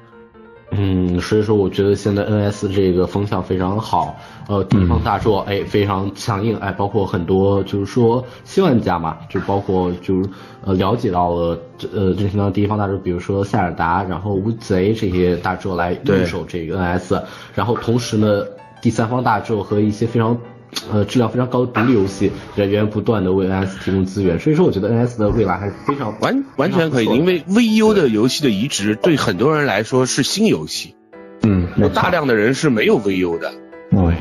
[0.72, 4.16] 嗯，所以说我觉得现在 NS 这个风向非常好，
[4.48, 10.30] 呃，地方大作哎非常强硬，哎，包括很多就是说新玩家嘛，就包括就是
[10.64, 17.22] 呃了解到了这呃任天堂第一方大作，比如说塞尔达，然后乌贼这些大作来对入手这个 NS，
[17.54, 18.44] 然后同时呢，
[18.82, 20.38] 第三方大作和一些非常。
[20.92, 30.96] 呃，质量非常高的独立游戏源源不断的为 NS 提供资源，所以说我觉得 NS 的未来还是非常完完全可以，因为 VU 的游戏的移植对很多人来说是新游戏，
[31.44, 33.52] 嗯，没有大量的人是没有 VU 的。
[33.52, 33.60] 嗯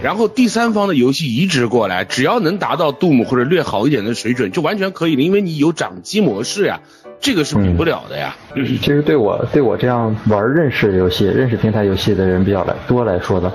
[0.03, 6.81] 然后第三方的游戏移植过来，只要能达到杜牧或者略好一点的水准，就完全可以了，因为你有掌机模式呀，
[7.21, 8.35] 这个是比不了的呀。
[8.57, 13.53] 其实对我对我这样玩认识游戏、认识平台游戏的人比较来多来说的，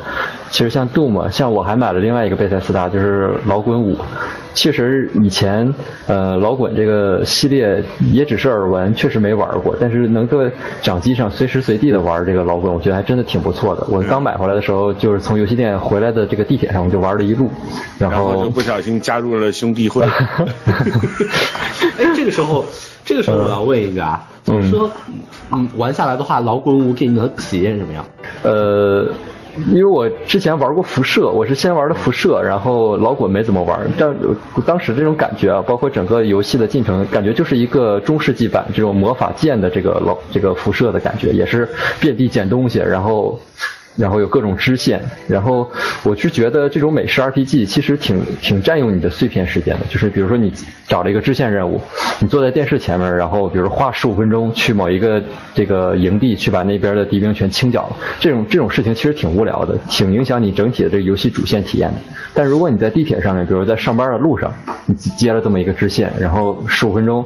[0.49, 3.97] 其实像 Doom，像我还买了另外一个贝塞斯达，就是老滚五。
[4.53, 5.73] 其实以前
[6.07, 10.37] 呃老滚这个系列也只是耳闻，确实没玩过，但是能在
[10.81, 13.85] 掌机上随时随地的玩这个老滚，我觉得还真的挺不错的。
[13.89, 17.49] 我刚买回来的时候，就是从游戏店回来的这个地铁上，我就玩了一路，
[17.99, 20.05] 然后然后就不小心加入了兄弟会。
[20.05, 22.63] 哎，这个时候，
[23.03, 24.89] 这个时候我要问一个啊，就是说，
[25.51, 28.05] 嗯，玩下来的话，老滚五给你的体验怎么样？
[28.43, 29.05] 呃，
[29.71, 33.79] 因为我之前玩过辐射，我是先玩的辐射，然后老滚没怎么玩。
[33.97, 34.15] 但
[34.65, 41.67] 当时这种感觉啊，包括整个游戏的进程，感觉就是一个中世纪版这种魔法剑的这个老这个辐射的感觉，也是
[41.99, 43.39] 遍地捡东西，然后。
[43.95, 45.69] 然后有各种支线，然后
[46.03, 50.51] 我是觉得这种美式 RPG 其实挺挺占用你的碎片时间的，就是比如说你
[50.87, 51.79] 找了一个支线任务，
[52.19, 55.23] 你坐在电视前面，然后比如花十五分钟去某一个
[55.53, 61.95] 这个营地去把那边的敌兵全清剿了，这种这种事情其实挺无聊的，挺影响你整体的这个游戏主线体验的。
[62.33, 64.53] 但如果你在地铁上面，比如在上班的路上，
[64.85, 67.25] 你接了这么一个支线，然后十五分钟。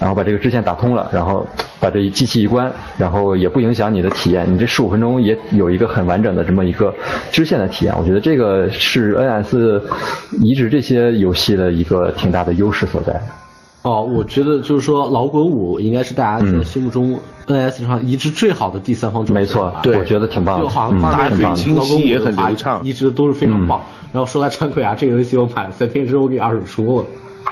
[0.00, 1.46] 然后把这个支线打通了，然后
[1.78, 6.92] 把这机器一关，然后也不影响你的体验，你这十五分钟也有一个很完整的这么一个
[7.30, 7.94] 支线的体验。
[7.96, 9.82] 我觉得这个是 NS
[10.40, 13.20] 移植这些游戏的一个挺大的优势所在。
[13.82, 19.98] 哦，我觉得就是说，老滚五应该是大家在心目中 NS 上移植最好的第三方主机没错，对。
[19.98, 20.64] 我觉得挺棒的。
[20.64, 21.00] 就好像嗯。
[21.00, 22.80] 画面挺棒的清晰也很流畅。
[22.84, 23.80] 移植的都是非常棒。
[24.12, 27.06] 然后说来惭愧啊，这个游戏我买了三天之后给二手出了，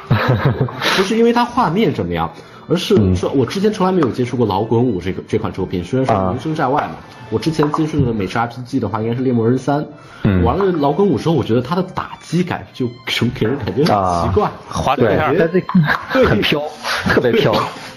[0.96, 2.30] 不是因为它画面怎么样。
[2.70, 6.96] 而是说，我之前从来没有接触过老滚五这个这款作品，虽然是啊名声在外嘛。
[7.30, 9.82] 我之前接触的美式 RPG 的话，应该是猎魔人三。
[10.24, 12.86] 嗯玩了老滚五之后，我觉得它的打击感就
[13.34, 14.50] 给人感觉很奇怪。
[14.68, 15.46] 对，滑对片它
[16.12, 16.60] 这很飘，
[17.08, 17.54] 特别飘。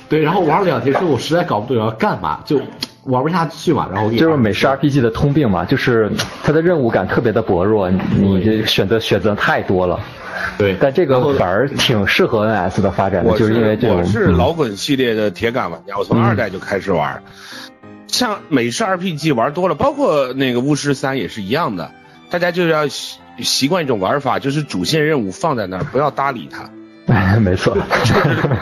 [0.07, 2.57] 对，然后玩了两天之后，我实在搞不懂要干嘛，就
[3.03, 3.89] 玩不下去嘛。
[3.91, 6.09] 然后就是美式 RPG 的通病嘛，就是
[6.45, 9.99] 它的任务感特别的薄弱，你这选择选择太多了。
[10.57, 17.21] 对， 但这个反而挺适合 NS 的发展的，我就是因为这种我是嗯老滚系列的铁杆玩家，我从二代就开始玩。
[18.07, 21.91] 像美式 RPG 玩多了，包括那个巫师三也是一样的，
[22.29, 26.69] 大家就要习习惯一种玩法，就是主线任务放在那儿，不要搭理它。
[27.41, 27.75] 没错，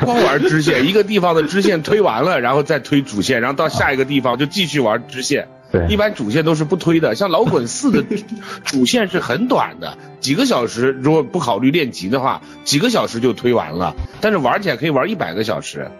[0.02, 5.48] 光玩支线，一个地方的支线推完了，然后再推主线，然后到下一个地方就继续玩支线。
[5.72, 8.04] 对一般主线都是不推的，像老滚四的
[8.66, 13.96] 主线是很短的，几个小时，如果不考虑练级的话，几个小时就推完了。
[14.20, 15.92] 但是玩起来可以玩一百个小时。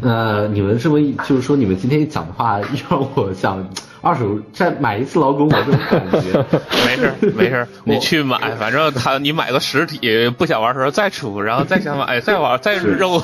[0.00, 3.68] 呃，你们是不是就是说，你们今天一讲的话，让我想
[4.00, 6.44] 二手再买一次老滚我这种感觉。
[6.86, 13.22] 没事没事， 你去买，反正他你买个实体，不想玩的时候再出，然后再想买 再玩再肉。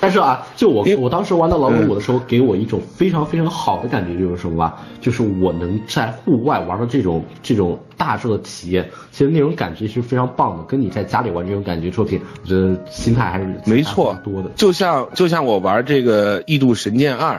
[0.00, 4.78] 但是啊，就我我当时玩到老滚五的时候，给我一种非常非常好的感觉，就是什么吧？
[5.00, 14.50] 就是我能在户外玩的这种这种大致的体验，其实那种感觉是非常棒的，跟你在家里玩这种感觉作品，我觉得心态还是没错多的。
[14.54, 17.36] 就像就像我玩这个《异度神剑二》，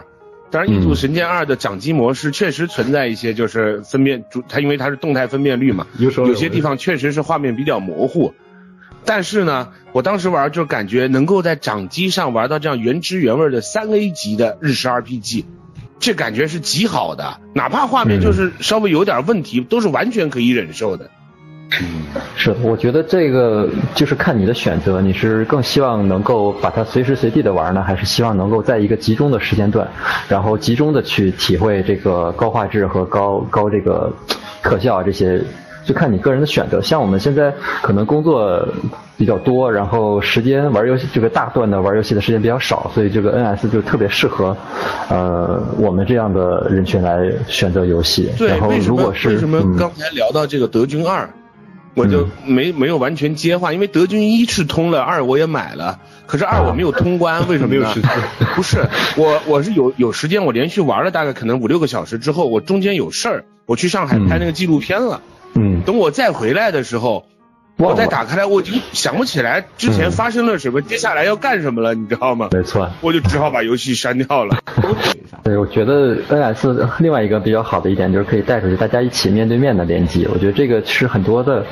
[0.51, 8.33] 当然《印度神剑二》的掌机模式确实存在一些就是分辨主，它因为它是动态分辨率嘛，有些地方确实是画面比较模糊。
[9.05, 15.45] 但是呢，我当时玩就感觉能够在掌机上玩到这样原汁原味的三 A 级的日式 RPG，
[15.99, 21.11] 这感觉是极好的，哪怕画面就是稍微有点问题，都是完全可以忍受的。
[22.35, 29.87] 是，我觉得这个就是看你的选择，你是更希望能够把它随时随地的玩呢，还是希望能够在一个集中的时间段，
[30.27, 34.11] 然后集中的去体会这个高画质和高高这个
[34.63, 35.41] 特效这些，
[35.85, 36.81] 就看你个人的选择。
[36.81, 38.67] 像我们现在可能工作
[39.15, 44.55] 比较多，然后时间玩游戏这个大段的玩游戏的时间比较少，所以这个 NS 就特别适合
[45.09, 48.31] 呃我们这样的人群来选择游戏。
[48.37, 51.29] 对，然后如果是为什么嗯刚才聊到这个德军二，
[51.95, 57.93] 我就没没有完全接话，因为德军一是通了，二我也买了，可是二我没有通关，为什么呢？
[58.55, 58.87] 不是
[59.17, 65.21] 我我是有有时间，我连续玩了大概可能五六个小时之后，我中间有事儿，我去上海拍那个纪录片了。
[65.55, 67.25] 嗯，等我再回来的时候，
[67.79, 72.49] 我再打开来，我就想不起来之前发生了什么，接下来要干什么了，你知道吗？
[72.51, 72.89] 没错。
[72.99, 74.57] 我就只好把游戏删掉了。
[75.43, 80.27] 对，我觉得 NS 另外一个比较好的一点就是可以带出去，大家一起面对面的联机。
[80.31, 81.65] 我觉得这个是很多的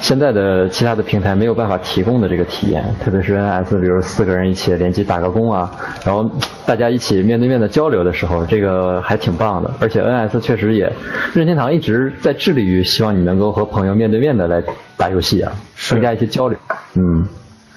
[0.00, 5.70] 现在的其他的平台没有办法提供的这个体验，特别是 NS，比如四个人一起联机打个工啊，
[6.04, 6.30] 然后
[6.66, 9.70] 大家一起面对面的交流的时候，这个还挺棒的。
[9.80, 10.92] 而且 NS 确实也，
[11.32, 14.62] 任天堂一直在致力于希望你能够和朋友面对面的来
[14.96, 16.58] 打游戏啊，增加一些交流。
[16.94, 17.26] 嗯。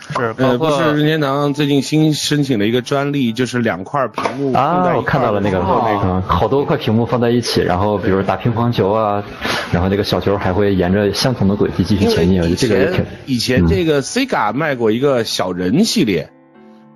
[0.10, 9.22] 是，包呃，不括是任天堂最近新申请了一个专利，就是两块屏幕啊，我看到了那个，块儿的嗯，好多块屏幕放在一起，然后比如打乒乓球啊，
[9.74, 16.30] 然后那个小球还会沿着相同的轨迹继续前进，我觉得这个也挺，以前这个 Sega 卖过一个小人系列，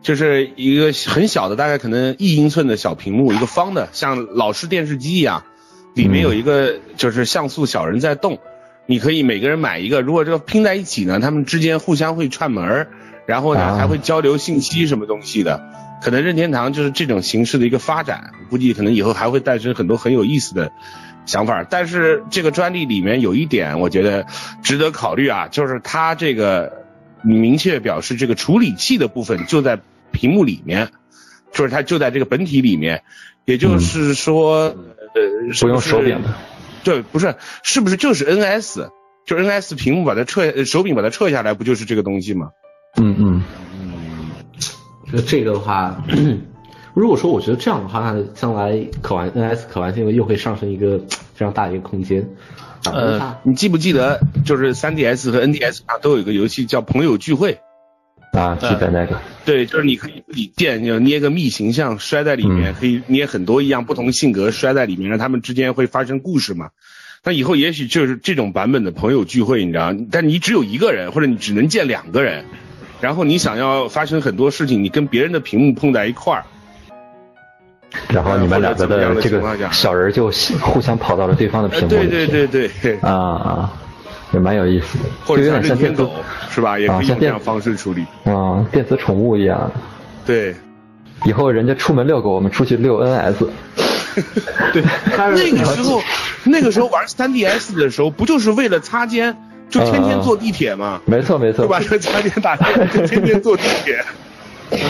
[0.01, 5.43] 就是一个很小的，大概可能一英寸的小屏幕，一个方的，像老式电视机一样，
[5.95, 8.39] 里面有一个就是像素小人在动，
[8.91, 12.89] 你可以每个人买一个，如果这个拼在一起呢，他们之间互相会串门儿，
[13.25, 15.63] 然后呢啊还会交流信息什么东西的。
[16.03, 20.73] 可能任天堂就是这种形式的一个发展，估计可能以后还会诞生很多很有意思的
[21.25, 21.63] 想法。
[21.63, 24.25] 但是这个专利里面有一点，我觉得
[24.61, 26.83] 值得考虑啊，就是它这个
[27.21, 29.79] 明确表示这个处理器的部分就在
[30.11, 30.89] 屏幕里面，
[31.53, 33.03] 就是它就在这个本体里面，
[33.45, 34.75] 也就是说，
[35.13, 36.35] 呃，是不用手柄的。
[36.83, 38.89] 对，不是，是不是就是 NS？
[39.25, 42.49] 就 NS 屏幕把它撤，呃手柄把它撤下来，不就是这个东西吗？
[42.97, 43.43] 嗯嗯，
[45.13, 46.03] 那这个的话，
[46.93, 50.97] 如果说我觉得这样的话，那将来可玩 NS 可玩性又会上升一个
[51.33, 52.29] 非常大的一个空间。
[52.83, 57.59] 呃你记不记得，就是 3DS 和 NDS 上都有一个游戏叫朋友聚会？
[58.31, 66.69] 啊，记得那个，对，就是你可以自己建，就捏个密形象摔在里面，嗯可以捏很多一样不同性格摔在里面，让他们之间会发生故事嘛。
[67.23, 72.45] 那以后也许就是这种版本的朋友聚会，你知道，但你只有一个人，或者你只能见两个人，
[73.01, 76.45] 然后你想要发生很多事情，你跟别人的屏幕碰在一块儿，
[78.07, 80.31] 然后你们两个的这个小人就
[80.61, 82.25] 互相跑到了对方的呃屏幕里对。
[82.25, 83.73] 对对对，啊啊，
[84.33, 86.77] 也蛮有意思的，或者有点像电子任天狗是吧？
[86.79, 88.05] 也可以啊像这样方式处理。
[88.25, 89.71] 啊电子宠物一样。
[90.25, 90.55] 对，
[91.25, 93.47] 以后人家出门遛狗，我们出去遛 NS。
[94.73, 94.83] 对，
[95.17, 96.01] 那个时候，
[96.43, 99.35] 那个时候玩 3DS 的时候，不就是为了擦肩，
[99.69, 101.01] 就天天坐地铁吗？
[101.05, 104.03] 没错没错就，把这个擦肩打开，就天天坐地铁。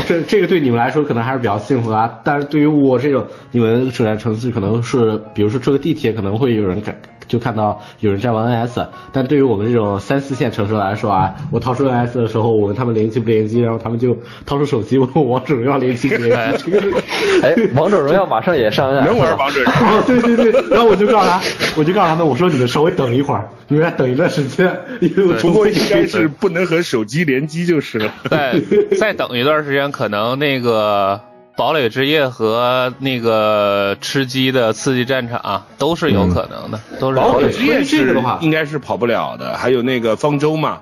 [0.08, 7.00] 这这个对你们来说可能还是比较幸福啊，但是对于我这种你们所在城市，可能是比如说坐个地铁，可能会有人看
[7.32, 16.94] 就看到有人在玩 NS，但对于我们这种三四线城市来说啊， 我掏出 NS 的时候，我问他们联机不联机，然后他们就掏出手机问我王者荣耀联机不联机，这个是
[17.42, 19.98] 哎，王者荣耀马上也上 NS 能玩王者荣耀？
[19.98, 21.42] 哦，对对对，然后我就告诉他，
[21.78, 28.14] 我就告诉他们，我说你们稍微等一会儿，你们要等一段时间，因为我不过应该是不能和手机联机就是了。
[28.30, 28.60] 再
[29.00, 31.22] 再等一段时间，可能那个
[31.58, 40.80] 堡垒之夜和那个吃鸡的刺激战场都是有可能的，都是有堡垒之夜这个的话应该是跑不了的，还有那个方舟嘛，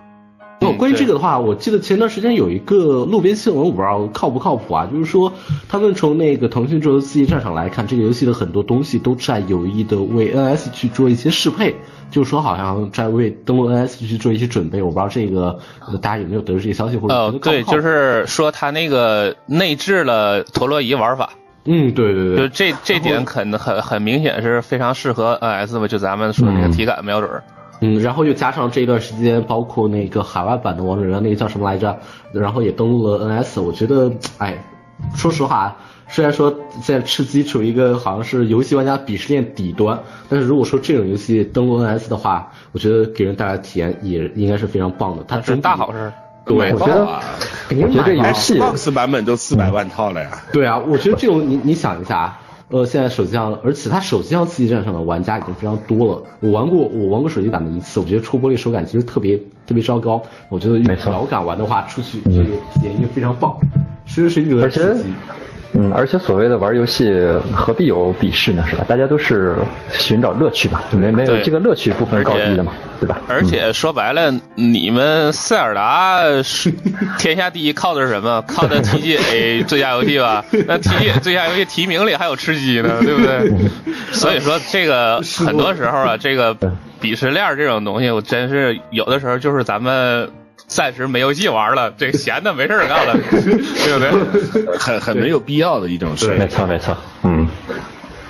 [0.62, 5.34] 哦，关于这个的话，我记得前段时间有一个路边新闻，我不知道靠不靠谱啊，就是说
[5.68, 11.76] 他们从那个腾讯做的刺激战场来看，这个游戏的很多东西都在有意的为 NS 去做一些适配，
[12.12, 14.82] 就说好像在为登陆 NS 去做一些准备。
[14.82, 21.30] 我不知道这个、呃大家有没有得知这个消息，或者哦觉得，靠不对，就是说他那个内置了陀螺仪玩法，
[21.66, 27.44] 嗯，对对对，就这这点很很很明显是非常适合 NS 吧，就咱们说那个嗯体感瞄准儿。
[27.82, 31.98] 嗯，然后又加上这一段时间，包括那个海外版的王者荣耀那个叫什么来着，
[32.34, 34.62] 然后也登录了 NS，我觉得，哎，
[35.16, 35.78] 说实话，
[36.10, 46.14] 虽然说现在吃鸡处于一个好像是游戏玩家鄙视链底端，但是如果说这种游戏登陆 NS 的话，我觉得给人带来体验也应该是非常棒的，它是大好事儿。
[46.46, 47.20] 对我觉得！
[47.68, 50.42] 肯定我觉得这游戏 Xbox 版本都四百万套了呀。
[50.52, 56.24] 对啊，我觉得这种你你想一下啊，呃，现在手机上，而且它手机上刺激战上的玩家已经非常多了。
[56.40, 59.38] 我玩过，我玩过手机版的一次，我觉得触玻璃手感其实特别
[59.68, 60.20] 特别糟糕。
[60.50, 63.56] 我觉得用没错摇杆玩的话，出去这个体验应该非常棒，
[64.08, 65.14] 随时随地都在而且刺激。
[65.74, 67.14] 嗯，而且所谓的玩游戏
[67.54, 68.84] 何必有鄙视呢，是吧？
[68.88, 69.56] 大家都是
[69.92, 73.20] 寻找乐趣嘛，没没有对这个乐趣不分高低的嘛，对吧？
[73.28, 76.72] 而且说白了，你们塞尔达是
[77.18, 78.42] 天下第一靠的是什么？
[78.48, 80.44] 靠的 TGA 最佳游戏吧？
[80.68, 83.52] 那 TGA 最佳游戏提名里还有吃鸡呢，对不对？
[84.12, 86.56] 所以说这个很多时候啊，这个
[87.00, 90.28] 鄙视链这种东西，我真是有的时候就是咱们
[90.70, 94.00] 暂时没游戏玩了，这闲的没事儿干了， 对不
[94.64, 94.78] 对？
[94.78, 96.34] 很很没有必要的一种事。
[96.36, 97.48] 没错没错，嗯，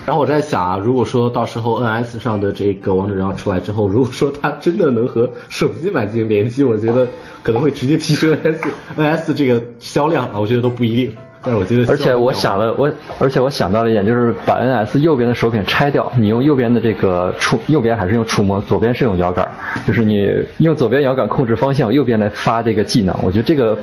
[0.05, 7.05] 然后我在想啊，如果说到时候 NS 上的这个王者荣耀出来之后，如果说它真的能和手机版进行联机，我觉得
[7.43, 8.57] 可能会直接提升 NS
[8.97, 11.15] NS 这个销量啊，我觉得都不一定。
[11.41, 19.47] 但是我觉得，而且我想了，我而且我想到了一点，就是把 NS 右边的手柄拆掉，你用右边的这个触，右边还是用触摸，左边是用摇杆，
[19.87, 23.15] 就是你用左边摇杆控制方向，右边来发这个技能。
[23.23, 23.77] 我觉得这个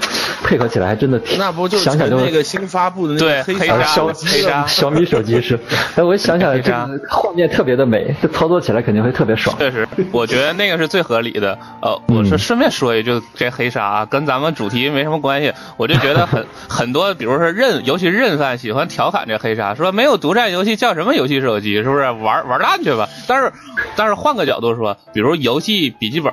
[0.44, 5.58] 配合起来还真的挺，那不就想想就那个新发布的那对个黑黑鲨鲨黑鲨小米手机是，
[5.96, 9.56] 哎，我想想这个画面特别的美，这操作起来肯定会特别爽。
[9.58, 11.58] 确实， 我觉得那个是最合理的。
[11.80, 15.52] 呃，我是顺便说一句，这黑鲨啊跟咱们主题没什么关系。
[15.76, 23.08] 我就觉得很 很多，比如说任，尤其任范喜欢调侃这黑鲨，说没有独占游戏叫什么游戏手机，是不是玩玩烂去吧？
[23.26, 23.52] 但是
[23.96, 26.32] 但是换个角度说，比如游戏笔记本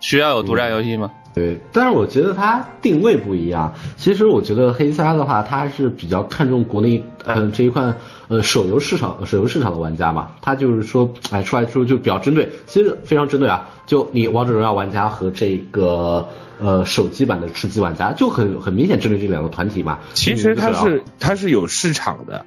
[0.00, 1.10] 需要有独占游戏吗？
[1.34, 3.72] 对，但是我觉得它定位不一样。
[3.96, 7.90] 其实我觉得黑鲨的话，它是比较看重国内呃这一块
[8.32, 10.30] 呃手游市场手游市场的玩家嘛。
[10.40, 13.68] 他就是说，哎，出来之后就比较针对，其实非常针对啊。
[13.86, 16.26] 就你王者荣耀玩家和这个
[16.58, 19.98] 呃手机版的吃鸡玩家，就很很明显针对这两个团体嘛。
[20.14, 22.46] 其实它是它是有市场的。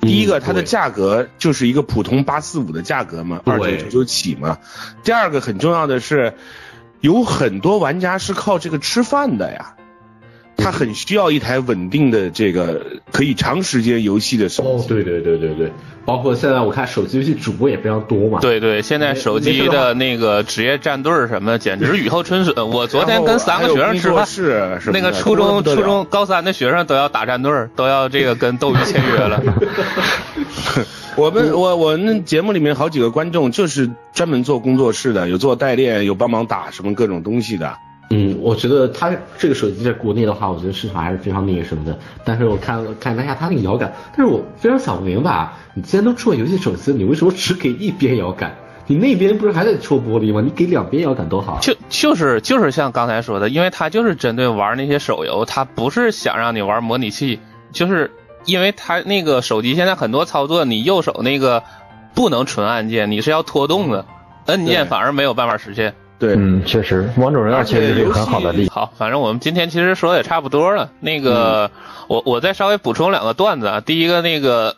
[0.00, 4.56] 第一个，它的价格就是一个普通八四五的价格嘛，二九九九起嘛。
[5.02, 6.34] 第二个很重要的是，
[7.00, 9.74] 有很多玩家是靠这个吃饭的呀，
[10.58, 14.88] 他很需要一台稳定的这个可以长时间游戏的手哦，机。
[14.88, 15.72] 对对对对对，
[16.04, 18.40] 包括现在我看手机游戏主播也非常多嘛。
[18.40, 22.54] 对对，现在手机的那个职业战队什么，简直雨后春笋。
[22.68, 29.40] 我昨天跟三个学生吃饭，是那个初中、初中、高三的学生都要打战队，都要这个跟斗鱼签约了。
[31.16, 37.76] 我们我我们节目里面好几个观众就是专门做工作室的，有做代练，有帮忙打什么各种东西的。
[38.10, 41.98] 嗯，我觉得它这个手机在国内的话，我觉得市场还是非常那个什么的。
[42.24, 48.56] 但是我看看了一下它那个摇杆，但是我非常想不明白啊，你既然都出了游戏手机，你为什么只给一边摇杆？
[48.86, 50.40] 你那边不是还在戳玻璃吗？
[50.40, 51.58] 你给两边摇杆多好。
[51.60, 57.38] 就就是就是像刚才说的，因为它就是针对玩那些手游，它不是想让你玩模拟器，
[57.72, 58.10] 就是
[58.46, 61.62] 因为它那个手机现在很多操作，你右手那个
[62.14, 64.06] 不能纯按键，你是要拖动的，
[64.46, 65.92] 摁键反而没有办法实现。
[66.18, 68.70] 对，嗯，确实，王者荣耀确实是一个很好的例子。
[68.72, 70.90] 好，反正我们今天其实说的也差不多了。
[70.98, 71.70] 那个，
[72.08, 73.80] 我我再稍微补充两个段子啊。
[73.80, 74.74] 第一个，那个，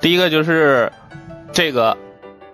[0.00, 0.90] 第一个就是
[1.52, 1.98] 这个，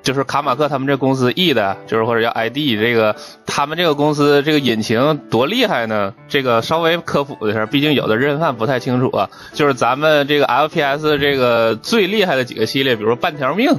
[0.03, 3.15] 就是卡马克他们这公司 E 的，就是或者叫 ID 这个，
[3.47, 6.12] 他们这个公司这个引擎多厉害呢？
[6.27, 9.31] 这个稍微科普一下，毕竟有的认饭不太清楚啊。
[9.53, 13.77] 就是咱们这个 FPS 这个最厉害的几个系列，比如半条命，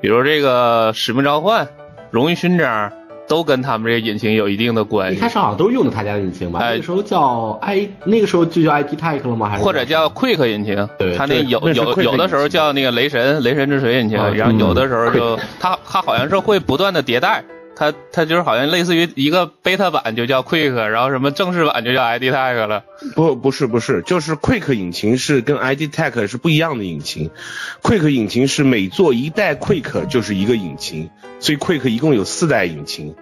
[0.00, 1.68] 比如这个使命召唤、
[2.10, 2.92] 荣誉勋章。
[3.28, 5.16] 都跟他们这个引擎有一定的关系。
[5.16, 6.60] 一开始好像都是用的他家的引擎吧？
[6.60, 9.48] 哎、那个时候叫 i，那个时候就叫 i t Tech 了吗？
[9.48, 10.88] 还是或者叫 Quick 引擎？
[10.98, 17.44] 对，它那有有有的时候叫那个雷神雷神之锤引擎，啊、然后有的时候就它它好像是会不断的迭代。
[17.76, 22.84] 它它就是好像类似于一个 beta 版就叫 Quick，然后什么正式版就叫 ID Tech 了。
[23.14, 27.30] 不不是不是，就是 Quick 引擎是跟 ID Tech 是不一样的引擎。
[27.82, 33.14] Quick 引擎是每做一代 Quick 就是一个引擎，所以 Quick 一共有四代引擎。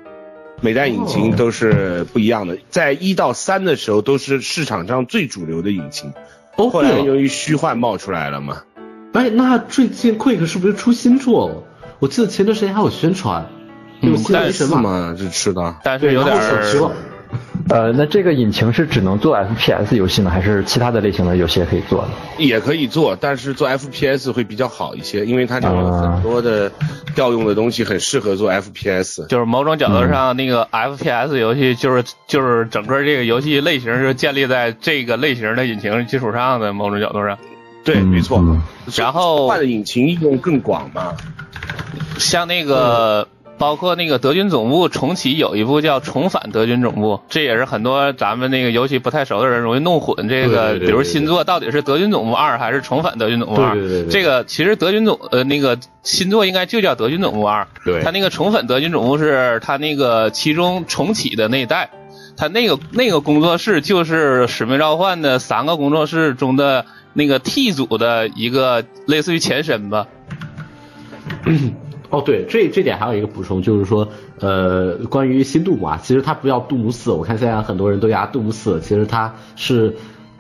[0.61, 6.13] 每代引擎都是不一样的，在一到三的时候都是市场上最主流的引擎，
[6.57, 8.63] 哦，后来由于虚幻冒出来了嘛。
[9.13, 11.65] 哎，那最近 Quick 是不是出新作了？
[11.99, 13.47] 我记得前段时间还有宣传，
[14.07, 14.81] 有嗯，新雷神嘛？
[14.81, 15.75] 嘛，这吃的。
[15.83, 16.91] 但是有点儿。
[17.71, 22.11] 呃，那这个引擎是只能做 FPS 游戏呢，还是其他的类型的游戏也可以做呢？
[22.39, 26.71] 也可以做，但是做 FPS 会比较好一些，因为它里面很多的
[27.17, 29.27] 调用的东西，很适合做 FPS。
[29.27, 37.37] 就是某种角度上，那个 FPS 游戏就是就是整个这个游戏类型是建立在这个类型的引擎基础上的，某种角度上。
[37.83, 38.39] 对，嗯没错。
[38.39, 38.63] 嗯
[38.95, 41.15] 然后换的引擎应用更广嘛。
[42.19, 43.27] 像那个，
[43.57, 50.29] 包括那个德军总部重启有一部叫《重返德军总部》，这也是很多咱们那个尤其不太熟的人容易弄混。
[50.29, 53.77] 这个，比如新作到底是德军总部二还是重返德军总部二？
[54.11, 57.67] 这个其实德军总呃那个新作应该就叫德军总部二。
[57.85, 61.91] 对它那个重返德军总部是他那个其中重启的那一代。
[62.37, 70.09] 他那个那个工作室就是《使命召唤》的三个工作室中的那个 T 组的一个类似于前身吧。
[72.15, 74.09] 哦，对，这这点还有一个补充，就是说，
[74.39, 79.97] 呃，关于新杜牧啊，其实它不叫杜牧四，我看现在很多人都叫它杜牧四，其实它是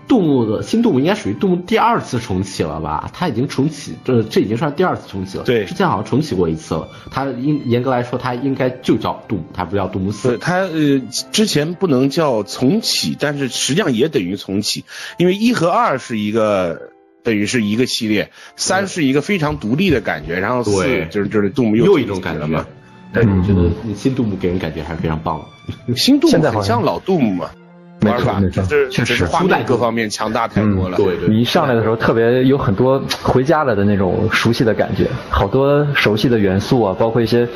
[0.06, 3.10] 杜牧的新杜牧应该属于杜牧第二次重启了吧？
[3.12, 5.44] 它已经重启，这这已经算第二次重启了。
[5.44, 6.88] 对之前好像重启过一次了。
[7.10, 10.38] 它应严格来说，它应该就叫杜牧，它不叫杜牧对，四。
[10.38, 11.00] 它呃
[11.32, 14.84] 之前不能叫重启，但是实际上也等于重启，
[15.18, 16.90] 因为一和二是一个
[17.24, 22.64] 等于是一个系列，三是一个非常独立的感觉，然后四就是就是杜牧又重一种感觉嘛。。
[23.12, 25.40] 对，我觉得新杜牧给人感觉还是非常棒
[25.88, 25.96] 的。
[25.96, 27.63] 新杜牧很像老杜牧嘛，没
[28.10, 30.96] 玩法错没错就是确实是画面各方面强大太多了。
[30.96, 37.46] 对对你一上来的时候，特别有很多回家了的那种熟悉的感觉，好多熟悉的元素啊，包括一些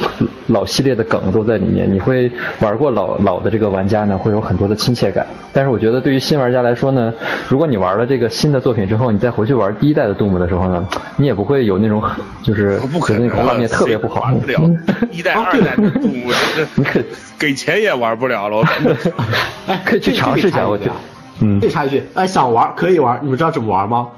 [0.46, 1.92] 老系列的梗都在里面。
[1.92, 2.30] 你会
[2.60, 5.26] 玩过老老的这个玩家呢，会有很多的亲切感。
[5.52, 7.12] 但是我觉得对于新玩家来说呢，
[7.48, 12.02] 如果你玩了这个新的作品之后，你再回去玩第一代的动物的时候呢，你也不会有那种
[12.42, 14.38] 就是不可能觉得那个画面特别不好玩。
[14.38, 14.78] 不了嗯。
[15.10, 16.30] 一代、 二代的动物，
[16.76, 17.00] 你可
[17.38, 18.56] 给钱也玩不了了。
[18.58, 18.94] 我感觉
[19.66, 20.92] 哎， 可以去尝试一下我觉得
[21.40, 21.60] 嗯。
[21.60, 24.08] 可以插一句，哎，想玩可以玩，你们知道怎么玩吗？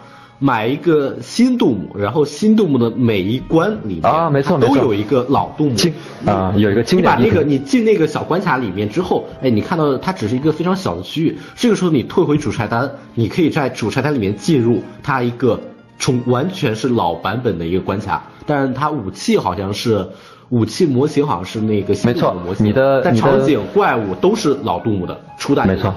[0.42, 4.78] 买一个新杜牧，然后新杜牧的每一关里面啊没错没错。
[4.78, 5.92] 有一个老杜牧经
[6.24, 15.60] 啊有一个经你把那个你进那个小关卡里面之后，哎，你看到它只是一个非常小的区域，这个时候你退回主菜单，你可以在主菜单里面进入它一个
[15.98, 20.08] 从完全是老版本的一个关卡，但是它武器好像是。
[20.50, 25.64] 武器模型好像是那个没错模型，你的但场景怪物都是老杜牧的初代。
[25.64, 25.94] 没错，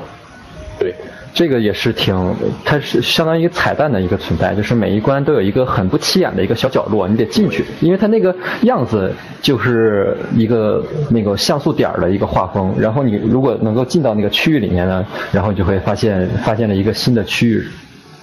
[0.79, 0.93] 对，
[1.33, 2.15] 这个也是挺，
[2.63, 9.11] 它是相当于一个彩蛋的一个存在，就是每一关都有一个很不起眼的一个小角落，你得进去，因为它那个样子
[9.41, 17.67] 就是一个那个像素点儿的一个画风，然后你如果能够进到那个区域里面呢，然后你就会发现发现了一个新的区域，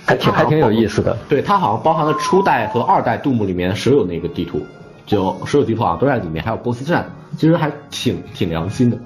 [0.07, 1.17] 还挺还挺有意思的。
[1.29, 4.65] 对，它好像包含了初代和二代杜牧里面所有那个地图，
[5.07, 8.99] 就所有地图好像都在里面，还有 BOSS 战，其实还挺挺良心的。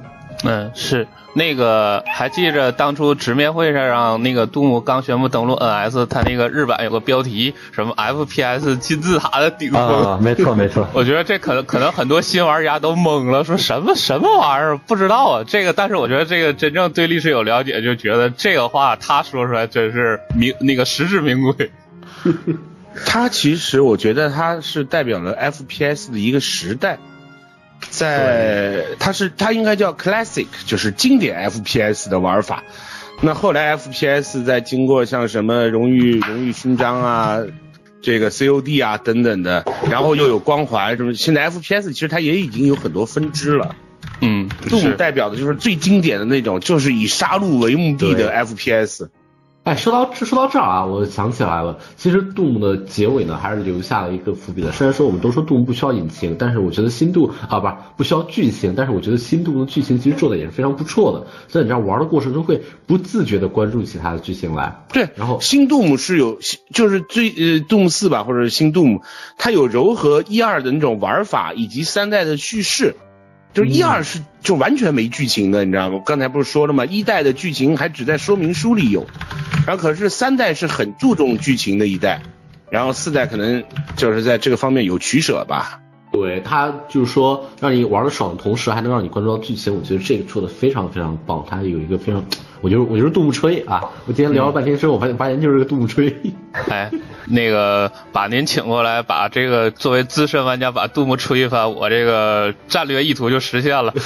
[0.46, 9.80] 嗯，是那个还记着当初直面会上让那个杜牧刚宣布登陆 NS，他那个日版有个标题什么 FPS 金字塔的顶峰。
[9.80, 15.44] 啊，没错没错， 我觉得这可能可能很多新玩家都懵了，说什么什么玩意儿不知道啊。
[15.46, 21.70] 这个，但是我觉得这个真正对历史有了解，就觉得这个话他说出来真是名那个实至名归。
[23.06, 26.98] 它其实我觉得它是代表了 FPS 的一个时代，
[27.90, 32.62] 在它是它应该叫 Classic，就是经典 FPS 的玩法。
[33.22, 37.38] 那后来 FPS 在经过像什么荣誉荣誉勋章啊，
[38.02, 43.76] 这个 COD 啊等等的，然后又有光环什么，现在 FPS 其实它也已经有很多分支了。
[44.20, 49.08] 嗯，是代表的就是最经典的那种，就是以杀戮为目的的 FPS。
[49.65, 54.70] 哎，说到这说到这儿啊，我想起来了，其实杜牧的结尾呢，还是留下了一个伏笔的。
[54.73, 61.27] 虽然说我们都说杜牧不需要引擎，但是我觉得新杜啊不是不需要剧情，但是我觉得新杜牧的剧情其实做的也是非常不错的。
[61.49, 64.85] 所以你知道玩的过程中会不自觉的关注起他的剧情来。
[64.93, 66.39] 对，然后新杜牧是有，
[66.74, 69.01] 就是最呃杜牧四吧，或者是新杜牧，
[69.39, 72.97] 它有柔和一二的那种玩法，以及三代的叙事。
[73.55, 76.02] 就是一二是就完全没剧情的，你知道吗？
[76.05, 76.85] 刚才不是说了吗？
[76.85, 79.06] 一代的剧情还只在说明书里有，
[79.66, 82.20] 然后可是三代是很注重剧情的一代，
[82.68, 83.62] 然后四代可能
[83.97, 85.81] 就是在这个方面有取舍吧。
[86.15, 91.45] 对它就是说让你玩的爽的同时，还能让你关注到剧情，我觉得这个做的非常非常棒。
[91.49, 92.24] 它有一个非常，
[92.61, 96.15] 我觉得我觉得杜牧吹啊，我今天聊了半天之后，我发现发现就是个杜牧吹。
[96.70, 96.89] 哎，
[97.27, 103.93] 那个把您请过来，把这个作为资深玩家把杜牧吹一番，我这个战略意图就实现了。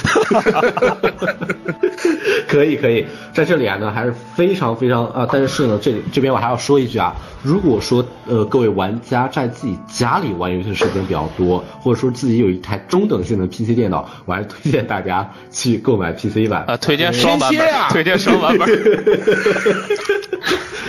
[2.47, 18.69] 可以可以，在这里啊呢还是非常非常啊，但是呢这这边我还要说一句啊，如果说呃各位玩家在自己家里玩游戏的时间比较多，或者说自己有一台中等性的 PC 电脑，我还是推荐大家去购买 PC 版啊，推荐双版本，啊推荐双版本。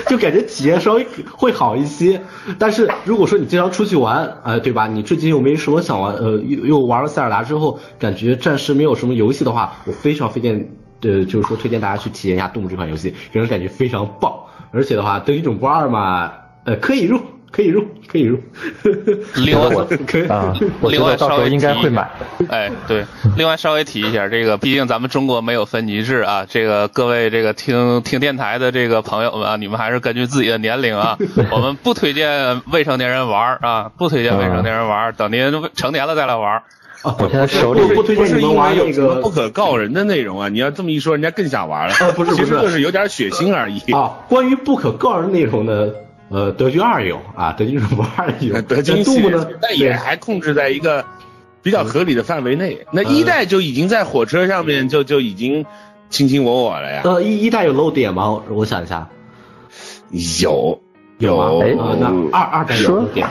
[0.09, 2.20] 就感觉体验稍微会好一些。
[2.59, 4.89] 但是如果说你经常出去玩，呃，对吧？
[4.89, 10.68] 你最近又没什么想玩，呃，又又玩了塞尔达之后，感觉暂时没有什么游戏的话，我非常推荐，
[11.02, 14.32] 呃，就是说推荐大家去体验一下《动物》这款游戏，给人感觉非常棒。
[14.72, 16.32] 而且的话，德语种不二嘛，
[16.64, 17.20] 呃，可以入，
[17.51, 18.39] 可以入，可以入。
[19.35, 22.09] 另 外我可以啊，我觉 另外稍微得到时候应该会买。
[22.48, 23.05] 哎，对，
[23.36, 31.18] 另外稍微提一下，这个毕竟咱们中国没有分级制啊，这个各位这个听听电台的这个朋友们啊，你们还是根据自己的年龄啊，
[31.51, 36.62] 我们不推荐未成年人玩儿啊，不推荐未成年人玩儿，等您成年了再来玩儿。
[37.02, 40.48] 啊，我现在手里不不是你们玩那为有什么个不可告人的内容啊！
[40.48, 41.94] 你要这么一说，人家更想玩了。
[41.94, 43.81] 呃不是不是其实就是有点血腥而已。
[43.93, 45.89] 啊，关于不可告人内容呢，
[46.28, 51.05] 呃，德军二有啊，德军不二有，德军杜牧呢，但也还控制在一个
[51.62, 52.86] 比较合理的范围内。
[52.93, 55.64] 那一代就已经在火车上面就就已经
[56.10, 57.01] 卿卿我我了呀。
[57.05, 58.43] 呃一一代有漏点吗？
[58.51, 59.09] 我想一下，
[60.43, 60.78] 有
[61.16, 61.64] 有吗？
[61.64, 63.27] 哎呃，那二二代有漏点。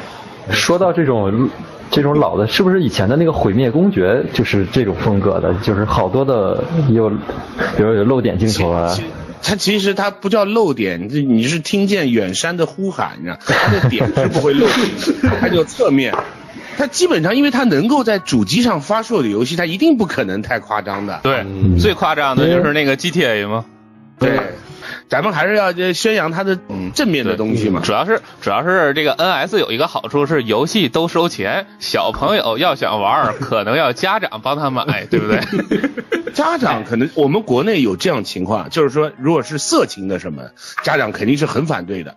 [0.49, 1.47] 说到这种
[1.91, 5.53] 这种老的，是不是以前的那个毁灭公爵就是这种风格的？
[5.55, 8.97] 就是好多的有，比如有漏点镜头啊。
[9.41, 16.13] 它其实它不叫漏点，这你是听见远山的呼喊，你知道，它的点是不会漏的，它就侧面。
[16.77, 21.21] 它基本上，因为它能够在主机上发售的游戏，它一定不可能太夸张的。
[21.23, 23.65] 对，嗯最夸张的就是那个 GTA 嘛。
[24.19, 24.39] 对，
[25.07, 26.57] 咱们还是要呃宣扬它的
[26.93, 27.81] 正面的东西嘛。
[27.83, 35.39] 主要是主要是这个 NS 有一个好处是游戏都收钱，小朋友要想玩儿， 可能要家长帮他买， 对不对？
[36.33, 40.43] 家长可能我们国内有这样情况，就是说，如果是色情的什么，
[40.83, 42.15] 家长肯定是很反对的，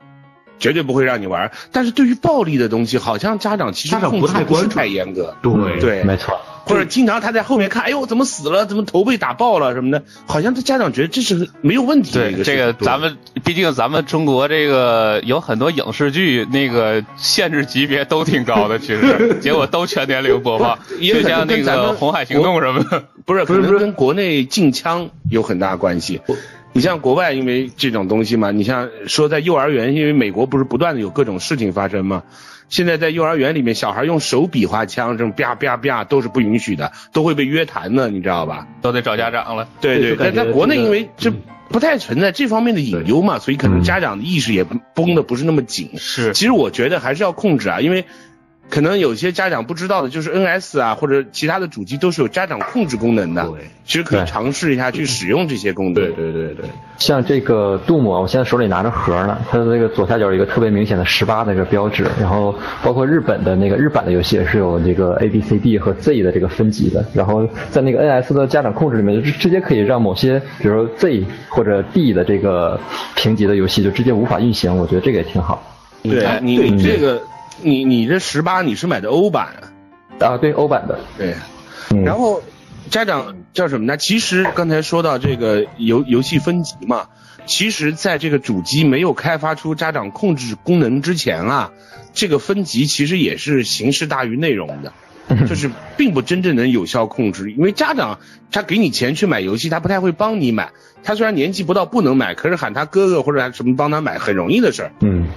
[0.59, 1.51] 绝对不会让你玩。
[1.73, 5.35] 但是对于暴力的东西，好像家长其实控制不是不太关注太严格。
[5.43, 12.45] 对对，没错，或者经常他在后面看，哎呦怎么死了，怎么头被打爆了什么的，好像他家长觉得这是没有问题的一对。
[12.45, 23.05] 这个咱们毕竟咱们中国这个有很多影视剧，那个限制级别都挺高的，其实 结果都全年龄播放，就像那个《红海行动》什么的。
[23.25, 26.21] 不是，可不是不是能跟国内禁枪有很大关系。
[26.73, 32.23] 你像国外，因为这种东西嘛，你像说在幼儿园，因为美国不是不断的有各种事情发生嘛，
[32.73, 38.67] 现在在幼儿园里面，小孩用手比划枪，这种啪啪啪都是不允许的，都会被约谈的，你知道吧？
[38.81, 39.69] 都得找家长了。
[39.83, 41.31] 对对，但在国内因为这
[41.69, 45.91] 不太存在这方面的隐忧嘛，所以可能家长的意识也绷的不是那么紧。
[45.99, 48.07] 是其实我觉得还是要控制啊，因为
[48.73, 53.47] 可能有些家长不知道的，就是 NS 啊或者其他的主机都是有家长控制功能的。
[53.49, 55.95] 对其实可以尝试一下去使用这些功能。
[55.95, 56.65] 对对对对，
[56.97, 72.81] 像这个杜牧，我现在手里拿着盒呢，它的那个左下角有一个特别明显的十八的这个标志，然后包括日本的那个日版的游戏也是有这个 A B C D 和 Z 的这个分级的，然后在那个 NS 的家长控制里面，就直接可以让某些比如说 Z 或者 D 的这个
[73.17, 75.63] 评级的游戏就直接无法运行，我觉得这个也挺好。
[76.03, 77.21] 对哎你对你这个
[77.61, 79.55] 你你这十八你是买的欧版
[80.19, 80.27] 啊？
[80.27, 81.35] 啊，对欧版的，对，
[81.91, 82.43] 嗯，然后
[82.91, 83.97] 家长叫什么呢？
[83.97, 87.09] 其实刚才说到这个游游戏分级嘛，
[87.45, 91.73] 其实在这个主机没有开发出家长控制功能之前啊，
[92.15, 94.93] 这个分级其实也是形式大于内容的。
[95.49, 98.19] 就是并不真正能有效控制，因为家长
[98.51, 100.73] 他给你钱去买游戏，他不太会帮你买。
[101.05, 104.93] 他虽然年纪不到不能买，可是喊他哥哥或者什么帮他买很容易的事儿。
[105.01, 105.29] 嗯，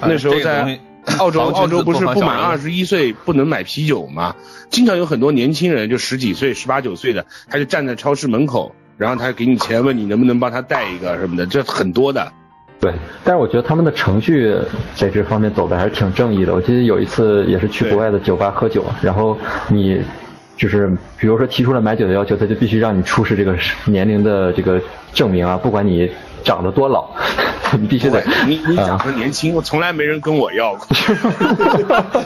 [0.00, 0.80] 那时候在
[1.18, 4.34] 澳洲，澳洲不是不满二十一岁不能买啤酒吗？
[4.68, 12.30] 经常有很多年轻人，就十几岁、十八九岁的，他就站在超市门口，然后他给你钱，问你能不能帮他带一个什么的，这很多的。
[12.80, 12.92] 对，
[13.24, 14.54] 但是我觉得他们的程序
[14.94, 16.54] 在这方面走的还是挺正义的。
[16.54, 19.36] 我记得有一次也是去国外的酒吧喝酒，然后
[19.68, 20.00] 你
[20.56, 23.54] 就是比如说提出了买酒的要求，他就必须让你出示这个
[23.84, 24.80] 年龄的这个
[25.12, 26.10] 证明啊，不管你
[26.44, 27.08] 长得多老，
[27.78, 30.86] 你 必须得你你啊长得年轻，我从来没人跟我要过，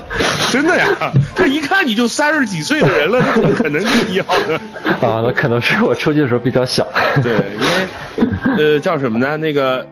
[0.50, 1.12] 真的呀！
[1.34, 4.60] 他一看你就三十几岁的人了，这怎么可能跟你要呢？
[5.02, 6.86] 啊，那可能是我出去的时候比较小。
[7.22, 8.26] 对，因
[8.58, 9.36] 为呃叫什么呢？
[9.36, 9.86] 那个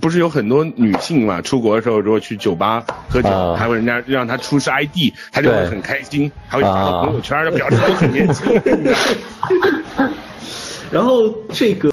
[0.00, 8.60] 不是有很多女性嘛，出国的时候如果去酒吧喝酒，啊还会人家让她出示 ID，她就会很开心，还会发朋友圈，表示我很年轻。
[10.90, 11.92] 然后这个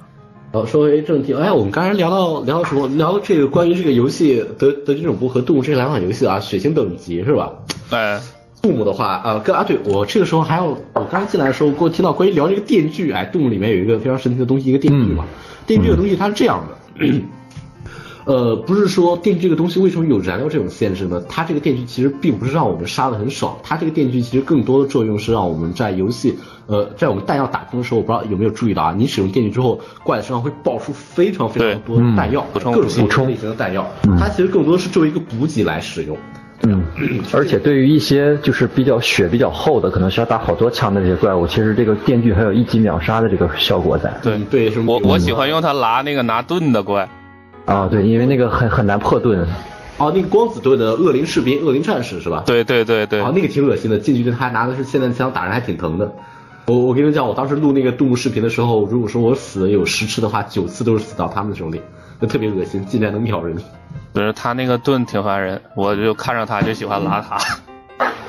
[0.53, 2.85] 好，说回正题，哎，我们刚才聊到聊到什么？
[2.89, 7.53] 聊到这个关于这个游戏德德军总部和动物这两款游戏啊，血腥等级是吧？
[7.89, 8.19] 哎，
[8.61, 15.23] 动物的话，啊，跟啊，对我这个时候还有，我刚才进来的时候，给我听到关于聊这个电锯，哎，动物里面有一个非常神奇的东西，一个电锯嘛。
[15.65, 17.07] 电锯这个东西它是这样的，
[18.25, 21.21] 呃，不是说电锯这个东西为什么有燃料这种限制呢？
[21.27, 26.37] 它这个电锯其实并不是让我们杀的很爽，它这个电锯其实更多的作用是让我们在游戏，
[26.67, 33.85] 呃，在我们弹药打空的时候，我不知道有没有注意到啊，你使用电锯之后，怪身上会爆出非常非常多的弹药，补充各种补充类型的弹药，
[34.19, 36.17] 它其实更多是作为一个补给来使用。
[36.63, 36.83] 嗯，
[37.33, 44.15] 而且对于一些就是比较血比较厚的，可能需要打好多枪的这些怪物，其实这个电锯还有一击秒杀的这个效果在。
[44.21, 47.09] 对嗯对，什么我我喜欢用它拿那个拿盾的怪。
[47.65, 49.47] 啊，对，因为那个很很难破盾。
[49.97, 52.43] 哦，那个光子盾的恶灵士兵、恶灵战士是吧？
[52.45, 56.11] 对对对对哦，，那个挺恶心的，近距离他拿的是霰弹枪，打人还挺疼的。
[56.65, 61.79] 我我跟你们讲，我当时录那个动物视频的时候，如果说我死了有十次的话，九次都是死到他们的手里，
[62.19, 63.55] 那特别恶心，竟然能秒人。
[64.11, 67.37] 不是他那个盾挺烦人，我就看着他就喜欢拉他。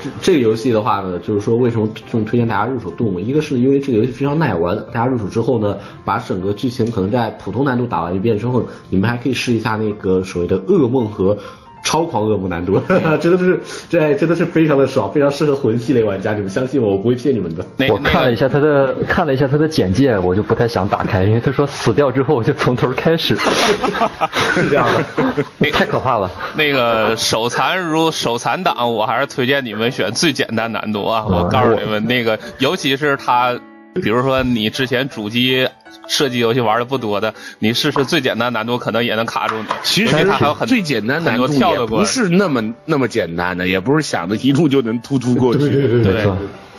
[0.03, 3.19] 这这个游戏的话呢，就是说为什么这么推荐大家入手杜牧？
[3.19, 11.37] 一个是因为这个游戏非常耐玩，大家入手之后呢，把整个剧情可能在普通难度打完一遍之后，你们还可以试一下那个所谓的噩梦和。
[11.83, 12.79] 超狂噩梦难度，
[13.21, 16.33] 真的是，这真的是非常的爽，非常适合魂系列玩家。
[16.33, 17.65] 你们相信我，我不会骗你们的。
[17.89, 25.43] 我看了一下他的看了一下他的简介，我就不太想打开，因为他说死掉之后就从头开始，是这样的。
[25.71, 26.31] 太可怕了。
[26.55, 31.25] 那个手残如手残党，我还是推荐你们选最简单难度啊！
[31.27, 33.59] 我告诉你们，那个尤其是他，
[34.01, 35.67] 比如说你之前主机
[36.07, 39.65] 射击游戏玩的不多的，你试试最简单难度，可能也能卡住你。
[39.83, 45.69] 其实它还有很最简单难度跳也得过不是那么那么简单的，也不是想着一路就能突突过去。
[45.69, 46.27] 对,对。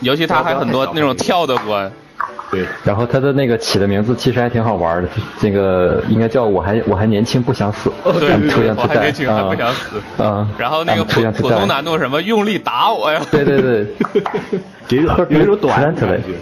[0.01, 1.91] 尤其它还很多那种跳的关。
[2.51, 5.09] 对，然后他的那个起的名字其实还挺好玩的，
[5.41, 10.23] 这个应该叫我还我还年轻不想死，对我还年轻还不想啊死。
[10.23, 13.21] 啊，然后那个普普通难度什么用力打我呀？
[13.31, 13.87] 对对对，
[14.91, 16.35] 有一种有一种短的感觉。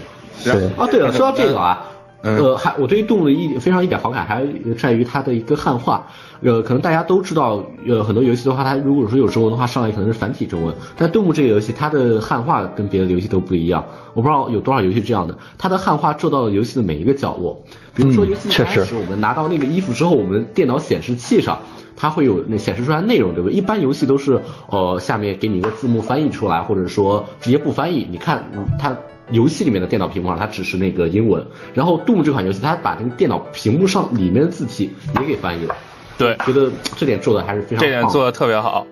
[0.43, 1.85] 对，啊，对了，说到这个啊，
[2.23, 4.45] 嗯呃，还我对于动物的一非常一点好感，还
[4.77, 6.07] 在于它的一个汉化。
[6.41, 10.75] 呃，可能大家都知道，呃，很多游戏的话，它如果说有中文的话，上来可能是繁体中文。
[10.97, 13.83] 但动物这个游戏，它的汉化跟别的游戏都不一样。
[14.13, 17.63] 我不知道有多少游戏这样的，它的汉化做到了游戏的每一个角落。
[17.95, 21.59] 比如说，嗯游戏开始我们拿到那个衣服之后，我们电脑显示器上
[21.95, 23.55] 它会有那显示出来内容，对不对？
[23.55, 28.05] 一般游戏都是呃下面给你一个字幕翻译出来，或者说直接不翻译。
[28.11, 28.93] 你看嗯它
[29.31, 35.75] 游戏里面的电脑屏幕上它只是那个英文，然后 Doom 这款游戏它把那个电脑屏幕上里面的字体也给翻译了，
[36.17, 38.85] 对，觉得这点做的还是非常棒这点做的特别好。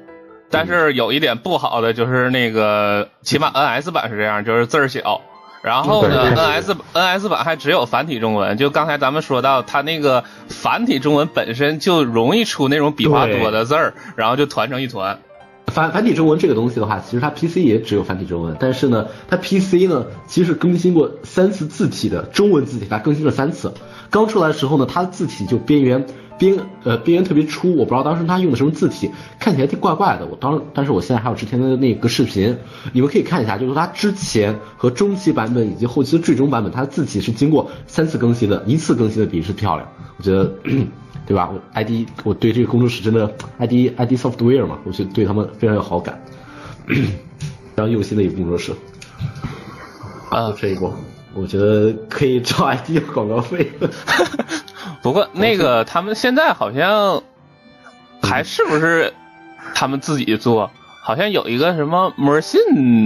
[0.49, 5.21] 但是有一点不好的就是那个，起码 NS 版是这样，就是字儿小。
[5.61, 8.57] 然后呢，NS NS 版还只有繁体中文。
[8.57, 15.19] 就刚才咱们说到，它那个繁体中文本身就容易出那种笔画多的字儿，然后就团成一团。
[15.67, 23.73] 繁繁体中文这个东西的话，其实它 PC 也只有繁体中文，但是呢，它 PC 呢其实更新过三次字体的中文字体，它更新了三次。
[24.09, 26.05] 刚出来的时候呢，它的字体就边缘
[26.37, 30.25] 边呃边缘特别粗，我不知道当时它用的什么字体，看起来挺怪怪的。
[30.25, 32.57] 我当但是我现在还有之前的那个视频，
[32.91, 40.53] 你们可以看一下，就是它之前和中期版本以及后期的最终版本，它的字体是经过三次更新的，一次更新的比是漂亮，我觉得。
[41.31, 41.49] 对吧？
[41.49, 43.25] 我 ID 我对这个工作室真的
[43.59, 46.21] ID ID Software 嘛，我就对他们非常有好感，
[46.87, 46.97] 非
[47.77, 48.73] 常用心的一个工作室。
[50.29, 50.93] 啊这一波，
[51.33, 53.71] 我觉得可以找 ID 要广告费。
[55.01, 57.23] 不过那个他们现在好像
[58.21, 59.13] 还是不是
[59.73, 60.69] 他们自己做？
[60.99, 62.59] 好像有一个什么魔信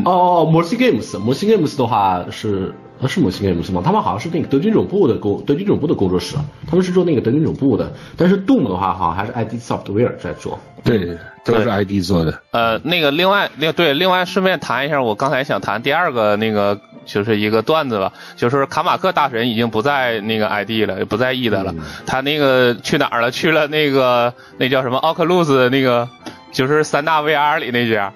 [0.04, 3.82] 哦哦，魔系 Games，魔系 Games 的话是呃是魔系 Games 吗？
[3.84, 7.92] 他们好像是那个德军总部的工德军总部的工作室，他们是做那个德军总部的。
[8.18, 10.60] 但是 Doom 的话，好像还是 ID Software 在做。
[10.84, 12.42] 对，都是 ID 做的。
[12.52, 21.74] 呃，那个另外，另对，另外顺便谈一下，我刚才想谈第二个那个，就是一个段子吧，就是卡马克大神已经不在那个 ID 了，也不在 E 的了，
[22.06, 23.32] 他那个去哪儿了？
[23.32, 26.08] 去了那个那叫什么奥克路斯那个，
[26.52, 28.14] 就是三大 VR 里那家。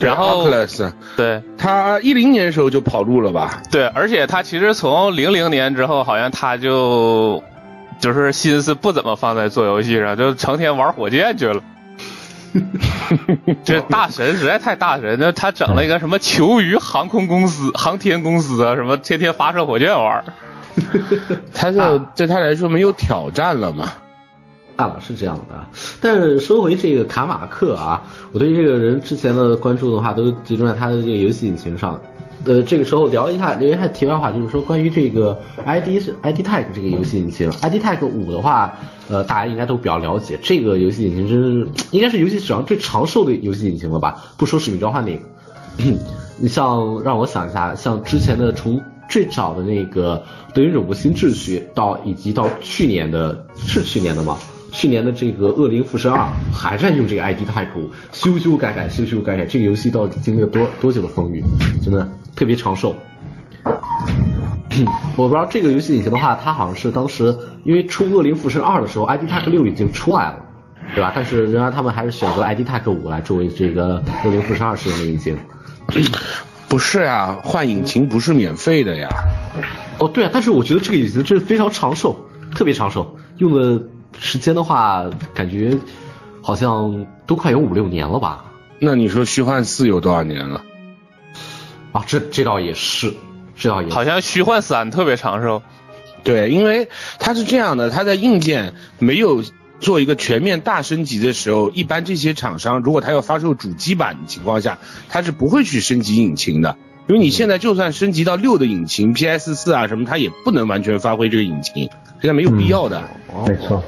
[0.00, 0.48] 然后
[1.16, 3.62] 对他一零年时候就跑路了吧？
[3.70, 7.42] 对，而且他其实从零零年之后，好像他就
[8.00, 11.62] 就是心思不怎么放在做游戏上，就成天玩火箭去了。
[13.64, 20.24] 这大神实在太大神，那他整了一个什么球鱼航空公司、航天公司啊，什么天天发射火箭玩。
[21.54, 23.92] 他就对他来说没有挑战了嘛？
[24.76, 25.66] 淡了，是这样的。
[26.00, 28.02] 但是说回这个卡马克啊，
[28.32, 32.00] 我对这个人之前的关注的话，都集中在他的这个游戏引擎上。
[32.46, 38.74] 呃，这个时候聊一下，聊一下题外话，就是说关于这个 ID 是 ID Tech 这个游戏引擎，ID Tech 五的话，
[39.08, 40.38] 呃，大家应该都比较了解。
[40.42, 44.22] 这个游戏引擎真是应该是游戏史上最长寿的游戏引擎了吧？
[44.36, 45.22] 不说使命召唤那个，
[46.36, 50.22] 你像让我想一下，像之前的从最早的那个
[50.52, 54.36] 德云永不新秩序，到以及到去年的，是去年的吗？
[54.74, 57.38] 去年的这个恶灵附身二还在用这个 ID
[57.76, 61.44] 五，修修改改，修修改改，这个游戏到底经历了多多久的风雨？
[61.80, 62.96] 真的特别长寿。
[65.16, 70.44] 我不知道这个游戏引擎的话，它好像是当时因为出恶灵附身二的时候，ID Tech 六已经出来了，
[70.92, 71.12] 对吧？
[71.14, 75.38] 但是仍然他们还是选择 ID Tech 五来作为这个恶灵附身二使用的引擎。
[76.68, 79.08] 不是啊，换引擎不是免费的呀。
[80.00, 82.26] 哦，对啊，但是我觉得这个引擎真是非常长寿，
[82.56, 83.80] 特别长寿，用的
[84.18, 85.04] 时间的话，
[85.34, 85.76] 感觉
[86.42, 88.44] 好像都快有五六年了吧？
[88.80, 90.62] 那你说虚幻四有多少年了？
[91.92, 93.14] 啊，这这倒也是，
[93.56, 95.62] 这倒也是好像虚幻三特别长寿。
[96.22, 96.88] 对，因为
[97.18, 99.44] 它是这样的，它在硬件没有
[99.78, 104.78] 做一个全面大升级的时候，一般这些厂商如果它要发售主机版的情况下，
[105.08, 106.76] 它是不会去升级引擎的。
[107.06, 113.02] 因为你现在就算升级到六的引擎，PS 四啊什么，它也不能完全发挥这个引擎，现在没有必要的。
[113.46, 113.84] 没错。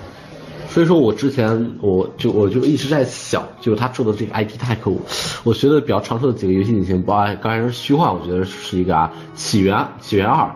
[0.77, 5.01] 所以说我之前我就我就一直在想，就是他做的这个 ID Tech 五，
[5.43, 10.51] 我觉得比较常说的几个游戏引擎，包括刚才说虚幻，我觉得是一个啊，起源起源二，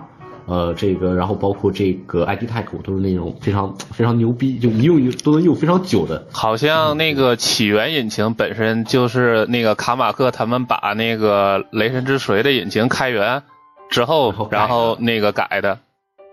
[0.45, 6.27] 呃，这个然后包括这个 ID Tech 五都是那种非常非常牛逼，就一用都能用非常久的。
[6.31, 13.43] 好像那个起源引擎本身就是那个卡马克他们把那个雷神之锤的引擎开源
[13.89, 15.79] 之后，然后那个改的。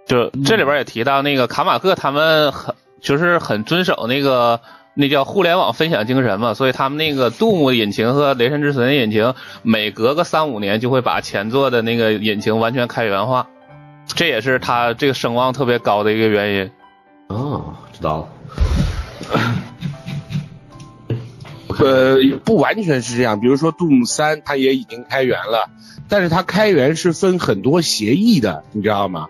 [0.06, 4.62] 就这里边也提到那个卡马克他们很就是很遵守那个
[4.94, 13.48] 那叫互联网分享精神嘛，所以他们那个杜牧的引擎和雷神之锤的引擎每隔个三五年就会把前作的那个引擎完全开源化，
[14.08, 16.72] 这也是他这个声望特别高的一个原因。
[17.28, 18.28] 哦，知道了。
[21.80, 25.70] 呃，不完全是这样，比如说 Doom 三它也已经开源了，
[26.10, 29.28] 但是它开源是分很多协议的，你知道吗？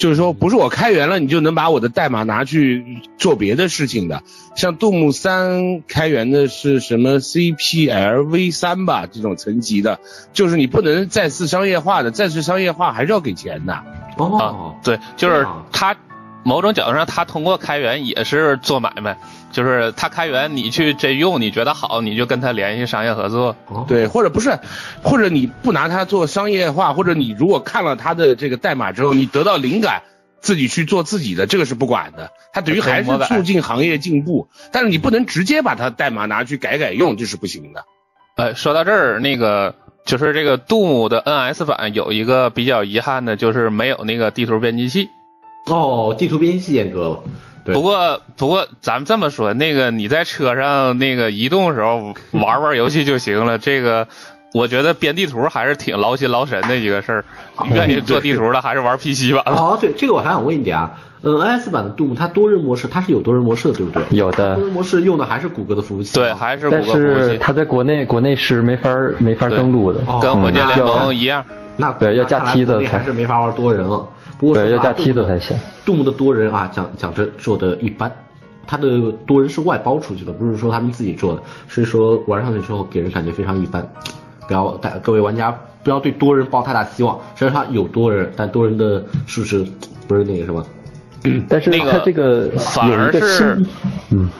[0.00, 4.22] 就是说，不是我开源了，你就能把我的代码拿去做别的事情的。
[4.56, 10.00] 像杜牧三开源的是什么 CPLV 三吧，这种层级的，
[10.32, 13.74] 就是你不能再次商业化的，再次商业化还是要给钱的。
[14.16, 15.94] 哦，对，就是他
[16.42, 19.18] 某种角度上，他通过开源也是做买卖，
[19.52, 23.54] 就是他开源，你去真用，你觉得好，你就跟他联系商业合作。
[23.86, 24.58] 对，或者不是，
[25.02, 30.02] 或者你不拿它做商业化，或者你如果看了他的这个代码之后，你得到灵感，
[30.40, 32.30] 自己去做自己的，这个是不管的。
[32.52, 37.84] 它等于还是促进行业进步，但是你不能直接把它代码拿去改改用，这是不行的。
[38.36, 39.74] 呃，说到这儿，那个
[40.06, 45.08] 就是这个杜牧的 NS 版有一个比较遗憾的，就是没有那个地图编辑器。
[45.66, 47.18] 哦，地图编辑器阉割了。
[47.62, 53.58] 对不过不过咱们这么说，那个你在车上那个移动的时候玩玩游戏就行了。
[53.60, 54.08] 这个
[54.54, 57.24] 我觉得编地图还是挺劳心劳神的一个事儿。
[57.72, 59.52] 愿意做地图的还是玩 PC 版的。
[59.52, 64.04] 哦，对，这个我还想问一点啊，嗯，NS 版的 Doom 它多人模式它是有多人模式的，对不对？
[64.18, 66.14] 有的多人模式用的还是谷歌的服务器。
[66.14, 66.32] 对，。
[66.32, 71.44] 还是谷但歌服务器，是它在国内国内是没法没法登录的，哦跟火箭联嗯盟一样。
[71.76, 74.08] 那对要加梯子还是没法玩多人了。
[74.40, 75.54] 不过对，要加说实话梯子才行。
[75.84, 78.10] 杜牧的多人啊，讲讲真做的一般，
[78.66, 83.86] 他的多人是外包出去的，不是说他们自己做的，所以说玩上去之后给人感觉非常一般。
[84.48, 89.62] 不要大各位玩家不要对多人抱太大希望，虽然它有多人，但多人的数值
[90.08, 90.64] 不是那个什么。
[91.50, 93.62] 但是那个它这个反有一个而是，
[94.10, 94.30] 嗯，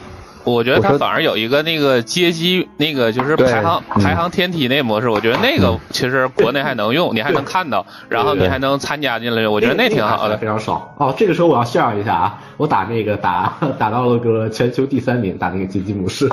[0.44, 10.46] 我觉得它反而有一个那个街机，那个就是排行嗯排行天梯那模式，我觉得那个其实国内还能用， 你还能看到，然后你还能参加进来，我觉得那挺好的非。
[10.46, 11.14] 常爽哦。
[11.16, 16.28] 这个时候我要炫耀一下啊， 我打那个打 打到了个全球第三名，打那个街机模式。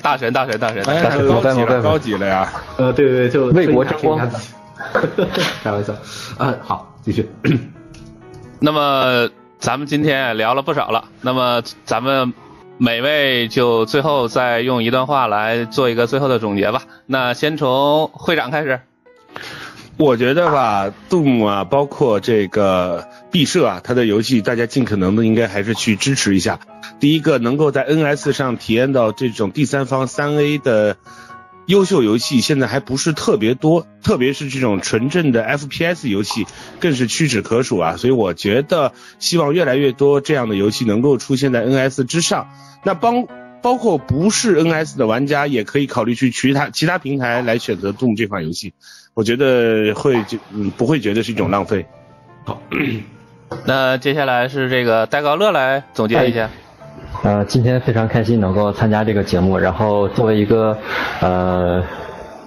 [0.00, 1.12] 大神大神大神，哎，但
[1.54, 2.48] 是高级了，呀！
[2.78, 5.26] 呃，对对对，就为国争光吹一下
[5.62, 5.94] 开玩笑。
[6.38, 7.28] 呃，好，继续。
[8.58, 12.32] 那么咱们今天也聊了不少了，那么咱们
[12.84, 16.82] 每位就最后再用一段话来做一个最后的总结吧。
[17.06, 18.80] 那先从会长开始。
[19.98, 26.58] 我觉得吧，Doom 啊，包括这个毕设啊，它的游戏大家尽可能的应该还是去支持一下。
[26.98, 30.96] 第一个，能够在 NS 上体验到这种第三方三 A 的
[31.66, 36.48] 优秀游戏现在还不是特别多，特别是这种纯正的 FPS 游戏
[36.80, 37.96] 更是屈指可数啊。
[37.96, 42.48] 所以我觉得希望越来越多这样的游戏能够出现在 NS 之上。
[42.84, 43.26] 那帮
[43.62, 48.72] 包括不是 NS 的玩家也可以考虑去其他其他平台来选择 Doom 这款游戏，
[49.14, 51.86] 我觉得会就嗯不会觉得是一种浪费。
[52.44, 52.60] 好，
[53.66, 56.50] 那接下来是这个戴高乐来总结一下。
[57.22, 60.76] 呃，今天非常开心能够参加这个节目，然后作为一个
[61.20, 61.84] 呃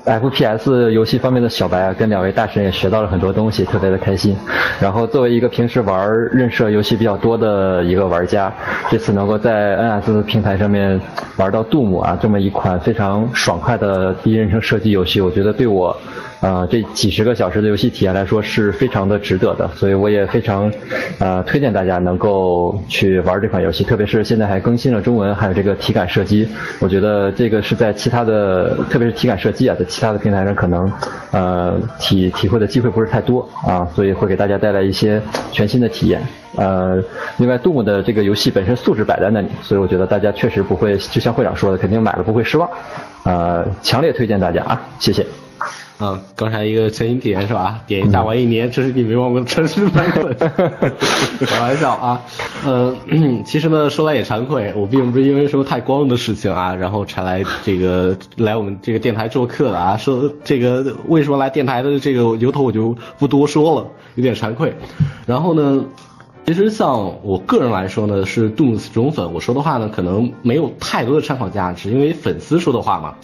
[0.06, 4.36] FPS 游戏方面的小白啊，跟两位大神也学到了很多东西，特别的开心。
[4.80, 8.54] 然后作为一个平时玩认射游戏比较多的一个玩家，
[8.90, 11.00] 这次能够在 NS 平台上面
[11.38, 15.96] 玩到杜姆啊这么一款非常爽快的第一人称射击游戏，我觉得对我。
[16.42, 20.72] 呃，这几十个小时的游戏体验来说是非常的值得的，所以我也非常
[21.18, 26.48] 呃推荐大家能够去玩这款游戏，特别是现在还更新了中文，还有这个体感射击，
[26.80, 30.92] 我觉得这个是在其他的，特别是体感射击啊，在其他的平台上可能
[31.32, 35.22] 呃体体会的机会不是太多啊，所以会给大家带来一些
[35.52, 36.22] 全新的体验。
[36.58, 37.02] 呃，
[37.38, 42.70] 另外杜牧的这个游戏本身素质摆在那里，所以我觉得大家确实不会，就像会长说的，肯定买了不会失望。
[43.24, 45.26] 呃，强烈推荐大家啊，谢谢。
[45.98, 47.80] 嗯，刚才一个全新体验是吧？
[47.88, 50.36] 点一下玩一年，这是你没玩过的城市版本。
[51.48, 52.22] 开玩笑啊，
[52.66, 52.94] 呃，
[53.48, 59.96] 其实呢，说来也惭愧，我并不是因为什么太光荣的事情啊，然后才来这个来我们这个电台做客的啊。
[59.96, 64.76] 说这个为什么来电台的这个由头我就不多说了，有点惭愧。
[65.26, 65.86] 然后呢，
[66.46, 73.16] 其实像我个人来说呢，是杜姆斯忠粉，我说的话呢，可能没有太多的参考价值，因为粉丝说的话嘛。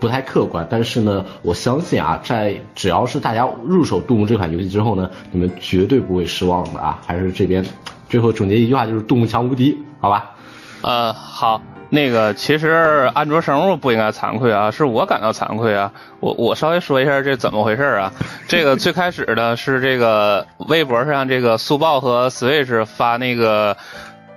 [0.00, 6.98] 不太客观，但是呢，我相信啊，在只要是大家入手杜牧这款游戏之后呢，你们绝对不会失望的啊！
[7.06, 7.64] 还是这边
[8.08, 10.32] 最后总结一句话，就是杜牧强无敌，好吧？
[10.82, 15.90] 呃，好，那个其实安卓生物不应该惭愧啊，是我感到惭愧啊。
[16.20, 18.12] 我我稍微说一下这怎么回事啊？
[18.46, 23.74] 这个最开始呢是这个微博上这个速报和 Switch 发那个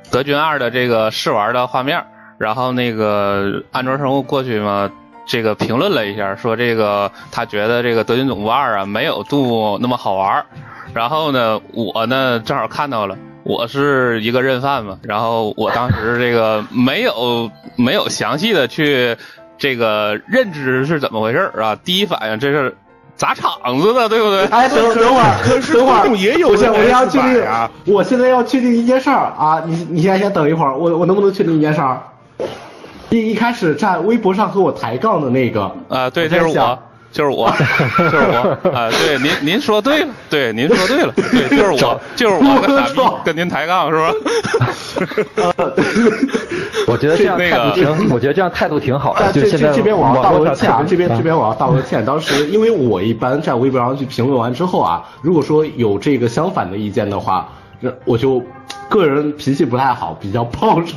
[0.10, 2.06] 德军二的这个试玩的画面，
[2.38, 4.90] 然后那个安卓生物过去嘛。
[5.28, 10.46] 这个评论了一下，说这个他觉得这个德军总部二啊没有杜那么好玩
[10.94, 19.16] 然后呢，我呢正好看到了，我是一个认犯嘛，然后我当时这个没有 没有详细的去
[19.58, 22.76] 这个认知是怎么回事啊，第一反应这是
[23.16, 24.46] 砸场子的，对不对？
[24.46, 32.02] 哎，等等会儿，可是等会儿也有我现我要确定啊，我现在要确定一件事儿啊，你你现在先等一会儿，我我能不能确定一件事儿？
[33.10, 36.80] 一一开始在微博上和我抬杠的那个啊，对，就是我，
[37.12, 37.50] 就是我，
[37.98, 44.14] 就是我啊，对，您您说对了，对，您说对了，对，就是我，就是我 跟傻逼跟您抬杠是吧？
[46.88, 49.32] 我觉得这样态度挺，我觉得这样态度挺好的。
[49.34, 52.04] 这这这边我要道个歉啊，这边这边我要道个歉。
[52.06, 57.50] 当时因为我一般在微博上去评论完之后啊，如果说有这个相反的意见的话，
[57.82, 58.44] 这我就。
[58.90, 60.96] 个人脾气不太好，比较暴躁。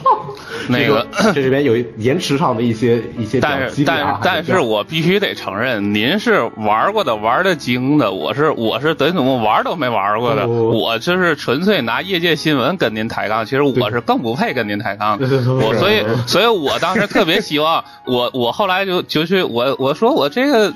[0.69, 1.05] 那个
[1.35, 13.45] 这里边有延迟上的一些一些但是但但是我必须得承认，您是玩过的，玩的精的，我是我是等于怎么玩都没玩过的，我就是纯粹拿业界新闻跟您抬杠。
[13.45, 15.27] 其实我是更不配跟您抬杠的。
[15.55, 20.73] 我所以所以我当时特别希望，我我后来就就去我我说我这个。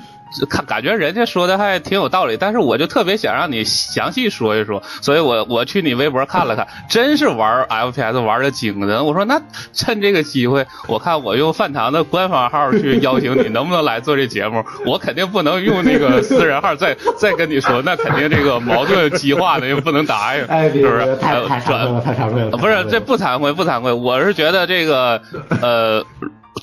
[0.49, 9.03] 看，感觉人家说的还挺有道理，但是我就特别想让你详细说一说，所以我我去你微博看了看，真是玩 FPS 玩的精的。
[9.03, 9.41] 我说那
[9.71, 14.63] 趁这个机会，我看我用饭堂的官方号去邀请你，能不能来做这节目？
[14.85, 20.41] 我肯定不能用那个私人号再再跟你说，那肯定这个矛盾激化的又不能答应，
[20.73, 21.15] 是不是？
[21.17, 22.51] 太太惭愧了，太惭愧了。
[22.57, 23.93] 不是，这不惭愧，不惭愧。
[23.93, 25.21] 我是觉得这个，
[25.61, 26.05] 呃。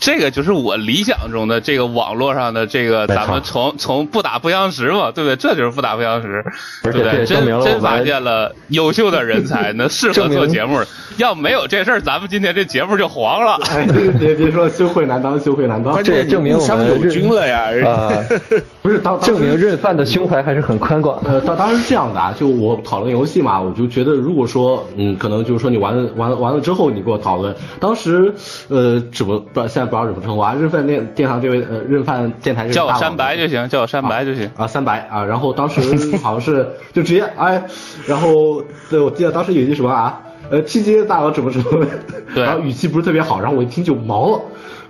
[0.00, 5.36] 这个就是我理想中的这个网络上的这个，咱们从从不打不相识嘛，对不对？
[5.36, 6.44] 这就是不打不相识，
[6.82, 7.26] 对不对？
[7.26, 10.80] 真真发现了优秀的人才， 那适合做节目。
[11.18, 13.58] 要没有这事儿，咱们今天这节目就黄了。
[14.18, 16.02] 别别说羞愧难当，羞愧难当。
[16.02, 17.68] 这也证明我们友军了呀！
[17.86, 18.10] 啊，
[18.80, 21.20] 不是当证明任范的胸怀还是很宽广。
[21.24, 27.54] 呃，当当时这样的啊，就我讨论游戏嘛，我就觉得如果说嗯，可能就是说你玩了完了完了之后，你给我讨论。
[27.78, 28.34] 当时
[28.68, 30.54] 呃，怎么不现在不知道怎么称呼啊？
[30.54, 35.24] 认犯电电台这位呃，认饭电台叫我山白就行，叫我山白就行啊，三白啊。
[35.24, 35.80] 然后当时
[36.18, 37.62] 好像是就直接哎，
[38.06, 40.20] 然后对我记得当时有一句什么啊？
[40.50, 41.86] 呃，TGA 大佬怎么怎么，
[42.34, 44.40] 然后语气不是特别好，然后我一听就毛了，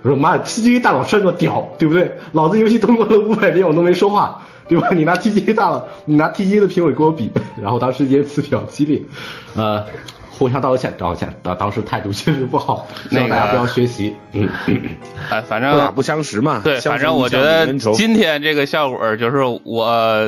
[0.01, 2.11] 我说妈呀，TGA 大佬算个屌，对不对？
[2.33, 4.89] 老子游戏通过了五百遍我都没说话，对吧？
[4.91, 9.01] 你拿 TGA 大佬，你拿 TGA 的评委跟我比，然后当时言辞比较激烈，
[9.55, 9.85] 呃，
[10.35, 14.15] 互相道个歉，道个歉，当当时态度确实不好，希那个望大家不要学习。
[14.31, 14.49] 嗯，
[15.29, 16.59] 哎，反正不打不相识嘛。
[16.63, 20.25] 对，反正我觉得今天这个效果就是我，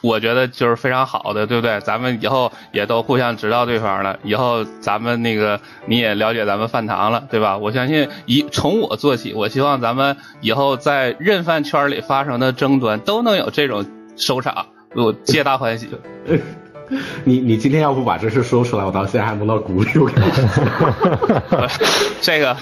[0.00, 1.80] 我觉得就是非常好的，对不对？
[1.80, 7.58] 咱们以后也都互相知道对方了，以后咱们那个你也了解咱们饭堂了，对吧？
[7.58, 13.84] 我相信以从我做起，我希望咱们以后在认饭圈里发生的争端都能有这种
[14.16, 15.88] 收场，我皆大欢喜。
[17.24, 21.68] 你你今天要不把这事说出来，我到现在还蒙到鼓里，我跟你说。
[22.20, 22.56] 这个，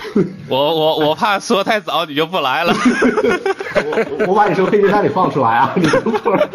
[0.48, 2.72] 我我我怕说太早你就不来了。
[3.76, 5.72] 我我把你从黑名单里放出来啊！
[5.76, 6.48] 你等会儿。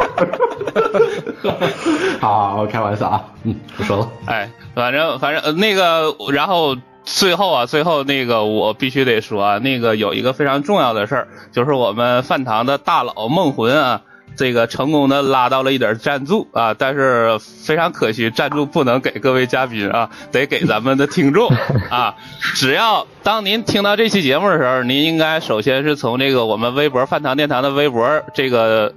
[2.20, 4.10] 好好，我开玩笑啊，嗯，不说了。
[4.26, 14.02] 哎，反正反正呃那个，然后最后啊，最后那个我必须得说啊，那个有一个非常重要的事儿，就是我们饭堂的大佬梦魂啊，
[14.36, 21.50] 这个成功的拉到了一点赞助啊，但是非常可惜，赞助不能给各位嘉宾啊， 得给咱们的听众
[21.90, 22.16] 啊。
[22.56, 28.94] 只要当您听到这期节目的时候，您应该首先是从这个我们微博饭堂电台的微博这个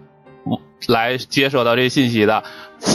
[0.86, 2.44] 来接收到这信息的。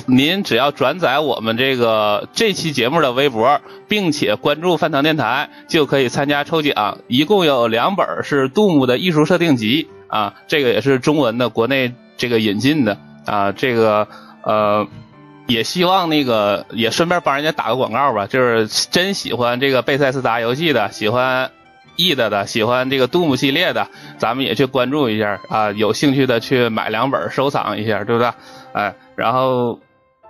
[0.06, 7.00] 您只要转载我们这个这期节目的微博，并且关注饭堂电台，就可以参加抽奖。
[7.08, 14.08] 一共有两本是杜牧的艺术设定集啊，这个也是中文的，国内这个引进的啊，这个
[14.44, 14.88] 呃。
[15.48, 21.50] 也希望那个也顺便帮人家打个广告吧，就是真喜欢这个贝塞斯达游戏的，喜欢
[21.96, 23.88] E 的的，喜欢这个杜牧系列的，
[24.20, 28.32] 咱们也去关注一下啊，有兴趣的去买两本收藏一下，对不对？
[28.74, 29.80] 哎，然后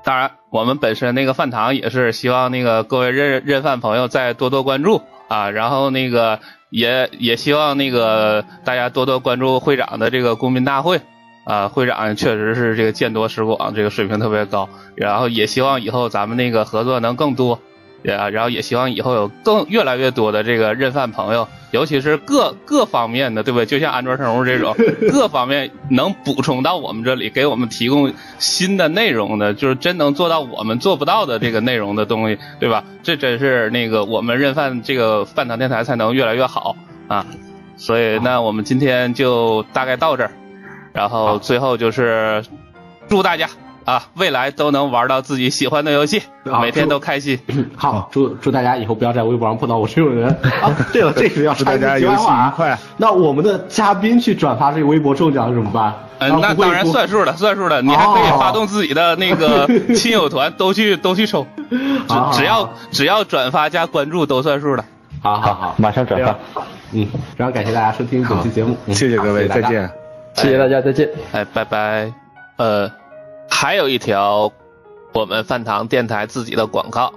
[0.05, 6.39] 当然我们本身那个饭堂也是希望那个各位认认饭朋友再多多关注啊，然后那个
[6.69, 11.01] 也也希望那个大家多多关注会长的这个公民大会。
[11.49, 14.69] 啊，会长确实是这个见多识广，这个水平特别高。
[14.93, 17.59] 然后也希望以后咱们那个合作能更多，
[18.05, 23.65] 啊，然后也希望以后有更越来越多的这个认饭朋友，尤其是各各方面的，对不对？
[23.65, 24.75] 就像安卓生物这种
[25.11, 32.83] 各方面能补充到我们这里，给我们提供新的内容的，就是真能做到我们做不到的这个内容的东西，对吧？
[33.01, 36.75] 这真是那个我们认饭这个饭堂电台才能越来越好
[37.07, 37.25] 啊。
[37.75, 40.31] 所以那我们今天就大概到这儿。
[40.93, 42.43] 然后最后就是
[43.07, 43.47] 祝大家
[43.85, 46.21] 啊，未来都能玩到自己喜欢的游戏，
[46.51, 47.39] 啊每天都开心。
[47.75, 50.29] 好，祝祝大家以后不要在微博上碰到我这种人
[50.61, 50.75] 啊！
[50.93, 52.77] 对了， 这个要祝大家游戏愉快。
[52.97, 55.93] 那我们的嘉宾去转发这个微博中奖怎么办？
[56.19, 57.81] 嗯，那当然算数了，算数了。
[57.81, 64.83] 你还可以哦发动自己的那个 亲友团，都去都去抽，只只要只要转发加关注都算数了。
[65.21, 66.35] 好好好，马上转发。
[66.91, 67.07] 嗯，
[67.37, 70.08] 非常感谢大家收听本期节目，嗯谢谢各位，再见。
[70.35, 71.09] 谢谢大家，再见。
[71.31, 72.13] 哎，拜拜。
[72.57, 72.91] 呃，
[73.49, 74.51] 还有一条
[75.13, 77.13] 我们饭堂电台自己的广告。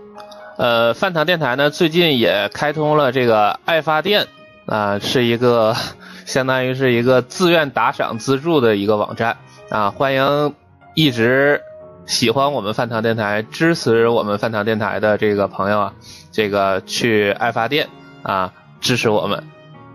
[0.56, 4.26] 呃，饭堂电台呢最近也开通了这个爱发电
[4.66, 5.74] 啊、是一个
[6.24, 9.36] 相当于是一个自愿打赏资助的一个网站
[9.70, 10.54] 啊，欢迎
[10.94, 11.60] 一直
[12.06, 15.92] 喜欢我们饭堂电台、支持我们饭堂电台的这个朋友啊，
[16.30, 17.88] 这个去爱发电
[18.22, 19.42] 啊支持我们。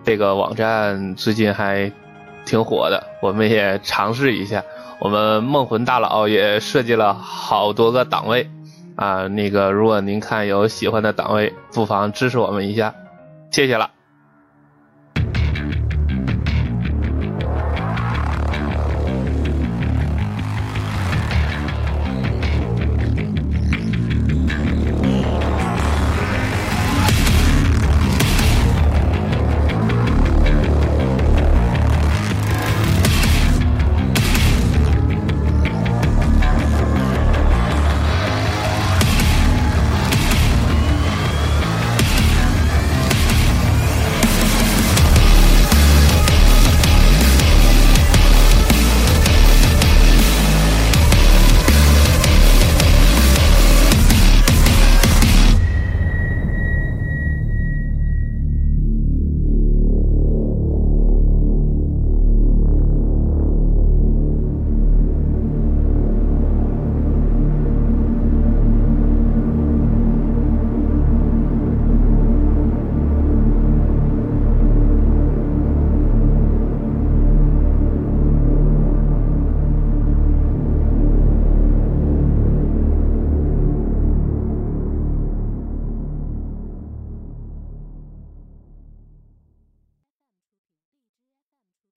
[0.03, 1.91] 这个网站最近还
[2.48, 4.64] 挺火的，我们也尝试一下。
[4.99, 8.49] 我们梦魂大佬也设计了好多个档位
[8.95, 12.95] 啊，那个如果您看有喜欢的档位，不妨支持我们一下，
[13.52, 13.97] 谢谢了。